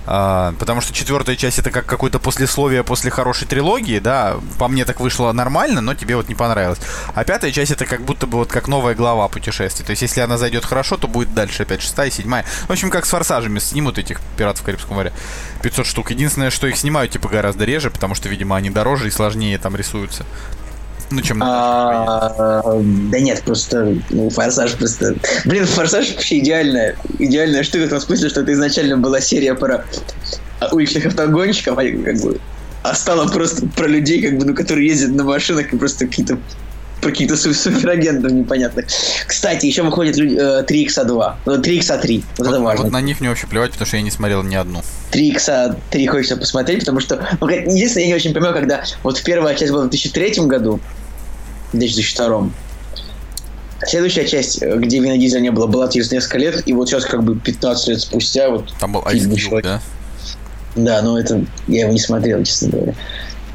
[0.04, 4.36] а, потому что четвертая часть это как какое-то послесловие после хорошей трилогии, да.
[4.58, 6.80] По мне так вышло нормально, но тебе вот не понравилось.
[7.14, 9.84] А пятая часть это как будто бы вот как новая глава путешествий.
[9.86, 12.44] То есть, если она зайдет хорошо, то будет дальше опять шестая, седьмая.
[12.66, 15.12] В общем, как с форсажами снимут этих пиратов Карибского моря.
[15.62, 16.10] 500 штук.
[16.10, 19.76] Единственное, что их снимают, типа, гораздо реже, потому что, видимо, они дороже и сложнее там
[19.76, 20.24] рисуются.
[21.14, 21.40] Ну, чем.
[21.42, 22.62] А,
[23.10, 25.14] да нет, просто ну, форсаж просто.
[25.44, 29.84] Блин, форсаж вообще идеальная, идеальная штука в том смысле, что это изначально была серия про
[30.72, 32.40] уличных автогонщиков, а как бы,
[32.82, 36.38] а стало просто про людей, как бы, ну, которые ездят на машинах и просто какие-то
[37.00, 38.86] про каких-то су- суперагентов непонятных.
[39.26, 41.34] Кстати, еще выходит люди- э, 3x2.
[41.46, 42.22] э, 3x3.
[42.38, 42.84] Вот это Вот- важно.
[42.84, 44.82] вот на них мне вообще плевать, потому что я не смотрел ни одну.
[45.10, 47.26] 3x3 хочется посмотреть, потому что...
[47.40, 50.78] Ну, единственное, я не очень понимаю, когда вот первая часть была в 2003 году,
[51.72, 52.50] в 2002
[53.84, 57.24] Следующая часть, где Вина Дизеля не было, была через несколько лет, и вот сейчас как
[57.24, 58.72] бы 15 лет спустя вот...
[58.78, 59.80] Там был Ice Cube, да?
[60.76, 61.44] Да, но это...
[61.66, 62.94] Я его не смотрел, честно говоря.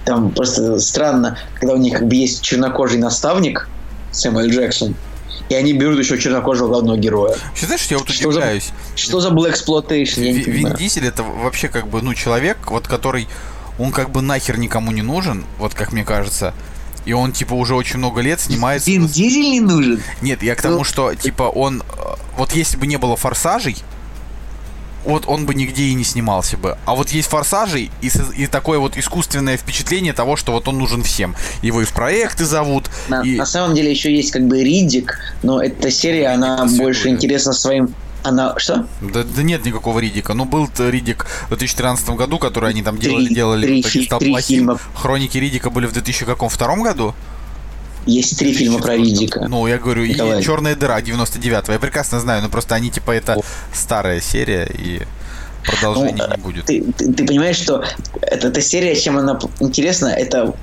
[0.04, 3.70] Там просто странно, когда у них как бы есть чернокожий наставник,
[4.12, 4.96] Сэмюэл Джексон,
[5.48, 7.38] и они берут еще чернокожего главного героя.
[7.48, 8.70] Вообще, знаешь, я вот Что за- удивляюсь.
[8.96, 10.22] Что за Black Exploitation?
[10.22, 10.74] Ви- Вин.
[10.76, 13.30] Дизель это вообще как бы, ну, человек, вот который,
[13.80, 16.54] он как бы нахер никому не нужен, вот как мне кажется.
[17.08, 18.92] И он, типа, уже очень много лет снимается...
[18.92, 20.04] Вин Дизель не нужен?
[20.22, 21.82] Нет, я к тому, Ну- что, типа, он...
[21.82, 21.84] э,
[22.38, 23.78] Вот если бы не было форсажей,
[25.06, 26.78] вот он бы нигде и не снимался бы.
[26.86, 31.02] А вот есть форсажи и, и такое вот искусственное впечатление того, что вот он нужен
[31.02, 31.34] всем.
[31.62, 32.90] Его и в проекты зовут.
[33.08, 33.38] На, и...
[33.38, 37.96] на самом деле еще есть как бы Ридик, но эта серия, она больше интересна своим...
[38.28, 38.58] Она...
[38.58, 38.86] Что?
[39.02, 40.34] Да, да нет никакого Ридика.
[40.34, 44.06] Ну, был Ридик в 2013 году, который они там делали, Три- делали, три в итоге
[44.06, 44.58] стал три плохим.
[44.58, 44.80] фильма.
[44.96, 47.14] Хроники Ридика были в 2002 году.
[48.06, 49.04] Есть три фильма про 2004.
[49.04, 49.48] Ридика.
[49.50, 50.40] Ну, я говорю, Николай.
[50.40, 51.74] и Черная дыра 99-го.
[51.74, 53.42] Я прекрасно знаю, но просто они, типа, это О.
[53.74, 55.02] старая серия, и
[55.66, 56.66] продолжения Ну, не будет.
[56.66, 57.84] Ты, ты- ты понимаешь, что
[58.22, 60.54] эта, эта серия, чем она интересна, это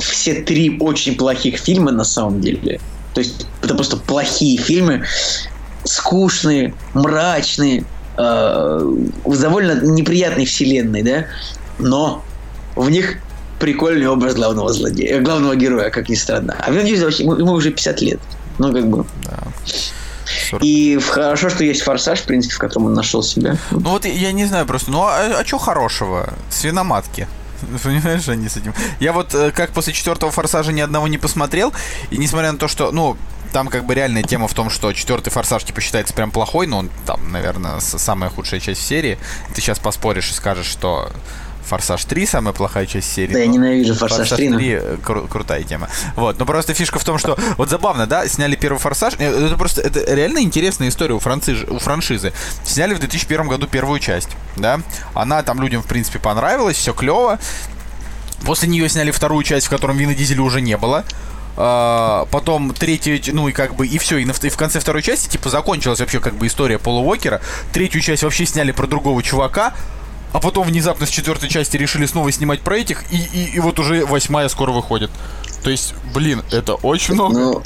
[0.00, 2.80] все три очень плохих фильма на самом деле.
[3.14, 5.04] То есть это просто плохие фильмы,
[5.84, 7.84] скучные, мрачные,
[8.16, 8.94] э,
[9.26, 11.26] с довольно неприятной вселенной, да?
[11.78, 12.22] Но
[12.76, 13.18] в них
[13.58, 16.56] прикольный образ главного злодея, главного героя, как ни странно.
[16.58, 18.20] А Вин Дизель вообще, ему, уже 50 лет.
[18.58, 19.04] Ну, как бы.
[19.24, 19.38] Да.
[20.50, 20.62] 40.
[20.64, 23.56] И хорошо, что есть форсаж, в принципе, в котором он нашел себя.
[23.70, 26.32] Ну вот я не знаю просто, ну а, а что хорошего?
[26.50, 27.26] Свиноматки.
[27.82, 28.74] Понимаешь, они с этим.
[29.00, 31.72] Я вот э, как после четвертого форсажа ни одного не посмотрел,
[32.10, 33.16] и несмотря на то, что, ну,
[33.52, 36.78] там как бы реальная тема в том, что четвертый форсаж типа считается прям плохой, но
[36.78, 39.18] он там, наверное, самая худшая часть серии.
[39.54, 41.10] Ты сейчас поспоришь и скажешь, что
[41.66, 43.32] Форсаж 3 самая плохая часть серии.
[43.32, 44.48] Да, я ненавижу Форсаж, Форсаж 3.
[44.56, 44.66] 3
[45.04, 45.88] кру- крутая тема.
[46.16, 49.14] Вот, но просто фишка в том, что вот забавно, да, сняли первый Форсаж.
[49.18, 52.32] э, Это просто это реально интересная история у, франциж, у франшизы.
[52.64, 54.80] Сняли в 2001 году первую часть, да.
[55.14, 57.38] Она там людям в принципе понравилась, все клево.
[58.44, 61.04] После нее сняли вторую часть, в котором Вина Дизеля уже не было.
[61.56, 65.02] А, потом третью, ну и как бы, и все, и, на, и в конце второй
[65.02, 67.40] части, типа, закончилась вообще как бы история Пола Уокера.
[67.72, 69.74] Третью часть вообще сняли про другого чувака,
[70.32, 73.78] а потом внезапно с четвертой части решили снова снимать про этих, и, и, и вот
[73.78, 75.10] уже восьмая скоро выходит.
[75.62, 77.38] То есть, блин, это очень много.
[77.38, 77.62] Ну,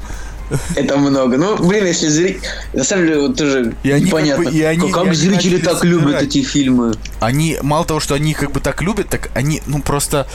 [0.75, 1.37] это много.
[1.37, 2.41] Ну, блин, если зритель...
[2.73, 4.45] На самом деле, вот тоже И они как непонятно.
[4.45, 6.23] бы- и они- как и они зрители так любят собирать.
[6.25, 6.95] эти фильмы?
[7.21, 10.27] Они, мало того, что они их как бы так любят, так они, ну, просто...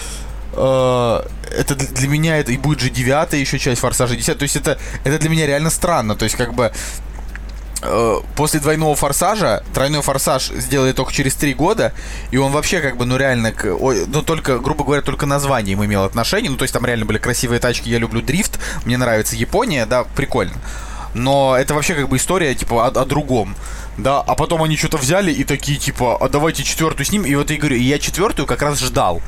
[0.54, 1.22] э,
[1.58, 4.38] это для меня это и будет же девятая еще часть Форсажа 10.
[4.38, 6.16] То есть это, это для меня реально странно.
[6.16, 6.72] То есть как бы
[7.82, 11.94] э, после двойного форсажа, тройной форсаж сделали только через три года,
[12.32, 16.04] и он вообще как бы, ну реально, к- ну только, грубо говоря, только названием имел
[16.04, 19.86] отношение, ну то есть там реально были красивые тачки, я люблю дрифт, мне нравится Япония,
[19.86, 20.56] да, прикольно.
[21.14, 23.56] Но это вообще как бы история, типа, о, о другом.
[23.98, 27.24] Да, а потом они что-то взяли и такие, типа, а давайте четвертую с ним.
[27.26, 29.22] И вот я говорю, я четвертую как раз ждал.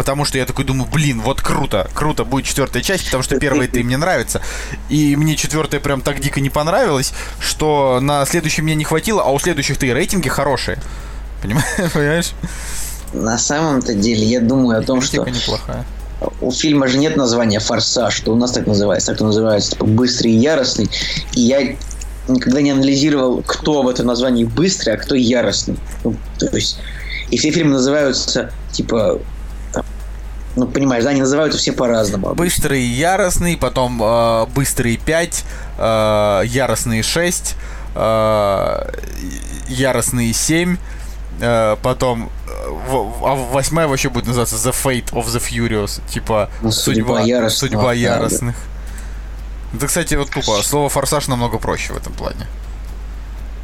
[0.00, 3.68] Потому что я такой думаю, блин, вот круто, круто будет четвертая часть, потому что первые
[3.68, 4.40] три мне нравятся.
[4.88, 9.30] И мне четвертая прям так дико не понравилась, что на следующий мне не хватило, а
[9.30, 10.78] у следующих-то и рейтинги хорошие.
[11.42, 12.32] Понимаешь?
[13.12, 15.84] На самом-то деле, я думаю о том, что неплохая.
[16.40, 20.32] у фильма же нет названия «Форсаж», что у нас так называется, так называется, типа «Быстрый
[20.32, 20.88] и яростный».
[21.34, 21.76] И я
[22.26, 25.76] никогда не анализировал, кто в этом названии быстрый, а кто яростный.
[26.04, 26.78] Ну, то есть,
[27.30, 29.20] и все фильмы называются, типа,
[30.60, 32.34] ну, понимаешь, да, они называются все по-разному.
[32.34, 35.44] Быстрый и яростный, потом э, быстрый 5,
[35.78, 37.56] э, яростный 6,
[37.94, 38.92] э,
[39.68, 40.76] яростный 7,
[41.40, 42.50] э, потом э,
[42.90, 47.70] а восьмая вообще будет называться The Fate of the Furious, типа Ну, судьба, судьба яростного,
[47.70, 48.56] судьба да, яростных.
[49.74, 50.62] Это, кстати, вот тупо.
[50.62, 52.46] Слово форсаж намного проще в этом плане.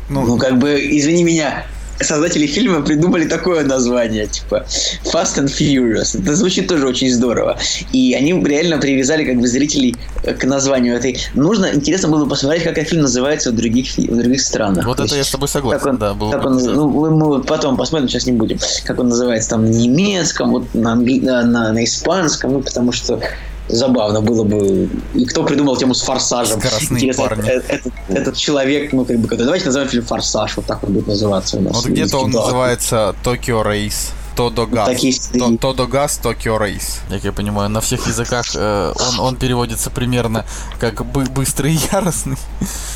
[0.09, 1.67] Ну, Ну, как бы, извини меня,
[2.01, 4.67] создатели фильма придумали такое название, типа
[5.05, 6.21] Fast and Furious.
[6.21, 7.59] Это звучит тоже очень здорово.
[7.93, 11.19] И они реально привязали как бы зрителей э, к названию этой.
[11.35, 14.87] Нужно, интересно было бы посмотреть, как этот фильм называется в других, в других странах.
[14.87, 17.11] вот То это я есть, с тобой согласен, как он, да, было как он- ну,
[17.11, 18.59] мы, потом посмотрим, сейчас не будем.
[18.85, 21.21] Как он называется там на немецком, вот на, англи...
[21.21, 23.21] на, на, на испанском, ну, потому что
[23.69, 24.89] забавно было бы.
[25.15, 26.61] И кто придумал тему с форсажем?
[26.61, 27.49] Скоростные Интересно, парни.
[27.49, 31.07] э- этот, этот человек, ну, как бы, давайте назовем фильм Форсаж, вот так он будет
[31.07, 31.75] называться у нас.
[31.75, 34.13] Вот где-то он называется Tokyo Race.
[34.37, 34.87] Тодо Газ.
[34.87, 35.57] Такие стыдни.
[35.57, 37.01] Тодо Газ, Tokyo Race.
[37.09, 40.45] Как я понимаю, на всех языках э, он, он переводится примерно
[40.79, 42.37] как бы быстрый и яростный.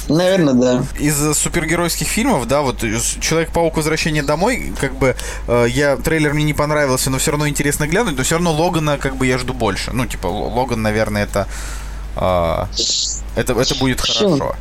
[0.08, 0.84] Наверное, да.
[0.98, 5.16] Из супергеройских фильмов, да, вот из Человек-паук Возвращение домой, как бы
[5.48, 8.98] э, я трейлер мне не понравился, но все равно интересно глянуть, но все равно Логана
[8.98, 9.92] как бы я жду больше.
[9.92, 11.48] Ну, типа, Логан, наверное, это.
[12.16, 12.64] э,
[13.36, 14.36] это, это будет Почему?
[14.36, 14.56] хорошо.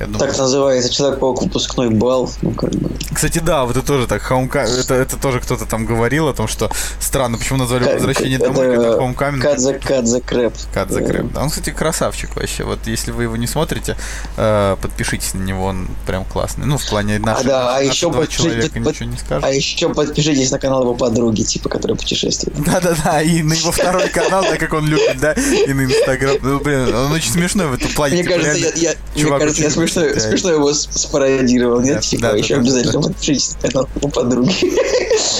[0.00, 0.18] Я думаю.
[0.20, 2.30] Так называется Человек-паук выпускной бал.
[2.42, 2.90] Ну, как бы.
[3.12, 6.48] Кстати, да, вот это тоже так, Homecoming, это, это тоже кто-то там говорил о том,
[6.48, 9.38] что странно, почему назвали Возвращение домой, когда Homecoming.
[9.38, 10.54] Кат за крэп.
[10.72, 11.32] Кат за крэп.
[11.32, 12.64] Да, он, кстати, красавчик вообще.
[12.64, 13.96] Вот если вы его не смотрите,
[14.36, 16.66] э, подпишитесь на него, он прям классный.
[16.66, 19.44] Ну, в плане нашего, да, а еще подпиши- человека под- ничего не скажет.
[19.44, 22.56] А еще подпишитесь на канал его подруги, типа, которая путешествует.
[22.64, 26.36] Да-да-да, и на его второй канал, так как он любит, да, и на Инстаграм.
[26.42, 28.14] Ну, блин, он очень смешной в этом плане.
[28.14, 31.80] Мне типа, кажется, я, мне чувак кажется, я смешно, смешно его спародировал.
[31.80, 34.72] Нет, Да, типа, еще обязательно подпишитесь на канал его подруги.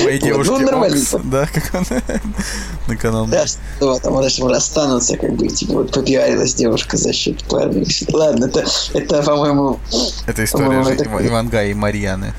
[0.02, 1.00] Вот, девушки ну, нормально.
[1.24, 1.86] Да, как он
[2.88, 3.26] на канал.
[3.26, 7.84] Да, что там, же расстанутся, как бы, типа, вот попиарилась девушка за счет парня.
[8.12, 9.78] Ладно, это, это по-моему...
[10.26, 12.34] Это история По-моему, же это- Ива- Ивангая и Марьяны.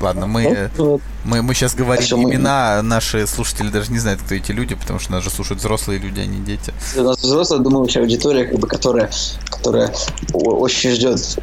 [0.00, 1.00] Ладно, мы, э, вот.
[1.24, 4.52] мы, мы сейчас говорим А что мы- имена, наши слушатели даже не знают, кто эти
[4.52, 6.72] люди, потому что нас же слушают взрослые люди, а не дети.
[6.96, 9.10] У нас взрослая, думающая аудитория, как бы, которая,
[9.50, 9.92] которая
[10.32, 11.38] очень ждет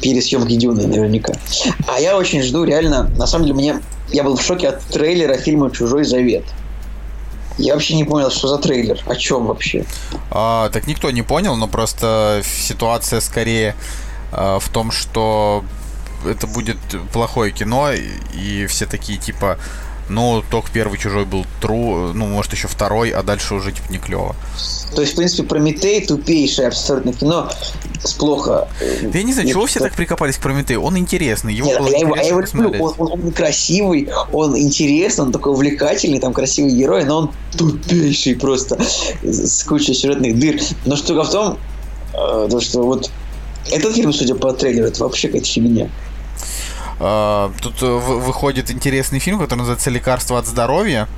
[0.00, 1.34] пересъемки Дюны наверняка.
[1.86, 3.80] А я очень жду, реально, на самом деле, мне
[4.10, 6.44] я был в шоке от трейлера фильма «Чужой завет».
[7.56, 9.84] Я вообще не понял, что за трейлер, о чем вообще.
[10.30, 13.76] А, так никто не понял, но просто ситуация скорее
[14.32, 15.64] а, в том, что
[16.26, 16.76] это будет
[17.12, 19.58] плохое кино, и, все такие типа,
[20.08, 23.98] ну, только первый чужой был true, ну, может, еще второй, а дальше уже типа не
[23.98, 24.36] клево.
[24.94, 27.50] То есть, в принципе, Прометей тупейшее абсолютно кино.
[28.18, 28.68] плохо.
[29.02, 30.82] Да я не знаю, Нет, чего все так прикопались к Прометею?
[30.82, 32.82] Он интересный, его Нет, было я его, я его люблю.
[32.84, 38.36] Он, он- он красивый, он интересный, он такой увлекательный, там красивый герой, но он тупейший
[38.36, 38.78] просто
[39.22, 40.60] с кучей сюжетных дыр.
[40.84, 41.58] Но штука в том,
[42.12, 43.10] э, то, что вот
[43.72, 45.88] этот фильм, судя по трейлеру, это вообще какая-то фигня.
[47.00, 51.08] А, Тут э, вы- выходит интересный фильм, который называется «Лекарство от здоровья»,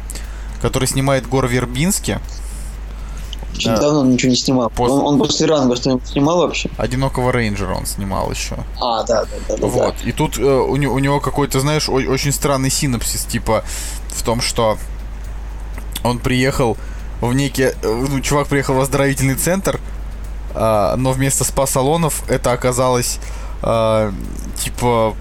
[0.63, 2.19] который снимает Гор Вербински.
[3.55, 3.81] Очень Да.
[3.81, 4.71] давно он ничего не снимал.
[4.71, 6.69] После- Он, он после ранга что-нибудь снимал вообще?
[6.77, 8.57] «Одинокого рейнджера» он снимал еще.
[8.81, 9.57] А, да, да, да.
[9.57, 9.95] да, Вот.
[10.05, 13.65] И тут э, у, у него какой-то, знаешь, о- очень странный синапсис, типа
[14.09, 14.77] в том, что
[16.05, 16.77] он приехал
[17.21, 17.63] в некий...
[17.65, 19.81] э, Ну, чувак приехал в оздоровительный центр,
[20.55, 23.19] а, но вместо спа-салонов это оказалось
[23.63, 24.13] а,
[24.63, 25.15] типа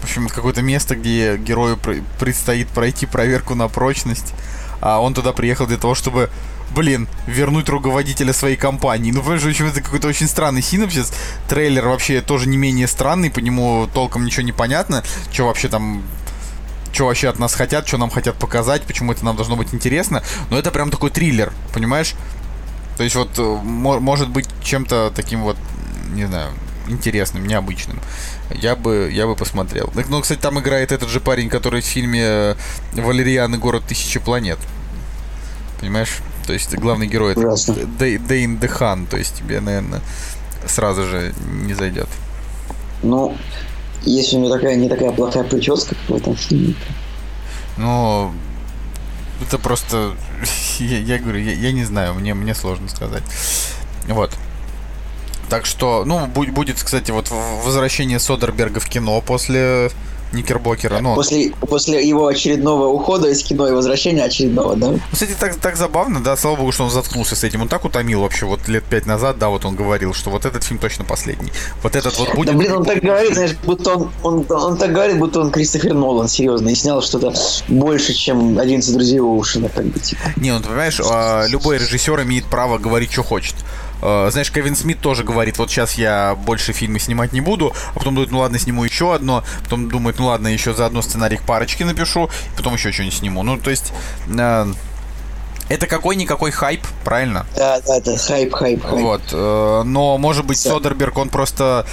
[0.00, 4.32] в общем, какое-то место, где герою пр- предстоит пройти проверку на прочность,
[4.80, 6.30] а он туда приехал для того, чтобы,
[6.74, 9.12] блин, вернуть руководителя своей компании.
[9.12, 11.12] Ну, понимаешь, общем, это какой-то очень странный синапсис.
[11.48, 16.02] Трейлер вообще тоже не менее странный, по нему толком ничего не понятно, что вообще там
[16.92, 20.24] что вообще от нас хотят, что нам хотят показать, почему это нам должно быть интересно.
[20.50, 22.14] Но это прям такой триллер, понимаешь?
[22.96, 25.56] То есть вот э, мо- может быть чем-то таким вот,
[26.12, 26.50] не знаю,
[26.88, 28.00] интересным, необычным.
[28.54, 29.88] Я бы, я бы посмотрел.
[29.94, 32.54] Так, Ну, кстати, там играет этот же парень, который в фильме э,
[32.94, 34.58] «Валериан и город тысячи планет».
[35.80, 36.18] Понимаешь?
[36.46, 39.06] То есть главный герой это Дэйн Дехан.
[39.06, 40.00] То есть тебе, наверное,
[40.66, 41.32] сразу же
[41.62, 42.08] не зайдет.
[43.02, 43.36] Ну,
[44.02, 46.74] если у него такая не такая плохая прическа, как в этом фильме.
[47.76, 48.32] Ну,
[49.40, 50.14] это просто...
[50.78, 53.22] Я, я говорю, я, я не знаю, мне, мне сложно сказать.
[54.08, 54.30] Вот.
[55.50, 57.26] Так что, ну, бу- будет, кстати, вот
[57.64, 59.90] возвращение Содерберга в кино после
[60.32, 61.00] Никербокера.
[61.00, 64.90] Ну, После, после его очередного ухода из кино и возвращения очередного, да?
[64.92, 67.62] Ну, Кстати, так, так забавно, да, слава богу, что он заткнулся с этим.
[67.62, 70.62] Он так утомил вообще, вот лет пять назад, да, вот он говорил, что вот этот
[70.62, 71.50] фильм точно последний.
[71.82, 72.52] Вот этот вот будет...
[72.52, 75.94] Да, блин, он так говорит, знаешь, будто он, он, он так говорит, будто он Кристофер
[75.94, 77.34] Нолан, серьезно, и снял что-то
[77.66, 80.20] больше, чем 11 друзей Оушена, как бы, типа.
[80.36, 83.56] Не, ну, ты понимаешь, а, любой режиссер имеет право говорить, что хочет.
[84.02, 87.98] А, Знаешь, Кевин Смит тоже говорит, вот сейчас я больше фильмы снимать не буду, а
[87.98, 91.42] потом думает, ну ладно, сниму еще одно, потом думает, ну ладно, еще заодно сценарий к
[91.42, 93.42] парочке напишу, потом еще что-нибудь сниму.
[93.42, 93.92] Ну, то есть,
[94.38, 94.68] а,
[95.68, 97.46] это какой-никакой хайп, правильно?
[97.56, 99.00] Да, да, да, хайп, хайп, хайп.
[99.00, 99.22] Вот.
[99.32, 100.58] э, Но, может быть.
[100.58, 101.86] Содерберг, он просто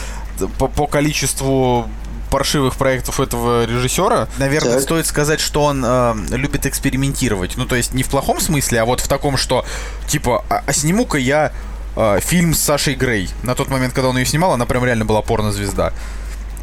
[0.57, 1.87] по, по количеству
[2.31, 4.81] паршивых проектов этого режиссера, наверное, Так.
[4.81, 7.55] стоит сказать, что он э, любит экспериментировать.
[7.55, 9.63] Ну, то есть не в плохом смысле, а вот в таком, что,
[10.07, 11.53] типа, а, а сниму-ка я
[11.97, 13.29] э, фильм с Сашей Грей.
[13.43, 15.93] На тот момент, когда он ее снимал, она прям реально была порнозвезда.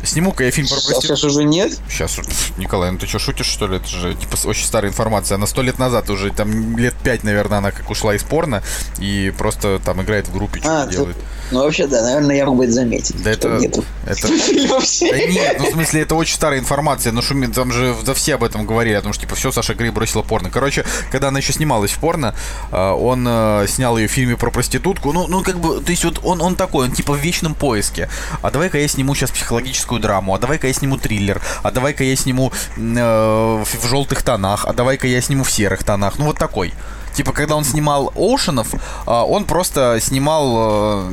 [0.05, 1.07] Сниму-ка я фильм про А проститутку.
[1.07, 1.79] сейчас уже нет?
[1.89, 2.19] Сейчас,
[2.57, 3.77] Николай, ну ты что, шутишь, что ли?
[3.77, 5.37] Это же, типа, очень старая информация.
[5.37, 8.63] Она сто лет назад уже, там, лет пять, наверное, она как ушла из порно
[8.99, 11.17] и просто там играет в группе, что-то А, делает.
[11.51, 13.23] Ну, вообще, да, наверное, я мог бы это заметить.
[13.23, 13.85] Да что это- нету.
[14.07, 18.15] это- Да нет, ну в смысле, это очень старая информация, но шумит, там же да
[18.15, 20.51] все об этом говорили, о том, что типа все, Саша Грей бросила порно.
[20.51, 22.35] Короче, когда она еще снималась в порно,
[22.73, 25.13] э, он э, снял ее в фильме про проститутку.
[25.13, 28.09] Ну, ну как бы, то есть вот он, он такой, он типа в вечном поиске.
[28.43, 32.17] А давай-ка я сниму сейчас психологическую драму, а давай-ка я сниму триллер, а давай-ка я
[32.17, 36.19] сниму э, в, желтых тонах, а давай-ка я сниму в серых тонах.
[36.19, 36.73] Ну вот такой.
[37.15, 41.13] Типа, когда он снимал Оушенов, э, он просто снимал э,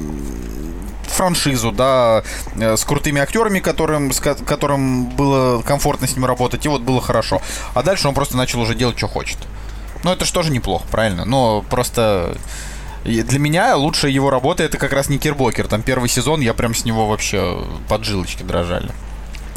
[1.12, 2.24] франшизу, да,
[2.56, 6.82] э, с крутыми актерами, которым, с ко- которым было комфортно с ним работать, и вот
[6.82, 7.42] было хорошо.
[7.74, 9.38] А дальше он просто начал уже делать, что хочет.
[10.04, 11.26] Ну, это же тоже неплохо, правильно?
[11.26, 12.36] Но просто
[13.04, 15.68] и для меня лучшая его работа это как раз Никербокер.
[15.68, 18.92] Там первый сезон, я прям с него вообще поджилочки дрожали.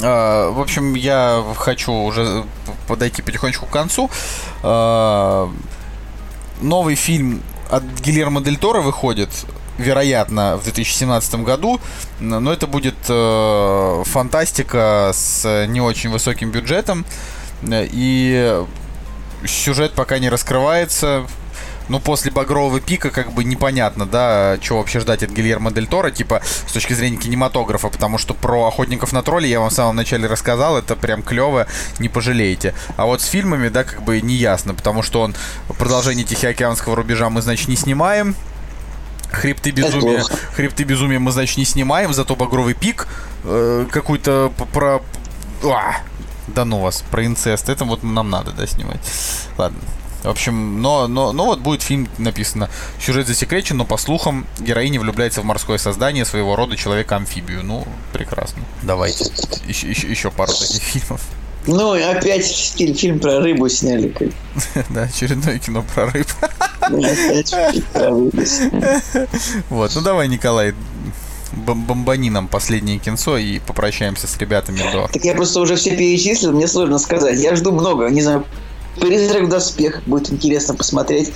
[0.02, 2.44] А, В общем, я хочу уже
[2.88, 4.10] подойти потихонечку к концу.
[4.62, 5.50] А,
[6.60, 9.28] Новый фильм от Гильермо Дель Торо выходит,
[9.76, 11.80] вероятно, в 2017 году,
[12.20, 17.04] но это будет э, фантастика с не очень высоким бюджетом,
[17.68, 18.62] и
[19.44, 21.26] сюжет пока не раскрывается.
[21.88, 26.10] Ну, после Багрового пика, как бы непонятно, да, чего вообще ждать от Гильермо Дель Торо,
[26.10, 29.96] типа, с точки зрения кинематографа, потому что про охотников на тролли я вам в самом
[29.96, 31.66] начале рассказал, это прям клево,
[31.98, 32.74] не пожалеете.
[32.96, 35.34] А вот с фильмами, да, как бы не ясно, потому что он
[35.78, 38.34] продолжение Тихоокеанского рубежа мы, значит, не снимаем.
[39.30, 40.24] Хребты безумия,
[40.54, 43.08] хребты безумия мы, значит, не снимаем, зато Багровый пик
[43.44, 45.02] э, какой-то про...
[45.64, 45.96] А,
[46.46, 49.00] да ну вас, про инцест, это вот нам надо, да, снимать.
[49.58, 49.78] Ладно.
[50.24, 52.70] В общем, но, но, но вот будет фильм написано.
[52.98, 57.62] Сюжет засекречен, но по слухам героиня влюбляется в морское создание своего рода человека-амфибию.
[57.62, 58.62] Ну, прекрасно.
[58.82, 59.26] Давайте.
[59.66, 61.20] Еще, еще, еще пару таких фильмов.
[61.66, 64.14] Ну, и опять фильм, фильм про рыбу сняли.
[64.90, 66.26] Да, очередное кино про рыб.
[69.70, 70.74] Вот, ну давай, Николай,
[71.52, 75.08] бомбани нам последнее кинцо и попрощаемся с ребятами до...
[75.12, 77.38] Так я просто уже все перечислил, мне сложно сказать.
[77.38, 78.44] Я жду много, не знаю,
[79.00, 81.32] «Призрак в доспех» будет интересно посмотреть.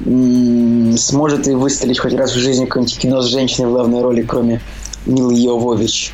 [0.00, 4.60] Сможет и выстрелить хоть раз в жизни какое-нибудь кино с женщиной в главной роли, кроме
[5.06, 6.12] Милы Йовович.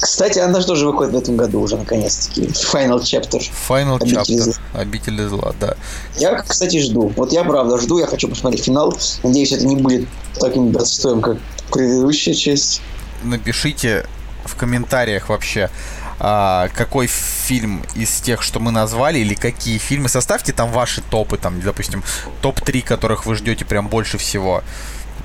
[0.00, 2.42] Кстати, она же тоже выходит в этом году уже, наконец-таки.
[2.42, 3.42] Final Chapter.
[3.68, 4.42] Final Обитель Chapter.
[4.42, 4.54] Зла.
[4.72, 5.76] Обитель зла, да.
[6.16, 7.12] Я, кстати, жду.
[7.16, 8.96] Вот я правда жду, я хочу посмотреть финал.
[9.22, 10.08] Надеюсь, это не будет
[10.40, 11.38] таким братством, как
[11.70, 12.80] предыдущая часть.
[13.22, 14.06] Напишите
[14.44, 15.70] в комментариях вообще,
[16.18, 20.08] какой фильм из тех, что мы назвали, или какие фильмы.
[20.08, 22.02] Составьте там ваши топы, там, допустим,
[22.40, 24.62] топ-3, которых вы ждете прям больше всего.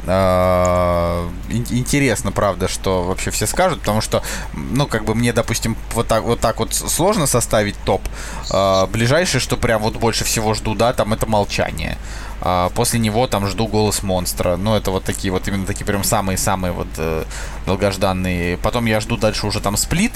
[0.07, 6.07] А, интересно, правда, что вообще все скажут, потому что, ну, как бы мне, допустим, вот
[6.07, 8.01] так вот, так вот сложно составить топ.
[8.49, 11.97] А, ближайшее, что прям вот больше всего жду, да, там это молчание.
[12.41, 14.55] А после него там жду голос монстра.
[14.55, 17.25] Ну, это вот такие вот именно такие прям самые-самые вот э,
[17.65, 18.57] долгожданные.
[18.57, 20.13] Потом я жду дальше уже там сплит.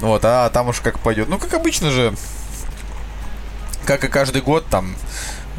[0.00, 1.28] Вот, а там уж как пойдет.
[1.28, 2.14] Ну, как обычно же,
[3.84, 4.94] как и каждый год, там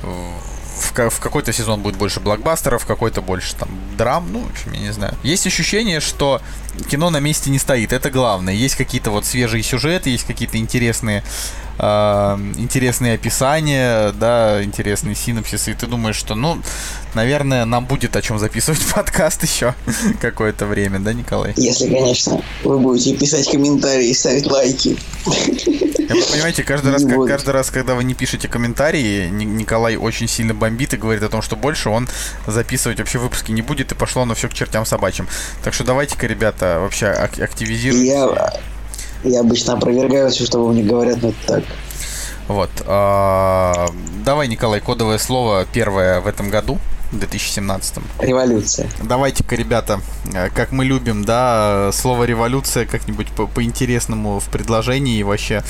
[0.01, 4.71] в, в какой-то сезон будет больше блокбастеров, в какой-то больше там драм, ну, в общем,
[4.73, 5.15] я не знаю.
[5.23, 6.41] Есть ощущение, что
[6.89, 8.53] кино на месте не стоит, это главное.
[8.53, 11.23] Есть какие-то вот свежие сюжеты, есть какие-то интересные
[11.79, 16.59] э, интересные описания, да, интересные синопсисы, и ты думаешь, что, ну,
[17.13, 19.73] наверное, нам будет о чем записывать подкаст еще
[20.21, 21.53] какое-то время, да, Николай?
[21.57, 24.97] Если, конечно, вы будете писать комментарии и ставить лайки.
[25.25, 30.53] Вы понимаете, каждый раз, как, каждый раз, когда вы не пишете комментарии, Николай очень сильно
[30.53, 32.07] бомбит и говорит о том, что больше он
[32.47, 35.27] записывать вообще выпуски не будет, и пошло оно все к чертям собачьим.
[35.63, 38.07] Так что давайте-ка, ребята, вообще активизируйтесь.
[38.07, 38.53] Я,
[39.23, 41.63] я обычно опровергаю все, что вы мне говорят, но это так.
[42.47, 42.69] Вот.
[42.85, 43.87] А,
[44.25, 46.79] давай, Николай, кодовое слово первое в этом году.
[47.11, 47.95] В 2017.
[48.19, 48.87] Революция.
[49.01, 49.99] Давайте-ка, ребята,
[50.31, 55.63] э, как мы любим, да, слово революция как-нибудь по- по-интересному в предложении и вообще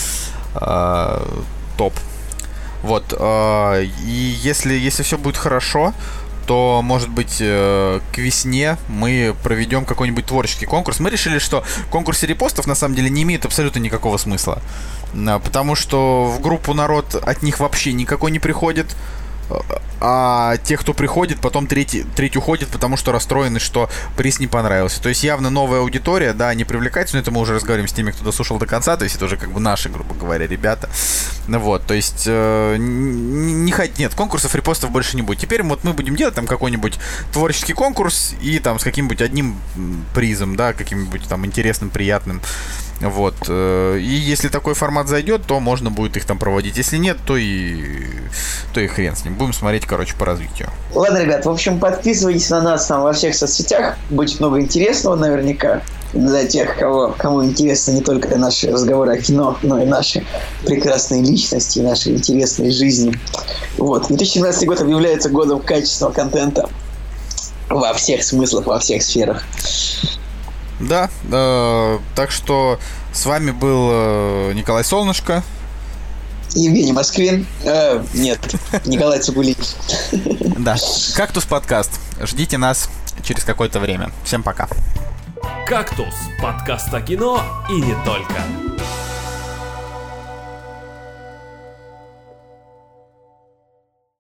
[0.55, 1.25] э,
[1.77, 1.93] топ.
[2.83, 3.13] Вот.
[3.17, 5.93] Э, и если, если все будет хорошо,
[6.49, 10.99] то, может быть, э, к весне мы проведем какой-нибудь творческий конкурс.
[10.99, 14.59] Мы решили, что конкурсы репостов на самом деле не имеют абсолютно никакого смысла.
[15.43, 18.87] Потому что в группу народ от них вообще никакой не приходит
[20.01, 25.01] а те, кто приходит, потом третий, третий уходит, потому что расстроены, что приз не понравился.
[25.01, 28.11] То есть явно новая аудитория, да, не привлекается, но это мы уже разговариваем с теми,
[28.11, 30.89] кто дослушал до конца, то есть это уже как бы наши, грубо говоря, ребята.
[31.47, 35.39] Ну вот, то есть э, не хоть нет, конкурсов, репостов больше не будет.
[35.39, 36.97] Теперь вот мы будем делать там какой-нибудь
[37.33, 39.59] творческий конкурс и там с каким-нибудь одним
[40.13, 42.41] призом, да, каким-нибудь там интересным, приятным.
[43.01, 43.35] Вот.
[43.47, 46.77] Э, и если такой формат зайдет, то можно будет их там проводить.
[46.77, 47.81] Если нет, то и,
[48.73, 49.35] то и хрен с ним.
[49.35, 50.69] Будем смотреть, короче, по развитию.
[50.93, 53.97] Ладно, ребят, в общем, подписывайтесь на нас там во всех соцсетях.
[54.09, 55.81] Будет много интересного наверняка
[56.13, 60.25] для тех, кого, кому интересны не только наши разговоры о кино, но и наши
[60.65, 63.13] прекрасные личности, наши интересные жизни.
[63.77, 64.07] Вот.
[64.07, 66.69] 2017 год объявляется годом качественного контента
[67.69, 69.43] во всех смыслах, во всех сферах.
[70.79, 72.79] Да, э, так что
[73.13, 75.43] с вами был э, Николай Солнышко.
[76.55, 77.45] Евгений Москвин.
[77.63, 78.39] Э, нет,
[78.85, 79.55] Николай Цугулин.
[80.57, 80.77] Да,
[81.15, 81.91] «Кактус подкаст».
[82.21, 82.89] Ждите нас
[83.23, 84.11] через какое-то время.
[84.23, 84.67] Всем пока.
[85.67, 88.43] «Кактус»– подкаст о кино и не только.